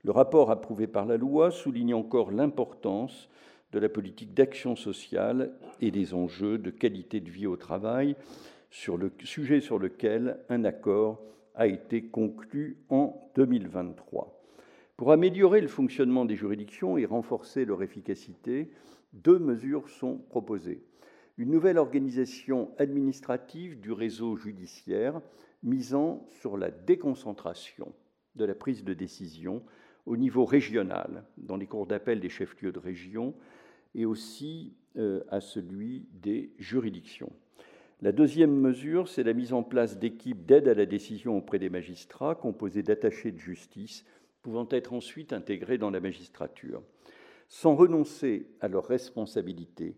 Le 0.03 0.11
rapport 0.11 0.51
approuvé 0.51 0.87
par 0.87 1.05
la 1.05 1.17
loi 1.17 1.51
souligne 1.51 1.93
encore 1.93 2.31
l'importance 2.31 3.29
de 3.71 3.79
la 3.79 3.89
politique 3.89 4.33
d'action 4.33 4.75
sociale 4.75 5.53
et 5.81 5.89
des 5.89 6.13
enjeux 6.13 6.57
de 6.57 6.69
qualité 6.69 7.19
de 7.19 7.29
vie 7.29 7.47
au 7.47 7.55
travail, 7.55 8.15
sur 8.69 8.97
le 8.97 9.11
sujet 9.23 9.61
sur 9.61 9.79
lequel 9.79 10.39
un 10.49 10.63
accord 10.63 11.21
a 11.55 11.67
été 11.67 12.03
conclu 12.03 12.77
en 12.89 13.29
2023. 13.35 14.41
Pour 14.97 15.11
améliorer 15.11 15.61
le 15.61 15.67
fonctionnement 15.67 16.25
des 16.25 16.35
juridictions 16.35 16.97
et 16.97 17.05
renforcer 17.05 17.65
leur 17.65 17.81
efficacité, 17.81 18.69
deux 19.13 19.39
mesures 19.39 19.89
sont 19.89 20.17
proposées. 20.29 20.83
Une 21.37 21.49
nouvelle 21.49 21.79
organisation 21.79 22.71
administrative 22.77 23.79
du 23.79 23.91
réseau 23.91 24.35
judiciaire 24.35 25.19
misant 25.63 26.27
sur 26.29 26.57
la 26.57 26.69
déconcentration 26.69 27.91
de 28.35 28.45
la 28.45 28.53
prise 28.53 28.83
de 28.83 28.93
décision 28.93 29.63
au 30.05 30.17
niveau 30.17 30.45
régional, 30.45 31.23
dans 31.37 31.55
les 31.55 31.65
cours 31.65 31.87
d'appel 31.87 32.19
des 32.19 32.29
chefs-lieux 32.29 32.71
de 32.71 32.79
région, 32.79 33.33
et 33.95 34.05
aussi 34.05 34.75
euh, 34.97 35.23
à 35.29 35.39
celui 35.39 36.05
des 36.11 36.51
juridictions. 36.59 37.31
La 38.01 38.11
deuxième 38.11 38.53
mesure, 38.53 39.07
c'est 39.07 39.23
la 39.23 39.33
mise 39.33 39.53
en 39.53 39.63
place 39.63 39.97
d'équipes 39.97 40.45
d'aide 40.45 40.67
à 40.67 40.73
la 40.73 40.85
décision 40.85 41.37
auprès 41.37 41.57
des 41.57 41.69
magistrats, 41.69 42.35
composées 42.35 42.83
d'attachés 42.83 43.31
de 43.31 43.39
justice, 43.39 44.05
pouvant 44.41 44.67
être 44.69 44.93
ensuite 44.93 45.31
intégrés 45.31 45.77
dans 45.77 45.89
la 45.89 46.01
magistrature. 46.01 46.83
Sans 47.47 47.75
renoncer 47.75 48.47
à 48.59 48.67
leurs 48.67 48.87
responsabilités, 48.87 49.95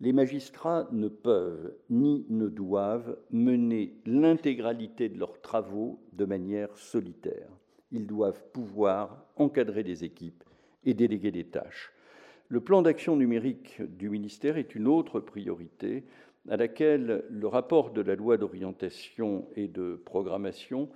les 0.00 0.12
magistrats 0.12 0.88
ne 0.92 1.08
peuvent 1.08 1.74
ni 1.88 2.26
ne 2.28 2.48
doivent 2.48 3.16
mener 3.30 3.96
l'intégralité 4.04 5.08
de 5.08 5.18
leurs 5.18 5.40
travaux 5.40 6.00
de 6.12 6.24
manière 6.24 6.76
solitaire. 6.76 7.48
Ils 7.92 8.06
doivent 8.06 8.44
pouvoir 8.52 9.24
encadrer 9.36 9.82
des 9.82 10.04
équipes 10.04 10.44
et 10.84 10.92
déléguer 10.92 11.30
des 11.30 11.44
tâches. 11.44 11.92
Le 12.48 12.60
plan 12.60 12.82
d'action 12.82 13.16
numérique 13.16 13.82
du 13.96 14.10
ministère 14.10 14.56
est 14.56 14.74
une 14.74 14.86
autre 14.86 15.18
priorité 15.20 16.04
à 16.48 16.56
laquelle 16.56 17.24
le 17.28 17.48
rapport 17.48 17.90
de 17.90 18.02
la 18.02 18.14
loi 18.14 18.36
d'orientation 18.36 19.48
et 19.56 19.66
de 19.66 20.00
programmation 20.04 20.88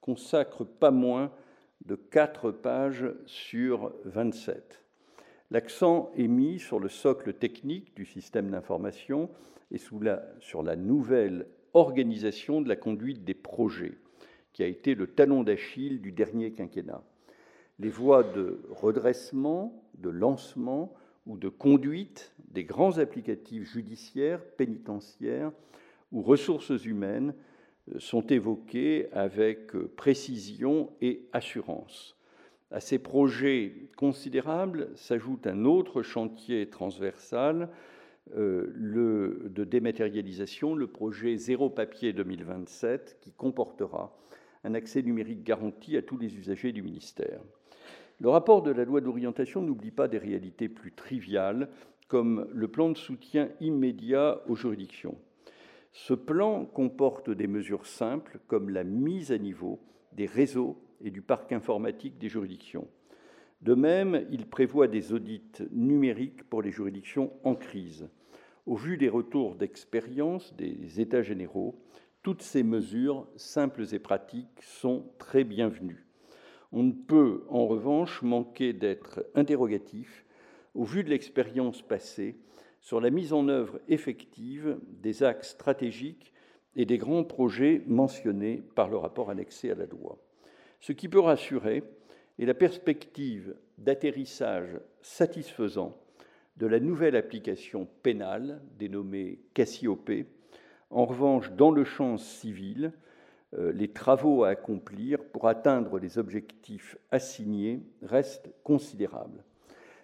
consacre 0.00 0.64
pas 0.64 0.90
moins 0.90 1.30
de 1.84 1.94
quatre 1.96 2.50
pages 2.50 3.12
sur 3.26 3.92
27. 4.04 4.83
L'accent 5.50 6.10
est 6.16 6.28
mis 6.28 6.58
sur 6.58 6.80
le 6.80 6.88
socle 6.88 7.34
technique 7.34 7.94
du 7.94 8.06
système 8.06 8.50
d'information 8.50 9.30
et 9.70 9.78
sur 9.78 10.62
la 10.62 10.76
nouvelle 10.76 11.46
organisation 11.74 12.60
de 12.60 12.68
la 12.68 12.76
conduite 12.76 13.24
des 13.24 13.34
projets, 13.34 13.98
qui 14.52 14.62
a 14.62 14.66
été 14.66 14.94
le 14.94 15.08
talon 15.08 15.42
d'Achille 15.42 16.00
du 16.00 16.12
dernier 16.12 16.52
quinquennat. 16.52 17.02
Les 17.78 17.90
voies 17.90 18.22
de 18.22 18.60
redressement, 18.70 19.84
de 19.98 20.08
lancement 20.08 20.94
ou 21.26 21.36
de 21.36 21.48
conduite 21.48 22.32
des 22.50 22.64
grands 22.64 22.98
applicatifs 22.98 23.64
judiciaires, 23.64 24.44
pénitentiaires 24.56 25.50
ou 26.12 26.22
ressources 26.22 26.84
humaines 26.84 27.34
euh, 27.92 27.98
sont 27.98 28.26
évoquées 28.28 29.08
avec 29.12 29.74
euh, 29.74 29.90
précision 29.96 30.92
et 31.00 31.26
assurance. 31.32 32.16
À 32.74 32.80
ces 32.80 32.98
projets 32.98 33.88
considérables 33.96 34.88
s'ajoute 34.96 35.46
un 35.46 35.64
autre 35.64 36.02
chantier 36.02 36.68
transversal 36.70 37.68
euh, 38.36 38.72
le, 38.74 39.48
de 39.48 39.62
dématérialisation, 39.62 40.74
le 40.74 40.88
projet 40.88 41.36
Zéro 41.36 41.70
Papier 41.70 42.12
2027, 42.12 43.18
qui 43.20 43.30
comportera 43.30 44.18
un 44.64 44.74
accès 44.74 45.02
numérique 45.02 45.44
garanti 45.44 45.96
à 45.96 46.02
tous 46.02 46.18
les 46.18 46.36
usagers 46.36 46.72
du 46.72 46.82
ministère. 46.82 47.38
Le 48.18 48.28
rapport 48.28 48.60
de 48.60 48.72
la 48.72 48.84
loi 48.84 49.00
d'orientation 49.00 49.62
n'oublie 49.62 49.92
pas 49.92 50.08
des 50.08 50.18
réalités 50.18 50.68
plus 50.68 50.90
triviales, 50.90 51.68
comme 52.08 52.48
le 52.52 52.66
plan 52.66 52.90
de 52.90 52.98
soutien 52.98 53.50
immédiat 53.60 54.42
aux 54.48 54.56
juridictions. 54.56 55.16
Ce 55.92 56.12
plan 56.12 56.64
comporte 56.64 57.30
des 57.30 57.46
mesures 57.46 57.86
simples, 57.86 58.40
comme 58.48 58.68
la 58.68 58.82
mise 58.82 59.30
à 59.30 59.38
niveau 59.38 59.78
des 60.10 60.26
réseaux 60.26 60.76
et 61.04 61.10
du 61.10 61.22
parc 61.22 61.52
informatique 61.52 62.18
des 62.18 62.28
juridictions. 62.28 62.88
De 63.62 63.74
même, 63.74 64.26
il 64.30 64.46
prévoit 64.46 64.88
des 64.88 65.12
audits 65.12 65.52
numériques 65.70 66.44
pour 66.44 66.62
les 66.62 66.70
juridictions 66.70 67.32
en 67.44 67.54
crise. 67.54 68.08
Au 68.66 68.74
vu 68.74 68.96
des 68.96 69.08
retours 69.08 69.54
d'expérience 69.54 70.54
des 70.56 71.00
États 71.00 71.22
généraux, 71.22 71.78
toutes 72.22 72.42
ces 72.42 72.62
mesures 72.62 73.28
simples 73.36 73.84
et 73.92 73.98
pratiques 73.98 74.62
sont 74.62 75.06
très 75.18 75.44
bienvenues. 75.44 76.06
On 76.72 76.82
ne 76.82 76.92
peut 76.92 77.44
en 77.48 77.66
revanche 77.66 78.22
manquer 78.22 78.72
d'être 78.72 79.24
interrogatif 79.34 80.24
au 80.74 80.84
vu 80.84 81.04
de 81.04 81.10
l'expérience 81.10 81.82
passée 81.82 82.36
sur 82.80 83.00
la 83.00 83.10
mise 83.10 83.32
en 83.32 83.48
œuvre 83.48 83.78
effective 83.88 84.78
des 84.88 85.22
axes 85.22 85.50
stratégiques 85.50 86.32
et 86.76 86.86
des 86.86 86.98
grands 86.98 87.24
projets 87.24 87.82
mentionnés 87.86 88.62
par 88.74 88.88
le 88.88 88.96
rapport 88.96 89.30
annexé 89.30 89.70
à 89.70 89.74
la 89.74 89.86
loi. 89.86 90.18
Ce 90.84 90.92
qui 90.92 91.08
peut 91.08 91.20
rassurer 91.20 91.82
est 92.38 92.44
la 92.44 92.52
perspective 92.52 93.56
d'atterrissage 93.78 94.78
satisfaisant 95.00 95.96
de 96.58 96.66
la 96.66 96.78
nouvelle 96.78 97.16
application 97.16 97.88
pénale 98.02 98.60
dénommée 98.78 99.38
Cassiope. 99.54 100.10
En 100.90 101.06
revanche, 101.06 101.50
dans 101.52 101.70
le 101.70 101.84
champ 101.84 102.18
civil, 102.18 102.92
euh, 103.54 103.72
les 103.72 103.88
travaux 103.94 104.44
à 104.44 104.50
accomplir 104.50 105.24
pour 105.24 105.48
atteindre 105.48 105.98
les 105.98 106.18
objectifs 106.18 106.98
assignés 107.10 107.80
restent 108.02 108.52
considérables. 108.62 109.42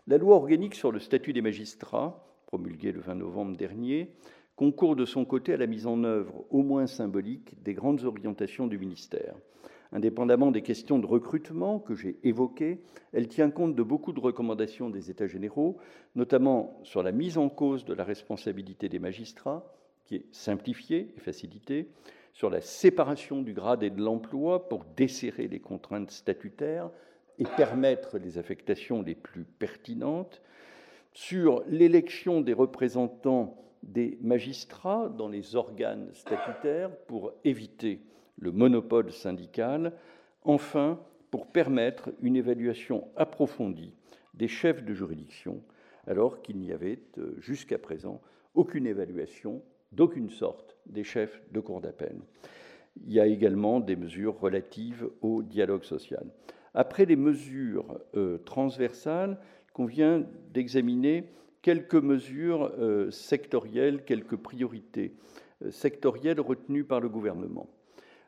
La 0.07 0.17
loi 0.17 0.35
organique 0.35 0.77
sur 0.77 0.93
le 0.93 0.99
statut 0.99 1.35
des 1.35 1.43
magistrats, 1.43 2.27
promulguée 2.47 2.93
le 2.93 3.01
20 3.01 3.17
novembre 3.17 3.55
dernier, 3.55 4.15
concourt 4.57 4.97
de 4.97 5.05
son 5.05 5.27
côté 5.27 5.53
à 5.53 5.59
la 5.59 5.67
mise 5.67 5.87
en 5.87 6.05
œuvre, 6.05 6.47
au 6.49 6.63
moins 6.63 6.87
symbolique, 6.87 7.63
des 7.63 7.75
grandes 7.75 8.05
orientations 8.05 8.67
du 8.67 8.79
ministère. 8.79 9.35
Indépendamment 9.93 10.53
des 10.53 10.63
questions 10.63 11.01
de 11.01 11.07
recrutement 11.07 11.81
que 11.81 11.97
j'ai 11.97 12.17
évoquées, 12.23 12.79
elle 13.13 13.27
tient 13.27 13.51
compte 13.51 13.75
de 13.75 13.83
beaucoup 13.83 14.13
de 14.13 14.21
recommandations 14.21 14.89
des 14.89 15.11
États 15.11 15.27
généraux, 15.27 15.79
notamment 16.15 16.79
sur 16.85 17.03
la 17.03 17.11
mise 17.11 17.39
en 17.39 17.49
cause 17.49 17.85
de 17.85 17.95
la 17.95 18.05
responsabilité 18.05 18.89
des 18.89 19.01
magistrats, 19.01 19.75
qui 20.05 20.17
est 20.17 20.27
simplifiée 20.31 21.13
et 21.17 21.21
facilitée, 21.21 21.89
sur 22.33 22.51
la 22.51 22.61
séparation 22.61 23.43
du 23.43 23.53
grade 23.53 23.83
et 23.83 23.91
de 23.91 24.01
l'emploi 24.01 24.69
pour 24.69 24.85
desserrer 24.97 25.49
les 25.49 25.59
contraintes 25.59 26.13
statutaires 26.13 26.91
et 27.39 27.45
permettre 27.57 28.19
les 28.19 28.39
affectations 28.39 29.03
les 29.03 29.17
plus 29.17 29.45
pertinentes, 29.45 30.41
sur 31.13 31.65
l'élection 31.67 32.41
des 32.41 32.53
représentants 32.53 33.57
des 33.83 34.19
magistrats 34.21 35.09
dans 35.09 35.27
les 35.27 35.57
organes 35.57 36.11
statutaires 36.13 36.95
pour 37.09 37.33
éviter 37.45 38.01
le 38.41 38.51
monopole 38.51 39.13
syndical, 39.13 39.93
enfin 40.43 40.99
pour 41.31 41.47
permettre 41.47 42.11
une 42.23 42.37
évaluation 42.37 43.07
approfondie 43.17 43.95
des 44.35 44.49
chefs 44.49 44.85
de 44.85 44.95
juridiction, 44.95 45.63
alors 46.07 46.43
qu'il 46.43 46.59
n'y 46.59 46.73
avait 46.73 46.99
euh, 47.19 47.35
jusqu'à 47.39 47.79
présent 47.79 48.21
aucune 48.55 48.87
évaluation 48.87 49.63
d'aucune 49.93 50.31
sorte 50.31 50.77
des 50.87 51.05
chefs 51.05 51.41
de 51.53 51.61
cour 51.61 51.81
d'appel. 51.81 52.17
Il 53.05 53.13
y 53.13 53.21
a 53.21 53.27
également 53.27 53.81
des 53.81 53.97
mesures 53.97 54.39
relatives 54.41 55.09
au 55.21 55.43
dialogue 55.43 55.85
social. 55.85 56.27
Après 56.75 57.05
les 57.05 57.17
mesures 57.17 57.99
euh, 58.17 58.39
transversales, 58.39 59.39
qu'on 59.73 59.87
vient 59.87 60.25
d'examiner 60.53 61.33
quelques 61.63 61.95
mesures 61.95 62.73
euh, 62.79 63.11
sectorielles, 63.11 64.05
quelques 64.05 64.37
priorités 64.37 65.15
sectorielles 65.71 66.41
retenues 66.41 66.85
par 66.85 67.01
le 67.01 67.11
gouvernement. 67.11 67.69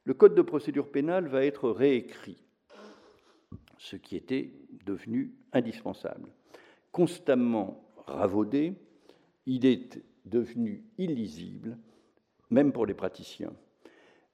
Le 0.05 0.14
Code 0.14 0.34
de 0.34 0.42
procédure 0.42 0.90
pénale 0.90 1.28
va 1.28 1.44
être 1.44 1.70
réécrit, 1.70 2.42
ce 3.78 3.96
qui 3.96 4.16
était 4.16 4.53
devenu 4.84 5.34
indispensable. 5.53 6.28
Constamment 6.90 7.84
ravaudé, 8.07 8.74
il 9.46 9.64
est 9.64 10.03
devenu 10.24 10.84
illisible, 10.98 11.78
même 12.50 12.72
pour 12.72 12.84
les 12.84 12.94
praticiens. 12.94 13.53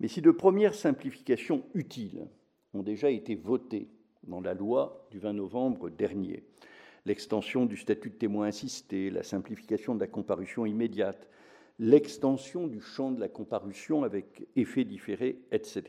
Mais 0.00 0.08
si 0.08 0.22
de 0.22 0.30
premières 0.30 0.74
simplifications 0.74 1.64
utiles 1.74 2.26
ont 2.72 2.82
déjà 2.82 3.10
été 3.10 3.34
votées 3.34 3.88
dans 4.22 4.40
la 4.40 4.54
loi 4.54 5.06
du 5.10 5.18
20 5.18 5.34
novembre 5.34 5.90
dernier, 5.90 6.44
l'extension 7.04 7.66
du 7.66 7.76
statut 7.76 8.10
de 8.10 8.16
témoin 8.16 8.46
assisté, 8.46 9.10
la 9.10 9.22
simplification 9.22 9.94
de 9.94 10.00
la 10.00 10.06
comparution 10.06 10.66
immédiate, 10.66 11.28
l'extension 11.78 12.66
du 12.66 12.80
champ 12.80 13.10
de 13.10 13.20
la 13.20 13.28
comparution 13.28 14.02
avec 14.02 14.46
effet 14.56 14.84
différé, 14.84 15.40
etc. 15.52 15.82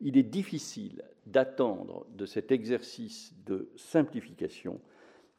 Il 0.00 0.16
est 0.16 0.22
difficile 0.22 1.02
d'attendre 1.26 2.06
de 2.14 2.26
cet 2.26 2.52
exercice 2.52 3.34
de 3.44 3.70
simplification 3.76 4.80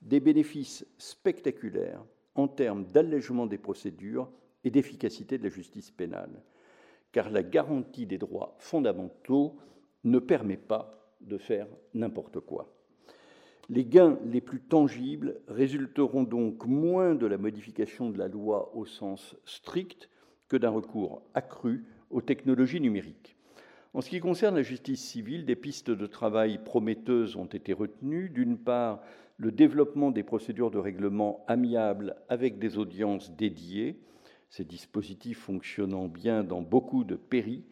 des 0.01 0.19
bénéfices 0.19 0.85
spectaculaires 0.97 2.03
en 2.35 2.47
termes 2.47 2.85
d'allègement 2.85 3.47
des 3.47 3.57
procédures 3.57 4.29
et 4.63 4.69
d'efficacité 4.69 5.37
de 5.37 5.43
la 5.43 5.49
justice 5.49 5.91
pénale, 5.91 6.43
car 7.11 7.29
la 7.29 7.41
garantie 7.41 8.05
des 8.05 8.17
droits 8.17 8.55
fondamentaux 8.59 9.57
ne 10.03 10.19
permet 10.19 10.57
pas 10.57 11.15
de 11.21 11.37
faire 11.37 11.67
n'importe 11.93 12.39
quoi. 12.41 12.76
Les 13.69 13.83
gains 13.83 14.17
les 14.25 14.39
plus 14.39 14.61
tangibles 14.61 15.41
résulteront 15.47 16.23
donc 16.23 16.65
moins 16.65 17.15
de 17.15 17.25
la 17.25 17.37
modification 17.37 18.09
de 18.09 18.17
la 18.17 18.29
loi 18.29 18.73
au 18.75 18.85
sens 18.85 19.35
strict 19.43 20.09
que 20.47 20.55
d'un 20.55 20.69
recours 20.69 21.21
accru 21.33 21.83
aux 22.09 22.21
technologies 22.21 22.79
numériques. 22.79 23.35
En 23.93 23.99
ce 23.99 24.09
qui 24.09 24.21
concerne 24.21 24.55
la 24.55 24.61
justice 24.61 25.03
civile, 25.03 25.45
des 25.45 25.55
pistes 25.55 25.91
de 25.91 26.07
travail 26.07 26.59
prometteuses 26.63 27.35
ont 27.35 27.45
été 27.45 27.73
retenues. 27.73 28.29
D'une 28.29 28.57
part, 28.57 29.01
le 29.37 29.51
développement 29.51 30.11
des 30.11 30.23
procédures 30.23 30.71
de 30.71 30.77
règlement 30.77 31.43
amiables 31.47 32.15
avec 32.29 32.59
des 32.59 32.77
audiences 32.77 33.35
dédiées, 33.35 33.99
ces 34.49 34.63
dispositifs 34.63 35.39
fonctionnant 35.39 36.07
bien 36.07 36.43
dans 36.43 36.61
beaucoup 36.61 37.03
de 37.03 37.15
pays, 37.15 37.65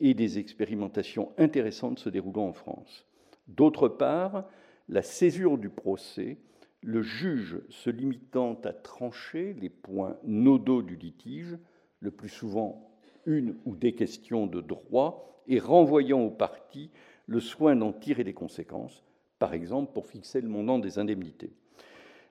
et 0.00 0.14
des 0.14 0.38
expérimentations 0.38 1.32
intéressantes 1.36 1.98
se 1.98 2.08
déroulant 2.08 2.48
en 2.48 2.52
France. 2.52 3.06
D'autre 3.48 3.88
part, 3.88 4.44
la 4.88 5.02
césure 5.02 5.58
du 5.58 5.68
procès, 5.68 6.38
le 6.82 7.02
juge 7.02 7.60
se 7.68 7.90
limitant 7.90 8.60
à 8.64 8.72
trancher 8.72 9.54
les 9.54 9.70
points 9.70 10.16
nodaux 10.24 10.82
du 10.82 10.96
litige, 10.96 11.56
le 12.00 12.10
plus 12.10 12.28
souvent 12.28 12.92
une 13.24 13.56
ou 13.64 13.74
des 13.74 13.94
questions 13.94 14.46
de 14.46 14.60
droit, 14.60 15.42
et 15.48 15.58
renvoyant 15.58 16.20
aux 16.20 16.30
parties 16.30 16.90
le 17.26 17.40
soin 17.40 17.74
d'en 17.74 17.92
tirer 17.92 18.24
les 18.24 18.34
conséquences, 18.34 19.04
par 19.38 19.54
exemple 19.54 19.92
pour 19.92 20.06
fixer 20.06 20.40
le 20.40 20.48
montant 20.48 20.78
des 20.78 20.98
indemnités. 20.98 21.52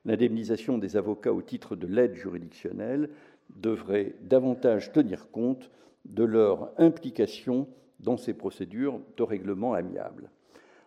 L'indemnisation 0.04 0.78
des 0.78 0.96
avocats 0.96 1.32
au 1.32 1.42
titre 1.42 1.76
de 1.76 1.86
l'aide 1.86 2.14
juridictionnelle 2.14 3.10
devrait 3.54 4.14
davantage 4.22 4.92
tenir 4.92 5.30
compte 5.30 5.70
de 6.04 6.24
leur 6.24 6.72
implication 6.78 7.68
dans 8.00 8.16
ces 8.16 8.34
procédures 8.34 9.00
de 9.16 9.22
règlement 9.22 9.74
amiable. 9.74 10.30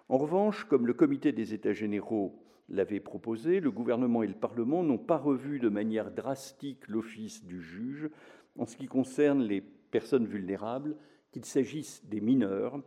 En 0.10 0.18
revanche, 0.18 0.64
comme 0.64 0.88
le 0.88 0.94
comité 0.94 1.32
des 1.32 1.54
États 1.54 1.74
généraux 1.74 2.34
l'avait 2.68 3.00
proposé, 3.00 3.60
le 3.60 3.70
gouvernement 3.70 4.24
et 4.24 4.28
le 4.28 4.34
Parlement 4.34 4.84
n'ont 4.84 4.98
pas 4.98 5.18
revu 5.18 5.60
de 5.60 5.70
manière 5.70 6.10
drastique 6.10 6.88
l'office 6.88 7.46
du 7.46 7.62
juge 7.62 8.10
en 8.58 8.66
ce 8.66 8.76
qui 8.76 8.88
concerne 8.88 9.44
les 9.44 9.62
personnes 9.62 10.26
vulnérables, 10.26 10.96
qu'il 11.32 11.46
s'agisse 11.46 12.04
des 12.06 12.22
mineurs 12.22 12.82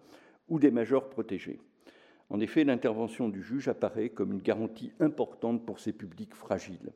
ou 0.49 0.59
des 0.59 0.73
majeurs 0.73 1.09
protégés. 1.09 1.61
En 2.29 2.41
effet, 2.41 2.65
l'intervention 2.65 3.29
du 3.29 3.41
juge 3.41 3.69
apparaît 3.69 4.09
comme 4.09 4.33
une 4.33 4.43
garantie 4.43 4.93
importante 4.99 5.65
pour 5.65 5.79
ces 5.79 5.93
publics 5.93 6.35
fragiles. 6.35 6.93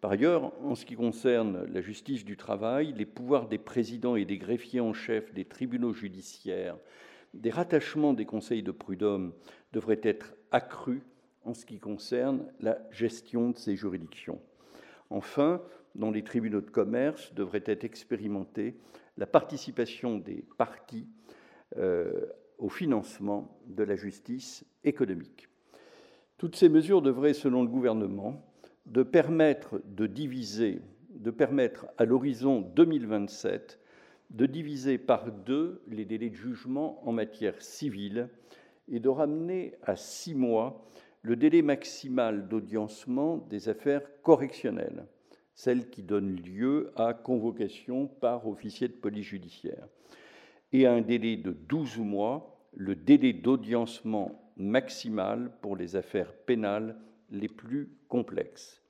Par 0.00 0.10
ailleurs, 0.10 0.52
en 0.64 0.74
ce 0.74 0.84
qui 0.84 0.96
concerne 0.96 1.66
la 1.66 1.80
justice 1.80 2.24
du 2.24 2.36
travail, 2.36 2.92
les 2.96 3.06
pouvoirs 3.06 3.46
des 3.46 3.58
présidents 3.58 4.16
et 4.16 4.24
des 4.24 4.38
greffiers 4.38 4.80
en 4.80 4.92
chef 4.92 5.32
des 5.32 5.44
tribunaux 5.44 5.92
judiciaires 5.92 6.76
des 7.34 7.50
rattachements 7.50 8.12
des 8.12 8.26
conseils 8.26 8.62
de 8.62 8.72
prud'homme 8.72 9.32
devraient 9.72 10.00
être 10.02 10.34
accrus 10.50 11.02
en 11.44 11.54
ce 11.54 11.66
qui 11.66 11.78
concerne 11.78 12.46
la 12.60 12.78
gestion 12.90 13.50
de 13.50 13.56
ces 13.56 13.76
juridictions. 13.76 14.40
Enfin, 15.10 15.60
dans 15.94 16.10
les 16.10 16.24
tribunaux 16.24 16.60
de 16.60 16.70
commerce 16.70 17.34
devrait 17.34 17.64
être 17.66 17.84
expérimentée 17.84 18.76
la 19.18 19.26
participation 19.26 20.18
des 20.18 20.44
partis 20.56 21.06
euh, 21.76 22.26
au 22.58 22.68
financement 22.68 23.58
de 23.66 23.82
la 23.82 23.96
justice 23.96 24.64
économique. 24.84 25.48
Toutes 26.38 26.56
ces 26.56 26.68
mesures 26.68 27.02
devraient, 27.02 27.34
selon 27.34 27.62
le 27.62 27.68
gouvernement, 27.68 28.44
de 28.86 29.02
permettre 29.02 29.80
de 29.84 30.06
diviser, 30.06 30.80
de 31.10 31.30
permettre 31.30 31.86
à 31.98 32.04
l'horizon 32.04 32.60
2027 32.60 33.78
de 34.32 34.46
diviser 34.46 34.98
par 34.98 35.30
deux 35.30 35.82
les 35.88 36.04
délais 36.04 36.30
de 36.30 36.34
jugement 36.34 37.06
en 37.06 37.12
matière 37.12 37.60
civile 37.60 38.28
et 38.88 38.98
de 38.98 39.08
ramener 39.08 39.74
à 39.82 39.94
six 39.94 40.34
mois 40.34 40.88
le 41.20 41.36
délai 41.36 41.62
maximal 41.62 42.48
d'audiencement 42.48 43.36
des 43.36 43.68
affaires 43.68 44.02
correctionnelles, 44.22 45.06
celles 45.54 45.88
qui 45.90 46.02
donnent 46.02 46.36
lieu 46.36 46.92
à 46.96 47.14
convocation 47.14 48.06
par 48.06 48.48
officier 48.48 48.88
de 48.88 48.94
police 48.94 49.26
judiciaire, 49.26 49.86
et 50.72 50.86
à 50.86 50.94
un 50.94 51.02
délai 51.02 51.36
de 51.36 51.52
12 51.52 51.98
mois 51.98 52.58
le 52.74 52.96
délai 52.96 53.34
d'audiencement 53.34 54.52
maximal 54.56 55.52
pour 55.60 55.76
les 55.76 55.94
affaires 55.94 56.32
pénales 56.32 56.96
les 57.30 57.48
plus 57.48 57.90
complexes. 58.08 58.82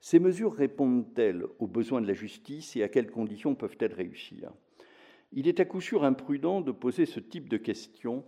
Ces 0.00 0.20
mesures 0.20 0.54
répondent-elles 0.54 1.44
aux 1.58 1.66
besoins 1.66 2.00
de 2.00 2.06
la 2.06 2.14
justice 2.14 2.76
et 2.76 2.82
à 2.84 2.88
quelles 2.88 3.10
conditions 3.10 3.56
peuvent-elles 3.56 3.92
réussir? 3.92 4.52
Il 5.32 5.48
est 5.48 5.60
à 5.60 5.64
coup 5.64 5.80
sûr 5.80 6.04
imprudent 6.04 6.60
de 6.60 6.72
poser 6.72 7.06
ce 7.06 7.20
type 7.20 7.48
de 7.48 7.56
questions, 7.56 8.24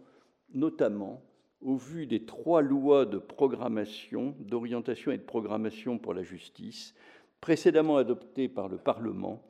notamment 0.54 1.22
au 1.60 1.76
vu 1.76 2.06
des 2.06 2.24
trois 2.24 2.62
lois 2.62 3.06
de 3.06 3.18
programmation, 3.18 4.34
d'orientation 4.38 5.10
et 5.10 5.18
de 5.18 5.22
programmation 5.22 5.98
pour 5.98 6.14
la 6.14 6.22
justice, 6.22 6.94
précédemment 7.40 7.96
adoptées 7.96 8.48
par 8.48 8.68
le 8.68 8.78
Parlement 8.78 9.42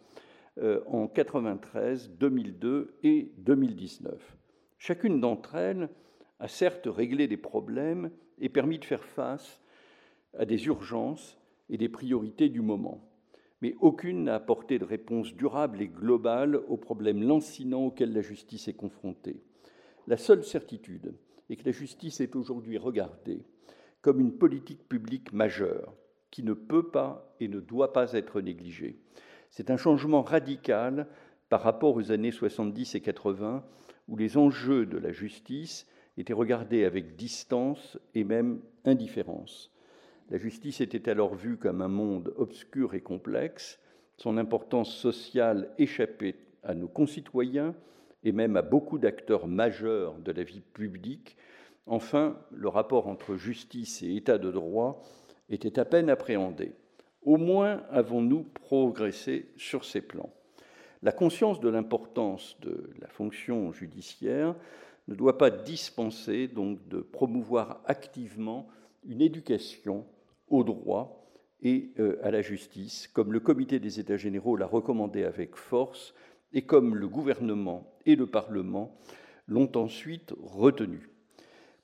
euh, 0.58 0.82
en 0.86 1.06
93, 1.06 2.10
2002 2.18 2.98
et 3.02 3.32
2019. 3.38 4.36
Chacune 4.78 5.20
d'entre 5.20 5.54
elles 5.54 5.88
a 6.40 6.48
certes 6.48 6.86
réglé 6.86 7.28
des 7.28 7.36
problèmes 7.36 8.10
et 8.38 8.48
permis 8.48 8.78
de 8.78 8.84
faire 8.84 9.04
face 9.04 9.60
à 10.36 10.44
des 10.44 10.66
urgences 10.66 11.38
et 11.68 11.76
des 11.76 11.88
priorités 11.88 12.48
du 12.48 12.60
moment. 12.60 13.07
Mais 13.60 13.74
aucune 13.80 14.24
n'a 14.24 14.36
apporté 14.36 14.78
de 14.78 14.84
réponse 14.84 15.34
durable 15.34 15.82
et 15.82 15.88
globale 15.88 16.56
aux 16.68 16.76
problèmes 16.76 17.22
lancinants 17.22 17.86
auxquels 17.86 18.12
la 18.12 18.22
justice 18.22 18.68
est 18.68 18.74
confrontée. 18.74 19.42
La 20.06 20.16
seule 20.16 20.44
certitude 20.44 21.14
est 21.50 21.56
que 21.56 21.66
la 21.66 21.72
justice 21.72 22.20
est 22.20 22.36
aujourd'hui 22.36 22.78
regardée 22.78 23.44
comme 24.00 24.20
une 24.20 24.36
politique 24.38 24.88
publique 24.88 25.32
majeure 25.32 25.94
qui 26.30 26.42
ne 26.42 26.52
peut 26.52 26.90
pas 26.90 27.34
et 27.40 27.48
ne 27.48 27.60
doit 27.60 27.92
pas 27.92 28.12
être 28.12 28.40
négligée. 28.40 29.00
C'est 29.50 29.70
un 29.70 29.76
changement 29.76 30.22
radical 30.22 31.08
par 31.48 31.62
rapport 31.62 31.96
aux 31.96 32.12
années 32.12 32.30
70 32.30 32.94
et 32.94 33.00
80 33.00 33.64
où 34.08 34.16
les 34.16 34.36
enjeux 34.36 34.86
de 34.86 34.98
la 34.98 35.12
justice 35.12 35.86
étaient 36.16 36.32
regardés 36.32 36.84
avec 36.84 37.16
distance 37.16 37.98
et 38.14 38.24
même 38.24 38.60
indifférence. 38.84 39.72
La 40.30 40.36
justice 40.36 40.82
était 40.82 41.08
alors 41.08 41.34
vue 41.34 41.56
comme 41.56 41.80
un 41.80 41.88
monde 41.88 42.34
obscur 42.36 42.94
et 42.94 43.00
complexe, 43.00 43.80
son 44.18 44.36
importance 44.36 44.94
sociale 44.94 45.70
échappait 45.78 46.36
à 46.62 46.74
nos 46.74 46.88
concitoyens 46.88 47.74
et 48.24 48.32
même 48.32 48.56
à 48.56 48.62
beaucoup 48.62 48.98
d'acteurs 48.98 49.46
majeurs 49.46 50.18
de 50.18 50.32
la 50.32 50.42
vie 50.42 50.60
publique. 50.60 51.36
Enfin, 51.86 52.38
le 52.50 52.68
rapport 52.68 53.08
entre 53.08 53.36
justice 53.36 54.02
et 54.02 54.16
état 54.16 54.36
de 54.36 54.50
droit 54.50 55.02
était 55.48 55.78
à 55.78 55.86
peine 55.86 56.10
appréhendé. 56.10 56.72
Au 57.22 57.38
moins 57.38 57.82
avons-nous 57.90 58.42
progressé 58.42 59.46
sur 59.56 59.86
ces 59.86 60.02
plans. 60.02 60.30
La 61.02 61.12
conscience 61.12 61.60
de 61.60 61.70
l'importance 61.70 62.58
de 62.60 62.90
la 63.00 63.08
fonction 63.08 63.72
judiciaire 63.72 64.54
ne 65.06 65.14
doit 65.14 65.38
pas 65.38 65.50
dispenser 65.50 66.48
donc 66.48 66.86
de 66.88 67.00
promouvoir 67.00 67.80
activement 67.86 68.68
une 69.06 69.22
éducation 69.22 70.04
au 70.50 70.64
droit 70.64 71.30
et 71.62 71.90
euh, 71.98 72.18
à 72.22 72.30
la 72.30 72.42
justice, 72.42 73.08
comme 73.08 73.32
le 73.32 73.40
Comité 73.40 73.80
des 73.80 74.00
États 74.00 74.16
généraux 74.16 74.56
l'a 74.56 74.66
recommandé 74.66 75.24
avec 75.24 75.56
force 75.56 76.14
et 76.52 76.62
comme 76.62 76.94
le 76.94 77.08
gouvernement 77.08 77.92
et 78.06 78.16
le 78.16 78.26
Parlement 78.26 78.96
l'ont 79.46 79.70
ensuite 79.76 80.34
retenu. 80.42 81.10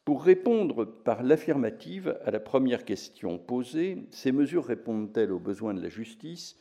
Pour 0.05 0.23
répondre 0.23 0.85
par 0.85 1.23
l'affirmative 1.23 2.19
à 2.25 2.31
la 2.31 2.41
première 2.41 2.85
question 2.85 3.39
posée, 3.39 4.07
ces 4.11 4.33
mesures 4.33 4.67
répondent-elles 4.67 5.33
aux 5.33 5.39
besoins 5.39 5.73
de 5.73 5.81
la 5.81 5.89
justice? 5.89 6.59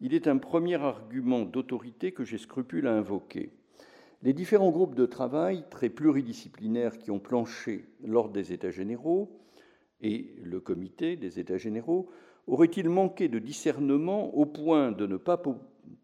Il 0.00 0.14
est 0.14 0.26
un 0.26 0.38
premier 0.38 0.74
argument 0.74 1.42
d'autorité 1.42 2.10
que 2.10 2.24
j'ai 2.24 2.38
scrupule 2.38 2.88
à 2.88 2.92
invoquer. 2.92 3.52
Les 4.24 4.32
différents 4.32 4.70
groupes 4.70 4.96
de 4.96 5.06
travail 5.06 5.64
très 5.70 5.90
pluridisciplinaires 5.90 6.98
qui 6.98 7.12
ont 7.12 7.20
planché 7.20 7.86
lors 8.04 8.28
des 8.28 8.52
États 8.52 8.70
généraux 8.70 9.30
et 10.02 10.34
le 10.42 10.60
comité 10.60 11.16
des 11.16 11.38
États 11.38 11.58
généraux 11.58 12.10
auraient-ils 12.46 12.88
manqué 12.88 13.28
de 13.28 13.38
discernement 13.38 14.34
au 14.34 14.44
point 14.46 14.92
de 14.92 15.06
ne 15.06 15.16
pas 15.16 15.40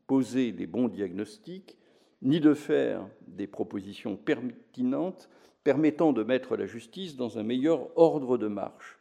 poser 0.06 0.52
les 0.52 0.66
bons 0.66 0.88
diagnostics, 0.88 1.76
ni 2.22 2.40
de 2.40 2.54
faire 2.54 3.06
des 3.26 3.46
propositions 3.46 4.16
pertinentes 4.16 5.28
permettant 5.64 6.12
de 6.12 6.22
mettre 6.22 6.56
la 6.56 6.66
justice 6.66 7.16
dans 7.16 7.38
un 7.38 7.42
meilleur 7.42 7.90
ordre 7.98 8.38
de 8.38 8.46
marche? 8.46 8.98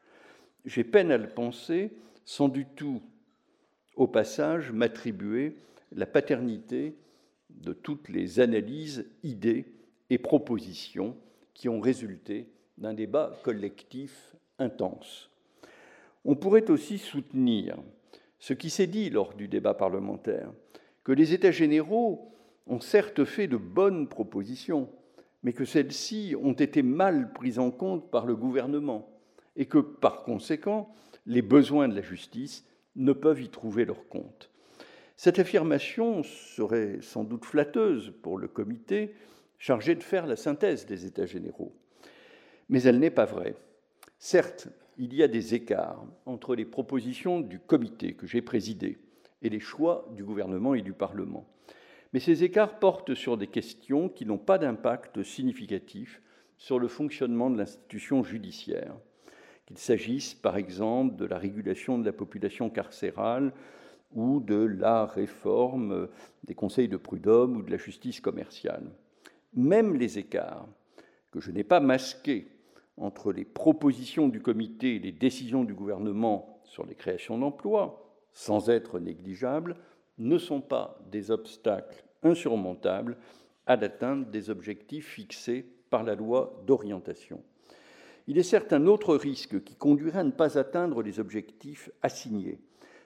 J'ai 0.66 0.84
peine 0.84 1.12
à 1.12 1.18
le 1.18 1.30
penser, 1.30 1.92
sans 2.26 2.50
du 2.50 2.66
tout, 2.66 3.02
au 3.96 4.08
passage, 4.08 4.72
m'attribuer 4.72 5.56
la 5.92 6.06
paternité 6.06 6.96
de 7.50 7.74
toutes 7.74 8.10
les 8.10 8.40
analyses, 8.40 9.10
idées 9.24 9.66
et 10.10 10.18
propositions 10.18 11.16
qui 11.54 11.70
ont 11.70 11.80
résulté 11.80 12.50
d'un 12.78 12.94
débat 12.94 13.40
collectif 13.44 14.36
intense. 14.60 15.30
On 16.26 16.36
pourrait 16.36 16.70
aussi 16.70 16.98
soutenir 16.98 17.78
ce 18.40 18.54
qui 18.54 18.70
s'est 18.70 18.88
dit 18.88 19.10
lors 19.10 19.34
du 19.34 19.48
débat 19.48 19.74
parlementaire, 19.74 20.52
que 21.04 21.12
les 21.12 21.34
États 21.34 21.52
généraux 21.52 22.32
ont 22.68 22.80
certes 22.80 23.24
fait 23.24 23.48
de 23.48 23.58
bonnes 23.58 24.08
propositions, 24.08 24.90
mais 25.44 25.54
que 25.54 25.66
celles-ci 25.66 26.36
ont 26.42 26.54
été 26.54 26.84
mal 26.84 27.32
prises 27.34 27.60
en 27.60 27.72
compte 27.72 28.12
par 28.12 28.26
le 28.26 28.36
gouvernement 28.36 29.10
et 29.56 29.66
que, 29.66 29.78
par 29.78 30.24
conséquent, 30.24 30.94
les 31.26 31.42
besoins 31.42 31.88
de 31.88 31.96
la 31.96 32.02
justice 32.02 32.66
ne 32.96 33.14
peuvent 33.14 33.42
y 33.42 33.50
trouver 33.50 33.86
leur 33.86 34.08
compte. 34.08 34.50
Cette 35.16 35.40
affirmation 35.40 36.24
serait 36.24 37.00
sans 37.02 37.24
doute 37.24 37.46
flatteuse 37.46 38.14
pour 38.22 38.38
le 38.38 38.48
comité 38.48 39.16
chargé 39.58 39.96
de 39.96 40.04
faire 40.04 40.28
la 40.28 40.36
synthèse 40.36 40.86
des 40.86 41.06
États 41.06 41.26
généraux, 41.26 41.74
mais 42.70 42.84
elle 42.84 43.00
n'est 43.00 43.10
pas 43.10 43.26
vraie. 43.26 43.56
Certes, 44.20 44.68
il 44.98 45.14
y 45.14 45.22
a 45.22 45.28
des 45.28 45.54
écarts 45.54 46.04
entre 46.26 46.56
les 46.56 46.66
propositions 46.66 47.40
du 47.40 47.60
comité 47.60 48.14
que 48.14 48.26
j'ai 48.26 48.42
présidé 48.42 48.98
et 49.44 49.50
les 49.50 49.60
choix 49.60 50.10
du 50.16 50.24
gouvernement 50.24 50.74
et 50.74 50.82
du 50.82 50.94
Parlement. 50.94 51.48
Mais 52.14 52.20
ces 52.20 52.44
écarts 52.44 52.80
portent 52.80 53.14
sur 53.14 53.38
des 53.38 53.48
questions 53.48 54.10
qui 54.10 54.26
n'ont 54.26 54.40
pas 54.40 54.58
d'impact 54.58 55.22
significatif 55.22 56.22
sur 56.58 56.80
le 56.80 56.88
fonctionnement 56.88 57.52
de 57.52 57.58
l'institution 57.60 58.24
judiciaire, 58.24 58.96
qu'il 59.68 59.78
s'agisse 59.78 60.34
par 60.34 60.58
exemple 60.58 61.16
de 61.16 61.26
la 61.26 61.38
régulation 61.38 62.00
de 62.00 62.06
la 62.06 62.14
population 62.14 62.72
carcérale 62.72 63.54
ou 64.16 64.40
de 64.40 64.56
la 64.56 65.06
réforme 65.06 66.08
des 66.44 66.56
conseils 66.56 66.88
de 66.88 66.98
prud'homme 66.98 67.58
ou 67.58 67.62
de 67.62 67.72
la 67.72 67.78
justice 67.78 68.20
commerciale. 68.20 68.90
Même 69.54 69.96
les 69.96 70.18
écarts, 70.18 70.68
que 71.30 71.40
je 71.40 71.52
n'ai 71.52 71.64
pas 71.64 71.82
masqués 71.82 72.48
entre 72.98 73.32
les 73.32 73.46
propositions 73.46 74.28
du 74.28 74.42
comité 74.42 74.96
et 74.96 75.00
les 75.00 75.12
décisions 75.12 75.64
du 75.64 75.74
gouvernement 75.74 76.60
sur 76.64 76.86
les 76.86 76.96
créations 76.96 77.38
d'emplois, 77.38 78.04
sans 78.34 78.70
être 78.70 79.00
négligeables, 79.00 79.76
ne 80.18 80.38
sont 80.38 80.62
pas 80.62 81.00
des 81.12 81.32
obstacles 81.32 82.04
insurmontables 82.24 83.18
à 83.66 83.76
l'atteinte 83.76 84.32
des 84.32 84.50
objectifs 84.50 85.08
fixés 85.08 85.66
par 85.90 86.04
la 86.04 86.16
loi 86.16 86.62
d'orientation. 86.66 87.44
Il 88.28 88.38
est 88.38 88.44
certes 88.44 88.74
un 88.74 88.88
autre 88.88 89.16
risque 89.16 89.64
qui 89.64 89.76
conduirait 89.76 90.20
à 90.20 90.24
ne 90.24 90.32
pas 90.32 90.58
atteindre 90.58 91.02
les 91.02 91.20
objectifs 91.20 91.90
assignés. 92.02 92.60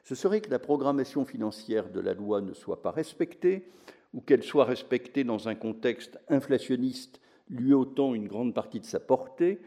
Ce 0.04 0.16
serait 0.16 0.42
que 0.42 0.50
la 0.50 0.58
programmation 0.58 1.26
financière 1.26 1.92
de 1.92 2.00
la 2.00 2.14
loi 2.14 2.42
ne 2.42 2.54
soit 2.54 2.82
pas 2.82 2.92
respectée 2.92 3.68
ou 4.14 4.22
qu'elle 4.22 4.44
soit 4.44 4.66
respectée 4.66 5.24
dans 5.24 5.48
un 5.48 5.56
contexte 5.56 6.20
inflationniste 6.28 7.22
lui 7.50 7.74
ôtant 7.74 8.16
une 8.16 8.28
grande 8.28 8.56
partie 8.56 8.80
de 8.80 8.86
sa 8.86 9.00
portée, 9.00 9.60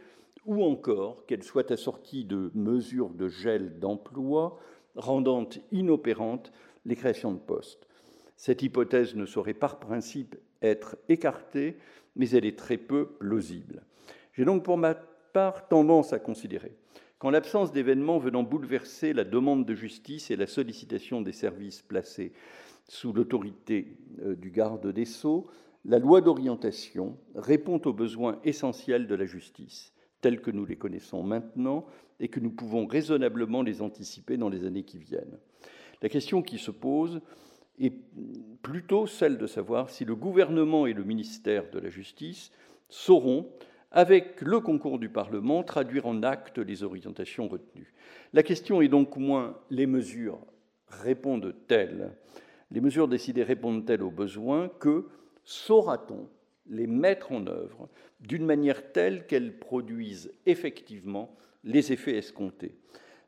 ou 0.46 0.62
encore 0.64 1.26
qu'elle 1.26 1.42
soit 1.42 1.70
assortie 1.70 2.24
de 2.24 2.50
mesures 2.54 3.10
de 3.10 3.28
gel 3.28 3.78
d'emploi 3.78 4.58
rendant 4.96 5.48
inopérantes 5.72 6.52
les 6.84 6.96
créations 6.96 7.32
de 7.32 7.38
postes. 7.38 7.88
Cette 8.36 8.62
hypothèse 8.62 9.14
ne 9.14 9.26
saurait 9.26 9.54
par 9.54 9.78
principe 9.78 10.36
être 10.62 10.96
écartée, 11.08 11.76
mais 12.16 12.30
elle 12.30 12.44
est 12.44 12.58
très 12.58 12.76
peu 12.76 13.06
plausible. 13.06 13.82
J'ai 14.32 14.44
donc 14.44 14.64
pour 14.64 14.76
ma 14.76 14.94
part 14.94 15.68
tendance 15.68 16.12
à 16.12 16.18
considérer 16.18 16.76
qu'en 17.18 17.30
l'absence 17.30 17.72
d'événements 17.72 18.18
venant 18.18 18.42
bouleverser 18.42 19.12
la 19.12 19.24
demande 19.24 19.64
de 19.64 19.74
justice 19.74 20.30
et 20.30 20.36
la 20.36 20.46
sollicitation 20.46 21.22
des 21.22 21.32
services 21.32 21.80
placés 21.80 22.32
sous 22.88 23.12
l'autorité 23.12 23.96
euh, 24.20 24.34
du 24.34 24.50
garde 24.50 24.92
des 24.92 25.06
sceaux, 25.06 25.46
la 25.86 25.98
loi 25.98 26.20
d'orientation 26.20 27.16
répond 27.34 27.80
aux 27.84 27.92
besoins 27.92 28.40
essentiels 28.44 29.06
de 29.06 29.14
la 29.14 29.24
justice 29.24 29.93
tels 30.24 30.40
que 30.40 30.50
nous 30.50 30.64
les 30.64 30.76
connaissons 30.76 31.22
maintenant 31.22 31.84
et 32.18 32.28
que 32.28 32.40
nous 32.40 32.50
pouvons 32.50 32.86
raisonnablement 32.86 33.60
les 33.60 33.82
anticiper 33.82 34.38
dans 34.38 34.48
les 34.48 34.64
années 34.64 34.84
qui 34.84 34.96
viennent. 34.96 35.36
La 36.00 36.08
question 36.08 36.40
qui 36.40 36.56
se 36.56 36.70
pose 36.70 37.20
est 37.78 37.92
plutôt 38.62 39.06
celle 39.06 39.36
de 39.36 39.46
savoir 39.46 39.90
si 39.90 40.06
le 40.06 40.16
gouvernement 40.16 40.86
et 40.86 40.94
le 40.94 41.04
ministère 41.04 41.68
de 41.70 41.78
la 41.78 41.90
Justice 41.90 42.52
sauront, 42.88 43.50
avec 43.90 44.40
le 44.40 44.60
concours 44.60 44.98
du 44.98 45.10
Parlement, 45.10 45.62
traduire 45.62 46.06
en 46.06 46.22
actes 46.22 46.58
les 46.58 46.84
orientations 46.84 47.46
retenues. 47.46 47.92
La 48.32 48.42
question 48.42 48.80
est 48.80 48.88
donc 48.88 49.18
moins 49.18 49.58
les 49.68 49.86
mesures 49.86 50.40
répondent-elles, 50.88 52.16
les 52.70 52.80
mesures 52.80 53.08
décidées 53.08 53.42
répondent-elles 53.42 54.02
aux 54.02 54.10
besoins 54.10 54.70
que 54.80 55.06
saura-t-on 55.44 56.30
les 56.66 56.86
mettre 56.86 57.32
en 57.32 57.46
œuvre 57.46 57.88
d'une 58.20 58.44
manière 58.44 58.92
telle 58.92 59.26
qu'elles 59.26 59.58
produisent 59.58 60.32
effectivement 60.46 61.36
les 61.62 61.92
effets 61.92 62.16
escomptés 62.16 62.74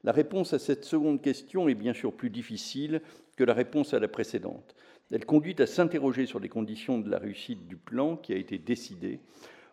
La 0.04 0.12
réponse 0.12 0.52
à 0.52 0.58
cette 0.58 0.84
seconde 0.84 1.22
question 1.22 1.68
est 1.68 1.74
bien 1.74 1.92
sûr 1.92 2.12
plus 2.12 2.30
difficile 2.30 3.02
que 3.36 3.44
la 3.44 3.54
réponse 3.54 3.94
à 3.94 3.98
la 3.98 4.08
précédente. 4.08 4.74
Elle 5.10 5.24
conduit 5.24 5.56
à 5.58 5.66
s'interroger 5.66 6.26
sur 6.26 6.40
les 6.40 6.48
conditions 6.48 6.98
de 6.98 7.10
la 7.10 7.18
réussite 7.18 7.66
du 7.68 7.76
plan 7.76 8.16
qui 8.16 8.32
a 8.32 8.36
été 8.36 8.58
décidé. 8.58 9.20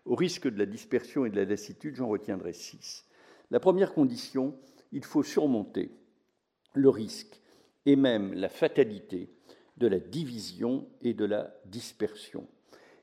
Au 0.05 0.15
risque 0.15 0.49
de 0.49 0.59
la 0.59 0.65
dispersion 0.65 1.25
et 1.25 1.29
de 1.29 1.37
la 1.37 1.45
lassitude, 1.45 1.95
j'en 1.95 2.07
retiendrai 2.07 2.53
six. 2.53 3.05
La 3.49 3.59
première 3.59 3.93
condition, 3.93 4.55
il 4.91 5.03
faut 5.03 5.23
surmonter 5.23 5.91
le 6.73 6.89
risque 6.89 7.39
et 7.85 7.95
même 7.95 8.33
la 8.33 8.49
fatalité 8.49 9.29
de 9.77 9.87
la 9.87 9.99
division 9.99 10.87
et 11.01 11.13
de 11.13 11.25
la 11.25 11.55
dispersion. 11.65 12.47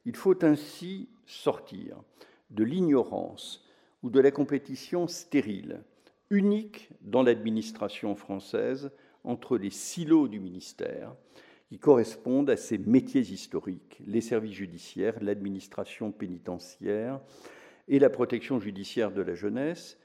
Il 0.04 0.16
faut 0.16 0.44
ainsi 0.44 1.08
sortir 1.26 2.02
de 2.50 2.64
l'ignorance 2.64 3.66
ou 4.02 4.10
de 4.10 4.20
la 4.20 4.30
compétition 4.30 5.06
stérile, 5.06 5.82
unique 6.30 6.90
dans 7.02 7.22
l'administration 7.22 8.14
française, 8.14 8.90
entre 9.24 9.58
les 9.58 9.70
silos 9.70 10.28
du 10.28 10.40
ministère, 10.40 11.14
qui 11.68 11.78
correspondent 11.78 12.50
à 12.50 12.56
ses 12.56 12.78
métiers 12.78 13.20
historiques, 13.20 14.00
les 14.06 14.20
services 14.20 14.54
judiciaires, 14.54 15.18
l'administration 15.20 16.10
pénitentiaire 16.10 17.20
et 17.86 17.98
la 17.98 18.10
protection 18.10 18.58
judiciaire 18.58 19.12
de 19.12 19.22
la 19.22 19.34
jeunesse, 19.34 19.98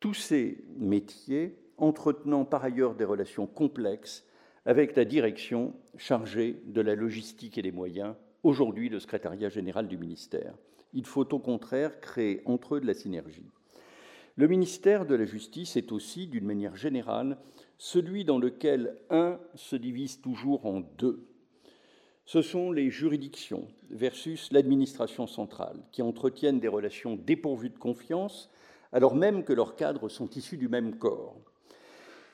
tous 0.00 0.14
ces 0.14 0.64
métiers 0.76 1.58
entretenant 1.78 2.44
par 2.44 2.64
ailleurs 2.64 2.94
des 2.94 3.04
relations 3.04 3.46
complexes 3.46 4.24
avec 4.64 4.96
la 4.96 5.04
direction 5.04 5.74
chargée 5.96 6.60
de 6.64 6.80
la 6.80 6.94
logistique 6.94 7.58
et 7.58 7.62
des 7.62 7.72
moyens, 7.72 8.14
aujourd'hui 8.46 8.88
le 8.88 9.00
secrétariat 9.00 9.48
général 9.48 9.88
du 9.88 9.98
ministère. 9.98 10.54
Il 10.92 11.04
faut 11.04 11.34
au 11.34 11.38
contraire 11.38 12.00
créer 12.00 12.42
entre 12.46 12.76
eux 12.76 12.80
de 12.80 12.86
la 12.86 12.94
synergie. 12.94 13.50
Le 14.36 14.46
ministère 14.46 15.04
de 15.04 15.14
la 15.14 15.24
Justice 15.24 15.76
est 15.76 15.92
aussi, 15.92 16.26
d'une 16.26 16.44
manière 16.44 16.76
générale, 16.76 17.38
celui 17.78 18.24
dans 18.24 18.38
lequel 18.38 18.96
un 19.10 19.38
se 19.54 19.76
divise 19.76 20.20
toujours 20.20 20.64
en 20.66 20.80
deux. 20.80 21.26
Ce 22.24 22.42
sont 22.42 22.70
les 22.70 22.90
juridictions 22.90 23.66
versus 23.90 24.52
l'administration 24.52 25.26
centrale 25.26 25.82
qui 25.90 26.02
entretiennent 26.02 26.60
des 26.60 26.68
relations 26.68 27.16
dépourvues 27.16 27.70
de 27.70 27.78
confiance 27.78 28.50
alors 28.92 29.14
même 29.14 29.44
que 29.44 29.52
leurs 29.52 29.76
cadres 29.76 30.08
sont 30.08 30.30
issus 30.30 30.56
du 30.56 30.68
même 30.68 30.96
corps. 30.96 31.36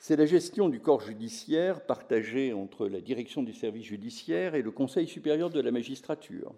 C'est 0.05 0.17
la 0.17 0.25
gestion 0.25 0.67
du 0.67 0.81
corps 0.81 0.99
judiciaire 0.99 1.79
partagée 1.85 2.51
entre 2.51 2.89
la 2.89 2.99
direction 2.99 3.41
du 3.41 3.53
service 3.53 3.85
judiciaire 3.85 4.53
et 4.53 4.61
le 4.61 4.69
Conseil 4.69 5.07
supérieur 5.07 5.49
de 5.49 5.61
la 5.61 5.71
magistrature. 5.71 6.53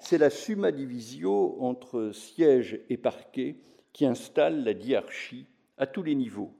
C'est 0.00 0.18
la 0.18 0.28
summa 0.28 0.72
divisio 0.72 1.56
entre 1.60 2.10
siège 2.10 2.80
et 2.90 2.96
parquet 2.96 3.54
qui 3.92 4.06
installe 4.06 4.64
la 4.64 4.72
hiérarchie 4.72 5.46
à 5.78 5.86
tous 5.86 6.02
les 6.02 6.16
niveaux. 6.16 6.50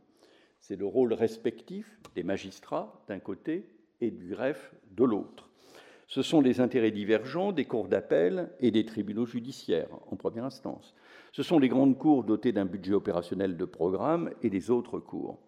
C'est 0.60 0.76
le 0.76 0.86
rôle 0.86 1.14
respectif 1.14 1.98
des 2.14 2.22
magistrats 2.22 3.02
d'un 3.08 3.18
côté 3.18 3.66
et 4.00 4.12
du 4.12 4.28
greffe 4.28 4.72
de 4.92 5.02
l'autre. 5.02 5.50
Ce 6.06 6.22
sont 6.22 6.40
les 6.40 6.60
intérêts 6.60 6.92
divergents 6.92 7.50
des 7.50 7.64
cours 7.64 7.88
d'appel 7.88 8.52
et 8.60 8.70
des 8.70 8.86
tribunaux 8.86 9.26
judiciaires 9.26 9.90
en 10.12 10.14
première 10.14 10.44
instance. 10.44 10.94
Ce 11.32 11.42
sont 11.42 11.58
les 11.58 11.68
grandes 11.68 11.98
cours 11.98 12.22
dotées 12.22 12.52
d'un 12.52 12.66
budget 12.66 12.94
opérationnel 12.94 13.56
de 13.56 13.64
programme 13.64 14.30
et 14.44 14.48
les 14.48 14.70
autres 14.70 15.00
cours. 15.00 15.40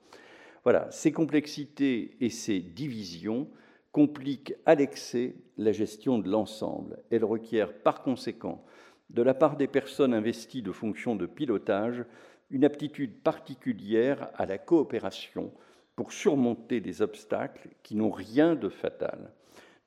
Voilà, 0.67 0.91
ces 0.91 1.13
complexités 1.13 2.17
et 2.21 2.29
ces 2.29 2.59
divisions 2.59 3.47
compliquent 3.93 4.57
à 4.67 4.75
l'excès 4.75 5.37
la 5.59 5.71
gestion 5.71 6.19
de 6.19 6.29
l'ensemble. 6.29 6.99
Elles 7.09 7.25
requièrent 7.25 7.73
par 7.73 8.03
conséquent, 8.03 8.65
de 9.09 9.23
la 9.23 9.33
part 9.33 9.57
des 9.57 9.69
personnes 9.69 10.13
investies 10.13 10.63
de 10.63 10.73
fonctions 10.73 11.15
de 11.15 11.27
pilotage, 11.27 12.05
une 12.51 12.65
aptitude 12.65 13.23
particulière 13.23 14.29
à 14.35 14.45
la 14.45 14.59
coopération 14.59 15.53
pour 15.95 16.13
surmonter 16.13 16.81
des 16.81 17.01
obstacles 17.01 17.69
qui 17.85 17.95
n'ont 17.95 18.11
rien 18.11 18.57
de 18.57 18.69
fatal. 18.69 19.31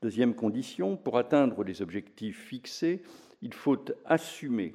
Deuxième 0.02 0.34
condition, 0.34 0.96
pour 0.96 1.18
atteindre 1.18 1.66
les 1.66 1.82
objectifs 1.82 2.42
fixés, 2.46 3.02
il 3.42 3.54
faut 3.54 3.84
assumer 4.06 4.74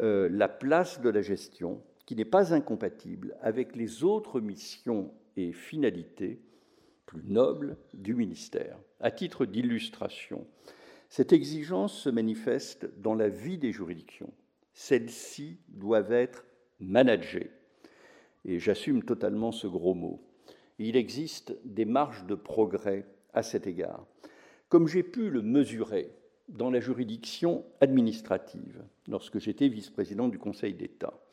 euh, 0.00 0.28
la 0.28 0.48
place 0.48 1.00
de 1.00 1.08
la 1.08 1.22
gestion 1.22 1.80
qui 2.06 2.16
n'est 2.16 2.24
pas 2.24 2.54
incompatible 2.54 3.36
avec 3.40 3.76
les 3.76 4.04
autres 4.04 4.40
missions 4.40 5.12
et 5.36 5.52
finalités 5.52 6.40
plus 7.06 7.24
nobles 7.24 7.76
du 7.92 8.14
ministère. 8.14 8.78
À 9.00 9.10
titre 9.10 9.46
d'illustration, 9.46 10.46
cette 11.08 11.32
exigence 11.32 11.96
se 11.96 12.10
manifeste 12.10 12.88
dans 12.98 13.14
la 13.14 13.28
vie 13.28 13.58
des 13.58 13.72
juridictions. 13.72 14.32
Celles-ci 14.72 15.58
doivent 15.68 16.12
être 16.12 16.44
managées. 16.80 17.50
Et 18.44 18.58
j'assume 18.58 19.04
totalement 19.04 19.52
ce 19.52 19.66
gros 19.66 19.94
mot. 19.94 20.22
Il 20.78 20.96
existe 20.96 21.56
des 21.64 21.84
marges 21.84 22.26
de 22.26 22.34
progrès 22.34 23.06
à 23.32 23.42
cet 23.42 23.66
égard. 23.66 24.06
Comme 24.68 24.88
j'ai 24.88 25.02
pu 25.02 25.30
le 25.30 25.40
mesurer 25.40 26.10
dans 26.48 26.70
la 26.70 26.80
juridiction 26.80 27.64
administrative, 27.80 28.82
lorsque 29.08 29.38
j'étais 29.38 29.68
vice-président 29.68 30.28
du 30.28 30.38
Conseil 30.38 30.74
d'État, 30.74 31.23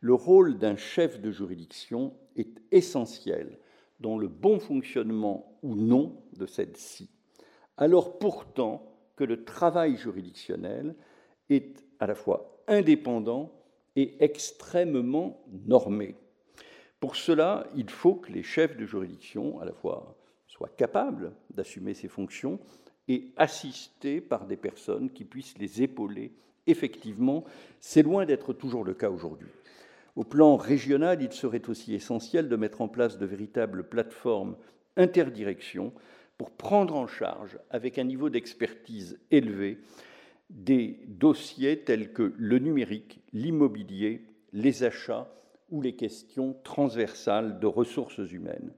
le 0.00 0.14
rôle 0.14 0.58
d'un 0.58 0.76
chef 0.76 1.20
de 1.20 1.30
juridiction 1.30 2.14
est 2.36 2.60
essentiel 2.72 3.58
dans 4.00 4.16
le 4.16 4.28
bon 4.28 4.58
fonctionnement 4.58 5.58
ou 5.62 5.74
non 5.74 6.22
de 6.36 6.46
celle-ci, 6.46 7.10
alors 7.76 8.18
pourtant 8.18 8.90
que 9.16 9.24
le 9.24 9.44
travail 9.44 9.96
juridictionnel 9.96 10.94
est 11.50 11.84
à 11.98 12.06
la 12.06 12.14
fois 12.14 12.62
indépendant 12.66 13.52
et 13.96 14.16
extrêmement 14.24 15.42
normé. 15.66 16.16
Pour 16.98 17.16
cela, 17.16 17.66
il 17.76 17.90
faut 17.90 18.14
que 18.14 18.32
les 18.32 18.42
chefs 18.42 18.76
de 18.76 18.86
juridiction, 18.86 19.60
à 19.60 19.64
la 19.64 19.72
fois, 19.72 20.16
soient 20.46 20.68
capables 20.68 21.32
d'assumer 21.50 21.94
ces 21.94 22.08
fonctions 22.08 22.58
et 23.08 23.32
assistés 23.36 24.20
par 24.20 24.46
des 24.46 24.56
personnes 24.56 25.10
qui 25.10 25.24
puissent 25.24 25.58
les 25.58 25.82
épauler 25.82 26.32
effectivement. 26.66 27.44
C'est 27.80 28.02
loin 28.02 28.24
d'être 28.24 28.52
toujours 28.52 28.84
le 28.84 28.94
cas 28.94 29.10
aujourd'hui. 29.10 29.48
Au 30.16 30.24
plan 30.24 30.56
régional, 30.56 31.22
il 31.22 31.32
serait 31.32 31.68
aussi 31.68 31.94
essentiel 31.94 32.48
de 32.48 32.56
mettre 32.56 32.80
en 32.80 32.88
place 32.88 33.18
de 33.18 33.26
véritables 33.26 33.88
plateformes 33.88 34.56
interdirections 34.96 35.92
pour 36.36 36.50
prendre 36.50 36.96
en 36.96 37.06
charge, 37.06 37.58
avec 37.70 37.98
un 37.98 38.04
niveau 38.04 38.30
d'expertise 38.30 39.18
élevé, 39.30 39.78
des 40.48 41.00
dossiers 41.06 41.80
tels 41.80 42.12
que 42.12 42.34
le 42.36 42.58
numérique, 42.58 43.20
l'immobilier, 43.32 44.26
les 44.52 44.82
achats 44.82 45.30
ou 45.70 45.80
les 45.80 45.94
questions 45.94 46.56
transversales 46.64 47.60
de 47.60 47.66
ressources 47.66 48.18
humaines. 48.18 48.72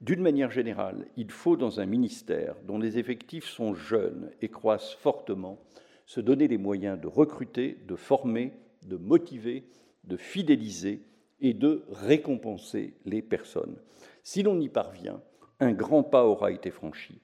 D'une 0.00 0.22
manière 0.22 0.50
générale, 0.50 1.06
il 1.16 1.30
faut, 1.30 1.56
dans 1.56 1.78
un 1.78 1.86
ministère 1.86 2.56
dont 2.66 2.78
les 2.78 2.98
effectifs 2.98 3.46
sont 3.46 3.74
jeunes 3.74 4.30
et 4.42 4.48
croissent 4.48 4.94
fortement, 4.94 5.58
se 6.06 6.20
donner 6.20 6.48
les 6.48 6.58
moyens 6.58 7.00
de 7.00 7.06
recruter, 7.06 7.78
de 7.86 7.96
former, 7.96 8.52
de 8.86 8.96
motiver 8.96 9.64
de 10.06 10.16
fidéliser 10.16 11.02
et 11.40 11.54
de 11.54 11.84
récompenser 11.90 12.94
les 13.04 13.22
personnes. 13.22 13.76
Si 14.22 14.42
l'on 14.42 14.60
y 14.60 14.68
parvient, 14.68 15.20
un 15.60 15.72
grand 15.72 16.02
pas 16.02 16.24
aura 16.24 16.50
été 16.50 16.70
franchi. 16.70 17.20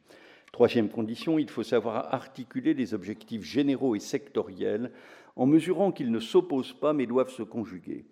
Troisième 0.53 0.89
condition, 0.89 1.39
il 1.39 1.49
faut 1.49 1.63
savoir 1.63 2.13
articuler 2.13 2.75
les 2.75 2.93
objectifs 2.93 3.43
généraux 3.43 3.95
et 3.95 4.01
sectoriels 4.01 4.91
en 5.37 5.47
mesurant 5.47 5.93
qu'ils 5.93 6.11
ne 6.11 6.21
s'opposent 6.21 6.73
pas 6.73 6.93
mais 6.93 7.07
doivent 7.07 7.31
se 7.31 7.43
conjuguer. 7.43 8.05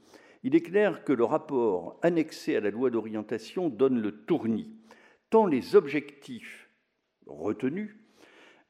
Il 0.45 0.55
est 0.55 0.63
clair 0.63 1.05
que 1.05 1.13
le 1.13 1.25
rapport 1.25 1.99
annexé 2.03 2.55
à 2.55 2.61
la 2.61 2.71
loi 2.71 2.91
d'orientation 2.91 3.69
donne 3.69 4.01
le 4.01 4.25
tournis, 4.25 4.71
tant 5.31 5.47
les 5.47 5.75
objectifs 5.75 6.71
retenus, 7.27 7.97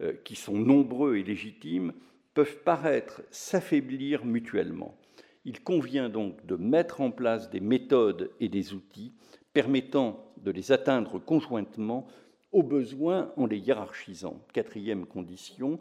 euh, 0.01 0.15
qui 0.25 0.35
sont 0.35 0.57
nombreux 0.57 1.17
et 1.17 1.23
légitimes, 1.23 1.93
peuvent 2.33 2.63
paraître 2.63 3.23
s'affaiblir 3.31 4.25
mutuellement. 4.25 4.97
Il 5.45 5.63
convient 5.63 6.09
donc 6.09 6.45
de 6.47 6.57
mettre 6.57 7.01
en 7.01 7.11
place 7.11 7.51
des 7.51 7.61
méthodes 7.61 8.31
et 8.41 8.49
des 8.49 8.75
outils 8.75 9.13
permettant 9.53 10.33
de 10.37 10.51
les 10.51 10.73
atteindre 10.73 11.19
conjointement, 11.19 12.07
au 12.53 12.63
besoin 12.63 13.33
en 13.37 13.47
les 13.47 13.59
hiérarchisant. 13.59 14.41
Quatrième 14.53 15.05
condition, 15.05 15.79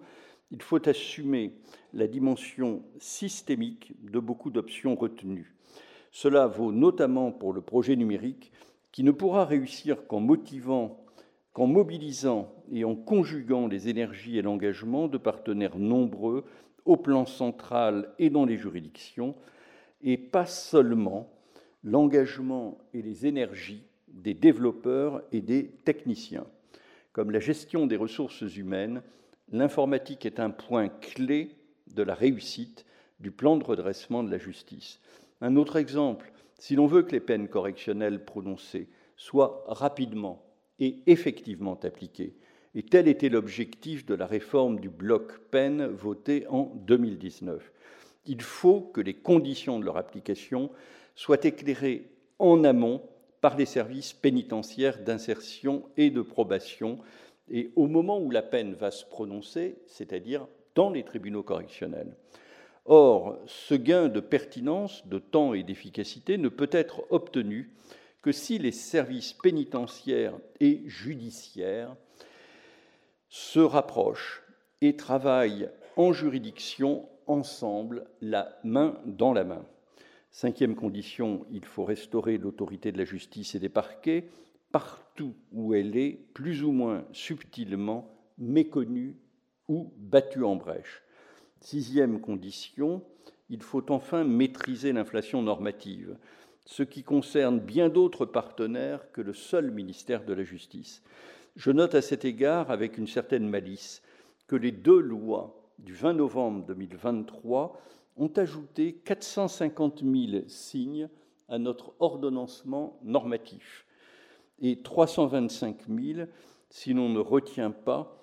il 0.51 0.61
faut 0.61 0.87
assumer 0.87 1.53
la 1.93 2.07
dimension 2.07 2.83
systémique 2.99 3.93
de 4.03 4.19
beaucoup 4.19 4.49
d'options 4.49 4.95
retenues. 4.95 5.55
Cela 6.11 6.47
vaut 6.47 6.71
notamment 6.71 7.31
pour 7.31 7.53
le 7.53 7.61
projet 7.61 7.95
numérique 7.95 8.51
qui 8.91 9.03
ne 9.03 9.11
pourra 9.11 9.45
réussir 9.45 10.07
qu'en 10.07 10.19
motivant, 10.19 11.05
qu'en 11.53 11.67
mobilisant 11.67 12.51
et 12.71 12.83
en 12.83 12.95
conjuguant 12.95 13.67
les 13.67 13.89
énergies 13.89 14.37
et 14.37 14.41
l'engagement 14.41 15.07
de 15.07 15.17
partenaires 15.17 15.77
nombreux 15.77 16.45
au 16.87 16.97
plan 16.97 17.25
central 17.25 18.11
et 18.17 18.29
dans 18.29 18.45
les 18.45 18.57
juridictions, 18.57 19.35
et 20.01 20.17
pas 20.17 20.45
seulement 20.45 21.29
l'engagement 21.83 22.77
et 22.93 23.01
les 23.01 23.27
énergies 23.27 23.83
des 24.07 24.33
développeurs 24.33 25.21
et 25.31 25.41
des 25.41 25.67
techniciens. 25.85 26.47
Comme 27.11 27.31
la 27.31 27.39
gestion 27.39 27.87
des 27.87 27.97
ressources 27.97 28.41
humaines, 28.55 29.01
l'informatique 29.51 30.25
est 30.25 30.39
un 30.39 30.49
point 30.49 30.87
clé 30.87 31.55
de 31.93 32.03
la 32.03 32.15
réussite 32.15 32.85
du 33.19 33.31
plan 33.31 33.57
de 33.57 33.63
redressement 33.63 34.23
de 34.23 34.31
la 34.31 34.37
justice. 34.37 34.99
Un 35.41 35.55
autre 35.55 35.77
exemple, 35.77 36.31
si 36.57 36.75
l'on 36.75 36.87
veut 36.87 37.03
que 37.03 37.11
les 37.11 37.19
peines 37.19 37.47
correctionnelles 37.47 38.23
prononcées 38.23 38.87
soient 39.15 39.63
rapidement 39.67 40.43
et 40.79 40.99
effectivement 41.05 41.79
appliquées, 41.83 42.35
et 42.77 42.83
tel 42.83 43.07
était 43.07 43.29
l'objectif 43.29 44.05
de 44.05 44.13
la 44.13 44.27
réforme 44.27 44.79
du 44.79 44.87
bloc 44.87 45.39
peine 45.49 45.87
votée 45.87 46.45
en 46.47 46.71
2019, 46.75 47.71
il 48.27 48.41
faut 48.43 48.81
que 48.81 49.01
les 49.01 49.15
conditions 49.15 49.79
de 49.79 49.85
leur 49.85 49.97
application 49.97 50.69
soient 51.15 51.43
éclairées 51.43 52.11
en 52.37 52.63
amont 52.63 53.01
par 53.41 53.57
les 53.57 53.65
services 53.65 54.13
pénitentiaires 54.13 55.03
d'insertion 55.03 55.89
et 55.97 56.11
de 56.11 56.21
probation, 56.21 56.99
et 57.49 57.71
au 57.75 57.87
moment 57.87 58.19
où 58.19 58.29
la 58.29 58.43
peine 58.43 58.75
va 58.75 58.91
se 58.91 59.05
prononcer, 59.05 59.79
c'est-à-dire 59.87 60.47
dans 60.75 60.91
les 60.91 61.03
tribunaux 61.03 61.41
correctionnels. 61.41 62.15
Or, 62.85 63.39
ce 63.47 63.73
gain 63.73 64.07
de 64.07 64.19
pertinence, 64.19 65.07
de 65.07 65.17
temps 65.17 65.55
et 65.55 65.63
d'efficacité 65.63 66.37
ne 66.37 66.49
peut 66.49 66.69
être 66.71 67.05
obtenu 67.09 67.71
que 68.21 68.31
si 68.31 68.59
les 68.59 68.71
services 68.71 69.33
pénitentiaires 69.33 70.37
et 70.59 70.83
judiciaires 70.85 71.95
se 73.29 73.59
rapprochent 73.59 74.43
et 74.81 74.95
travaillent 74.95 75.69
en 75.95 76.13
juridiction 76.13 77.07
ensemble, 77.25 78.05
la 78.21 78.57
main 78.63 78.99
dans 79.05 79.33
la 79.33 79.43
main. 79.43 79.65
Cinquième 80.31 80.75
condition, 80.75 81.45
il 81.51 81.65
faut 81.65 81.83
restaurer 81.83 82.37
l'autorité 82.37 82.91
de 82.91 82.97
la 82.97 83.05
justice 83.05 83.55
et 83.55 83.59
des 83.59 83.69
parquets 83.69 84.29
partout 84.71 85.35
où 85.51 85.73
elle 85.73 85.97
est 85.97 86.19
plus 86.33 86.63
ou 86.63 86.71
moins 86.71 87.05
subtilement 87.11 88.13
méconnue 88.37 89.15
ou 89.67 89.93
battue 89.97 90.43
en 90.43 90.55
brèche. 90.55 91.03
Sixième 91.59 92.21
condition, 92.21 93.03
il 93.49 93.61
faut 93.61 93.91
enfin 93.91 94.23
maîtriser 94.23 94.93
l'inflation 94.93 95.41
normative, 95.41 96.17
ce 96.65 96.83
qui 96.83 97.03
concerne 97.03 97.59
bien 97.59 97.89
d'autres 97.89 98.25
partenaires 98.25 99.11
que 99.11 99.21
le 99.21 99.33
seul 99.33 99.71
ministère 99.71 100.25
de 100.25 100.33
la 100.33 100.43
Justice. 100.43 101.01
Je 101.57 101.71
note 101.71 101.95
à 101.95 102.03
cet 102.03 102.23
égard, 102.23 102.69
avec 102.69 102.99
une 102.99 103.07
certaine 103.07 103.49
malice, 103.49 104.03
que 104.45 104.55
les 104.55 104.71
deux 104.71 104.99
lois 104.99 105.59
du 105.79 105.91
20 105.91 106.13
novembre 106.13 106.63
2023 106.67 107.81
ont 108.17 108.31
ajouté 108.35 108.93
450 108.93 110.03
000 110.03 110.43
signes 110.47 111.09
à 111.49 111.57
notre 111.57 111.95
ordonnancement 111.99 112.99
normatif 113.03 113.87
et 114.61 114.83
325 114.83 115.87
000 115.89 116.27
si 116.69 116.93
l'on 116.93 117.09
ne 117.09 117.19
retient 117.19 117.71
pas 117.71 118.21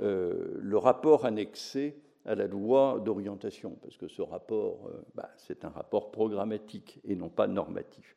euh, 0.00 0.56
le 0.58 0.78
rapport 0.78 1.26
annexé 1.26 2.00
à 2.24 2.34
la 2.34 2.46
loi 2.46 2.98
d'orientation, 3.04 3.76
parce 3.82 3.98
que 3.98 4.08
ce 4.08 4.22
rapport, 4.22 4.88
euh, 4.88 5.04
bah, 5.14 5.28
c'est 5.36 5.66
un 5.66 5.70
rapport 5.70 6.10
programmatique 6.10 6.98
et 7.04 7.14
non 7.14 7.28
pas 7.28 7.46
normatif. 7.46 8.16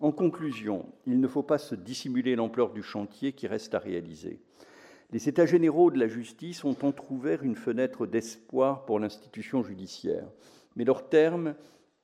En 0.00 0.12
conclusion, 0.12 0.86
il 1.06 1.20
ne 1.20 1.28
faut 1.28 1.42
pas 1.42 1.58
se 1.58 1.74
dissimuler 1.74 2.34
l'ampleur 2.34 2.72
du 2.72 2.82
chantier 2.82 3.32
qui 3.32 3.46
reste 3.46 3.74
à 3.74 3.78
réaliser. 3.78 4.40
Les 5.12 5.28
États 5.28 5.46
généraux 5.46 5.90
de 5.90 5.98
la 5.98 6.08
justice 6.08 6.64
ont 6.64 6.76
entr'ouvert 6.82 7.42
une 7.42 7.54
fenêtre 7.54 8.06
d'espoir 8.06 8.84
pour 8.84 8.98
l'institution 8.98 9.62
judiciaire, 9.62 10.26
mais 10.74 10.84
leur 10.84 11.08
terme 11.08 11.54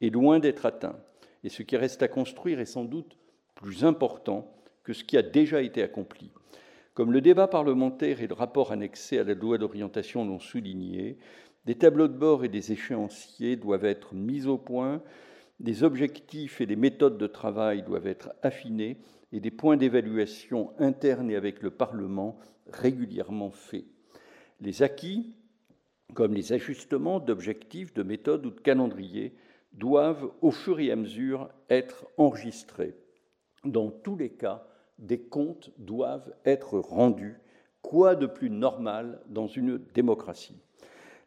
est 0.01 0.11
loin 0.11 0.39
d'être 0.39 0.67
atteint, 0.67 0.99
et 1.43 1.49
ce 1.49 1.63
qui 1.63 1.77
reste 1.77 2.03
à 2.03 2.09
construire 2.09 2.61
est 2.61 2.67
sans 2.67 2.85
doute 2.85 3.17
plus 3.55 3.85
important 3.85 4.53
que 4.85 4.93
ce 4.93 5.05
qui 5.05 5.17
a 5.17 5.23
déjà 5.23 5.63
été 5.63 5.83
accompli. 5.83 6.31
Comme 6.95 7.13
le 7.13 7.21
débat 7.21 7.47
parlementaire 7.47 8.21
et 8.21 8.27
le 8.27 8.35
rapport 8.35 8.73
annexé 8.73 9.19
à 9.19 9.25
la 9.25 9.35
loi 9.35 9.57
d'orientation 9.57 10.25
l'ont 10.25 10.41
souligné, 10.41 11.17
des 11.65 11.77
tableaux 11.77 12.09
de 12.09 12.17
bord 12.17 12.45
et 12.45 12.49
des 12.49 12.73
échéanciers 12.73 13.57
doivent 13.57 13.85
être 13.85 14.15
mis 14.15 14.47
au 14.47 14.59
point, 14.59 15.03
des 15.61 15.83
objectifs 15.83 16.61
et 16.61 16.67
des 16.67 16.77
méthodes 16.77 17.19
de 17.19 17.27
travail 17.27 17.83
doivent 17.83 18.07
être 18.07 18.33
affinés 18.43 18.99
et 19.33 19.41
des 19.41 19.51
points 19.51 19.77
d'évaluation 19.77 20.73
internes 20.79 21.31
et 21.31 21.37
avec 21.37 21.63
le 21.63 21.71
Parlement 21.71 22.39
régulièrement 22.67 23.51
fait. 23.51 23.85
Les 24.61 24.83
acquis, 24.83 25.35
comme 26.15 26.35
les 26.35 26.53
ajustements 26.53 27.21
d'objectifs, 27.21 27.93
de 27.95 28.03
méthodes 28.03 28.47
ou 28.47 28.51
de 28.51 28.61
calendrier, 28.61 29.35
doivent 29.73 30.31
au 30.41 30.51
fur 30.51 30.81
et 30.81 30.91
à 30.91 30.97
mesure 30.97 31.51
être 31.69 32.07
enregistrés. 32.17 32.97
Dans 33.65 33.91
tous 33.91 34.17
les 34.17 34.31
cas, 34.31 34.67
des 34.99 35.21
comptes 35.21 35.73
doivent 35.79 36.33
être 36.45 36.79
rendus. 36.79 37.39
Quoi 37.83 38.15
de 38.17 38.27
plus 38.27 38.51
normal 38.51 39.21
dans 39.29 39.47
une 39.47 39.79
démocratie? 39.95 40.61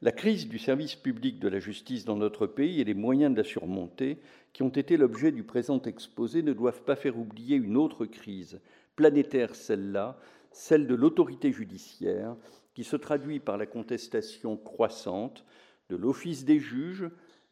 La 0.03 0.11
crise 0.11 0.47
du 0.47 0.57
service 0.57 0.95
public 0.95 1.39
de 1.39 1.47
la 1.47 1.59
justice 1.59 2.05
dans 2.05 2.15
notre 2.15 2.47
pays 2.47 2.81
et 2.81 2.83
les 2.83 2.95
moyens 2.95 3.31
de 3.33 3.37
la 3.37 3.43
surmonter, 3.43 4.17
qui 4.51 4.63
ont 4.63 4.69
été 4.69 4.97
l'objet 4.97 5.31
du 5.31 5.43
présent 5.43 5.79
exposé, 5.83 6.41
ne 6.41 6.53
doivent 6.53 6.81
pas 6.81 6.95
faire 6.95 7.19
oublier 7.19 7.55
une 7.55 7.77
autre 7.77 8.07
crise, 8.07 8.59
planétaire 8.95 9.53
celle-là, 9.53 10.19
celle 10.51 10.87
de 10.87 10.95
l'autorité 10.95 11.51
judiciaire, 11.51 12.35
qui 12.73 12.83
se 12.83 12.95
traduit 12.95 13.39
par 13.39 13.57
la 13.57 13.67
contestation 13.67 14.57
croissante 14.57 15.45
de 15.89 15.95
l'office 15.95 16.45
des 16.45 16.59
juges, 16.59 17.07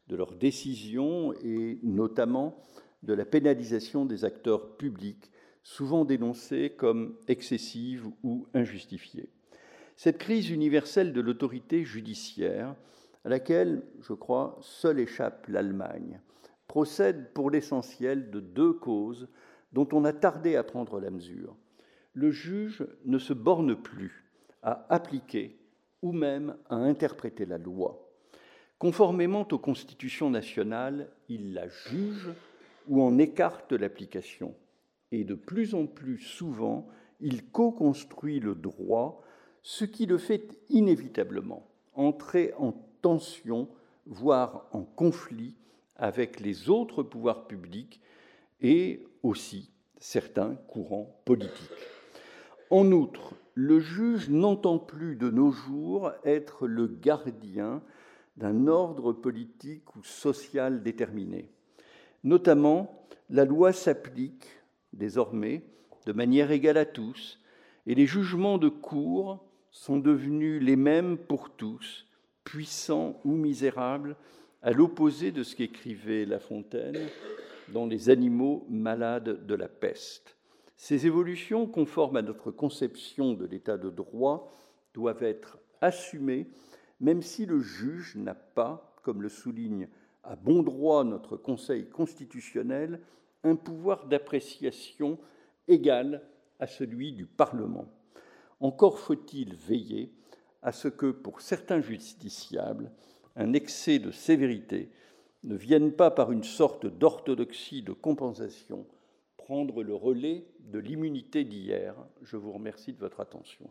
de 0.08 0.16
leurs 0.16 0.34
décisions 0.34 1.34
et 1.44 1.78
notamment 1.84 2.64
de 3.04 3.14
la 3.14 3.26
pénalisation 3.26 4.06
des 4.06 4.26
acteurs 4.26 4.76
publics, 4.76 5.30
souvent 5.62 6.04
dénoncés 6.04 6.72
comme 6.72 7.16
excessive 7.28 8.08
ou 8.24 8.48
injustifiée. 8.56 9.30
Cette 10.00 10.18
crise 10.18 10.50
universelle 10.50 11.12
de 11.12 11.20
l'autorité 11.20 11.84
judiciaire, 11.84 12.74
à 13.26 13.28
laquelle, 13.28 13.84
je 14.00 14.14
crois, 14.14 14.58
seule 14.62 15.02
échappe 15.02 15.48
l'Allemagne, 15.48 16.22
procède 16.70 17.34
pour 17.34 17.52
l'essentiel 17.52 18.32
de 18.32 18.40
deux 18.40 18.72
causes 18.72 19.28
dont 19.74 19.90
on 19.92 20.06
a 20.06 20.14
tardé 20.14 20.56
à 20.56 20.64
prendre 20.64 21.02
la 21.02 21.10
mesure 21.10 21.58
le 22.14 22.32
juge 22.32 22.88
ne 23.06 23.18
se 23.18 23.34
borne 23.34 23.76
plus 23.76 24.26
à 24.64 24.86
appliquer 24.94 25.60
ou 26.02 26.12
même 26.12 26.56
à 26.70 26.76
interpréter 26.76 27.46
la 27.46 27.58
loi. 27.58 28.10
Conformément 28.78 29.48
aux 29.52 29.60
constitutions 29.60 30.30
nationales, 30.30 31.10
il 31.28 31.54
la 31.54 31.68
juge 31.68 32.30
ou 32.88 33.02
en 33.02 33.18
écarte 33.18 33.74
l'application. 33.74 34.56
Et 35.12 35.24
de 35.26 35.36
plus 35.36 35.76
en 35.76 35.86
plus 35.86 36.20
souvent, 36.20 36.88
il 37.20 37.52
co-construit 37.52 38.40
le 38.40 38.56
droit, 38.56 39.22
ce 39.64 39.86
qui 39.86 40.06
le 40.06 40.18
fait 40.18 40.58
inévitablement 40.70 41.68
entrer 41.94 42.54
en 42.58 42.74
tension, 43.02 43.68
voire 44.06 44.68
en 44.72 44.84
conflit 44.84 45.56
avec 45.96 46.40
les 46.40 46.70
autres 46.70 47.04
pouvoirs 47.04 47.46
publics 47.48 48.02
et 48.62 49.06
aussi 49.22 49.70
certains 50.00 50.56
courants 50.68 51.22
politiques. 51.26 51.70
En 52.70 52.92
outre, 52.92 53.34
le 53.54 53.80
juge 53.80 54.30
n'entend 54.30 54.80
plus 54.80 55.16
de 55.16 55.30
nos 55.30 55.52
jours 55.52 56.12
être 56.24 56.68
le 56.68 56.88
gardien 56.88 57.82
d'un 58.38 58.68
ordre 58.68 59.12
politique 59.12 59.96
ou 59.98 60.04
social 60.04 60.82
déterminé. 60.82 61.50
Notamment, 62.24 63.06
la 63.30 63.44
loi 63.44 63.74
s'applique 63.74 64.48
désormais 64.94 65.64
de 66.06 66.14
manière 66.14 66.52
égale 66.52 66.78
à 66.78 66.86
tous, 66.86 67.40
et 67.86 67.96
les 67.96 68.06
jugements 68.06 68.58
de 68.58 68.70
cour 68.70 69.44
sont 69.72 69.98
devenus 69.98 70.62
les 70.62 70.76
mêmes 70.76 71.18
pour 71.18 71.52
tous, 71.52 72.08
puissants 72.44 73.20
ou 73.24 73.36
misérables, 73.36 74.16
à 74.62 74.72
l'opposé 74.72 75.32
de 75.32 75.44
ce 75.44 75.56
qu'écrivait 75.56 76.26
La 76.26 76.40
Fontaine 76.40 77.08
dans 77.70 77.86
Les 77.86 78.10
animaux 78.10 78.66
malades 78.70 79.46
de 79.46 79.56
la 79.56 79.68
peste. 79.68 80.36
Ces 80.76 81.06
évolutions, 81.06 81.68
conformes 81.68 82.18
à 82.18 82.22
notre 82.22 82.52
conception 82.52 83.34
de 83.34 83.46
l'état 83.46 83.78
de 83.78 83.90
droit, 83.90 84.52
doivent 84.94 85.24
être 85.24 85.60
assumées, 85.82 86.48
même 87.00 87.22
si 87.22 87.46
le 87.46 87.60
juge 87.60 88.16
n'a 88.16 88.34
pas, 88.34 88.96
comme 89.04 89.22
le 89.22 89.30
souligne 89.30 89.88
à 90.24 90.36
bon 90.36 90.64
droit 90.64 91.04
notre 91.04 91.38
Conseil 91.38 91.90
constitutionnel, 91.90 93.02
un 93.44 93.56
pouvoir 93.56 94.08
d'appréciation 94.08 95.18
égal 95.68 96.24
à 96.60 96.68
celui 96.68 97.14
du 97.14 97.26
Parlement. 97.26 97.88
Encore 98.60 99.00
faut-il 99.00 99.56
veiller 99.56 100.12
à 100.62 100.72
ce 100.72 100.88
que, 100.88 101.12
pour 101.12 101.42
certains 101.42 101.82
justiciables, 101.82 102.92
un 103.36 103.54
excès 103.54 104.00
de 104.00 104.12
sévérité 104.12 104.92
ne 105.44 105.56
vienne 105.56 105.94
pas 105.94 106.12
par 106.12 106.32
une 106.32 106.44
sorte 106.44 106.86
d'orthodoxie 106.86 107.82
de 107.82 107.94
compensation 107.94 108.86
prendre 109.38 109.82
le 109.82 109.96
relais 109.96 110.46
de 110.60 110.78
l'immunité 110.78 111.44
d'hier. 111.44 111.96
Je 112.22 112.38
vous 112.38 112.52
remercie 112.52 112.94
de 112.94 113.00
votre 113.00 113.20
attention. 113.20 113.68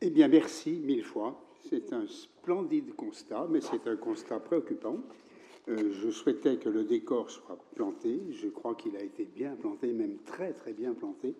Eh 0.00 0.10
bien, 0.10 0.26
merci 0.26 0.72
mille 0.84 1.04
fois. 1.04 1.40
C'est 1.70 1.92
un 1.92 2.06
splendide 2.06 2.94
constat, 2.94 3.46
mais 3.50 3.60
c'est 3.60 3.86
un 3.86 3.96
constat 3.96 4.38
préoccupant. 4.38 4.98
Euh, 5.68 5.92
je 5.92 6.10
souhaitais 6.10 6.58
que 6.58 6.68
le 6.68 6.84
décor 6.84 7.30
soit 7.30 7.58
planté. 7.74 8.20
Je 8.32 8.48
crois 8.48 8.74
qu'il 8.74 8.96
a 8.96 9.02
été 9.02 9.24
bien 9.24 9.56
planté, 9.56 9.92
même 9.92 10.18
très 10.26 10.52
très 10.52 10.74
bien 10.74 10.92
planté. 10.92 11.34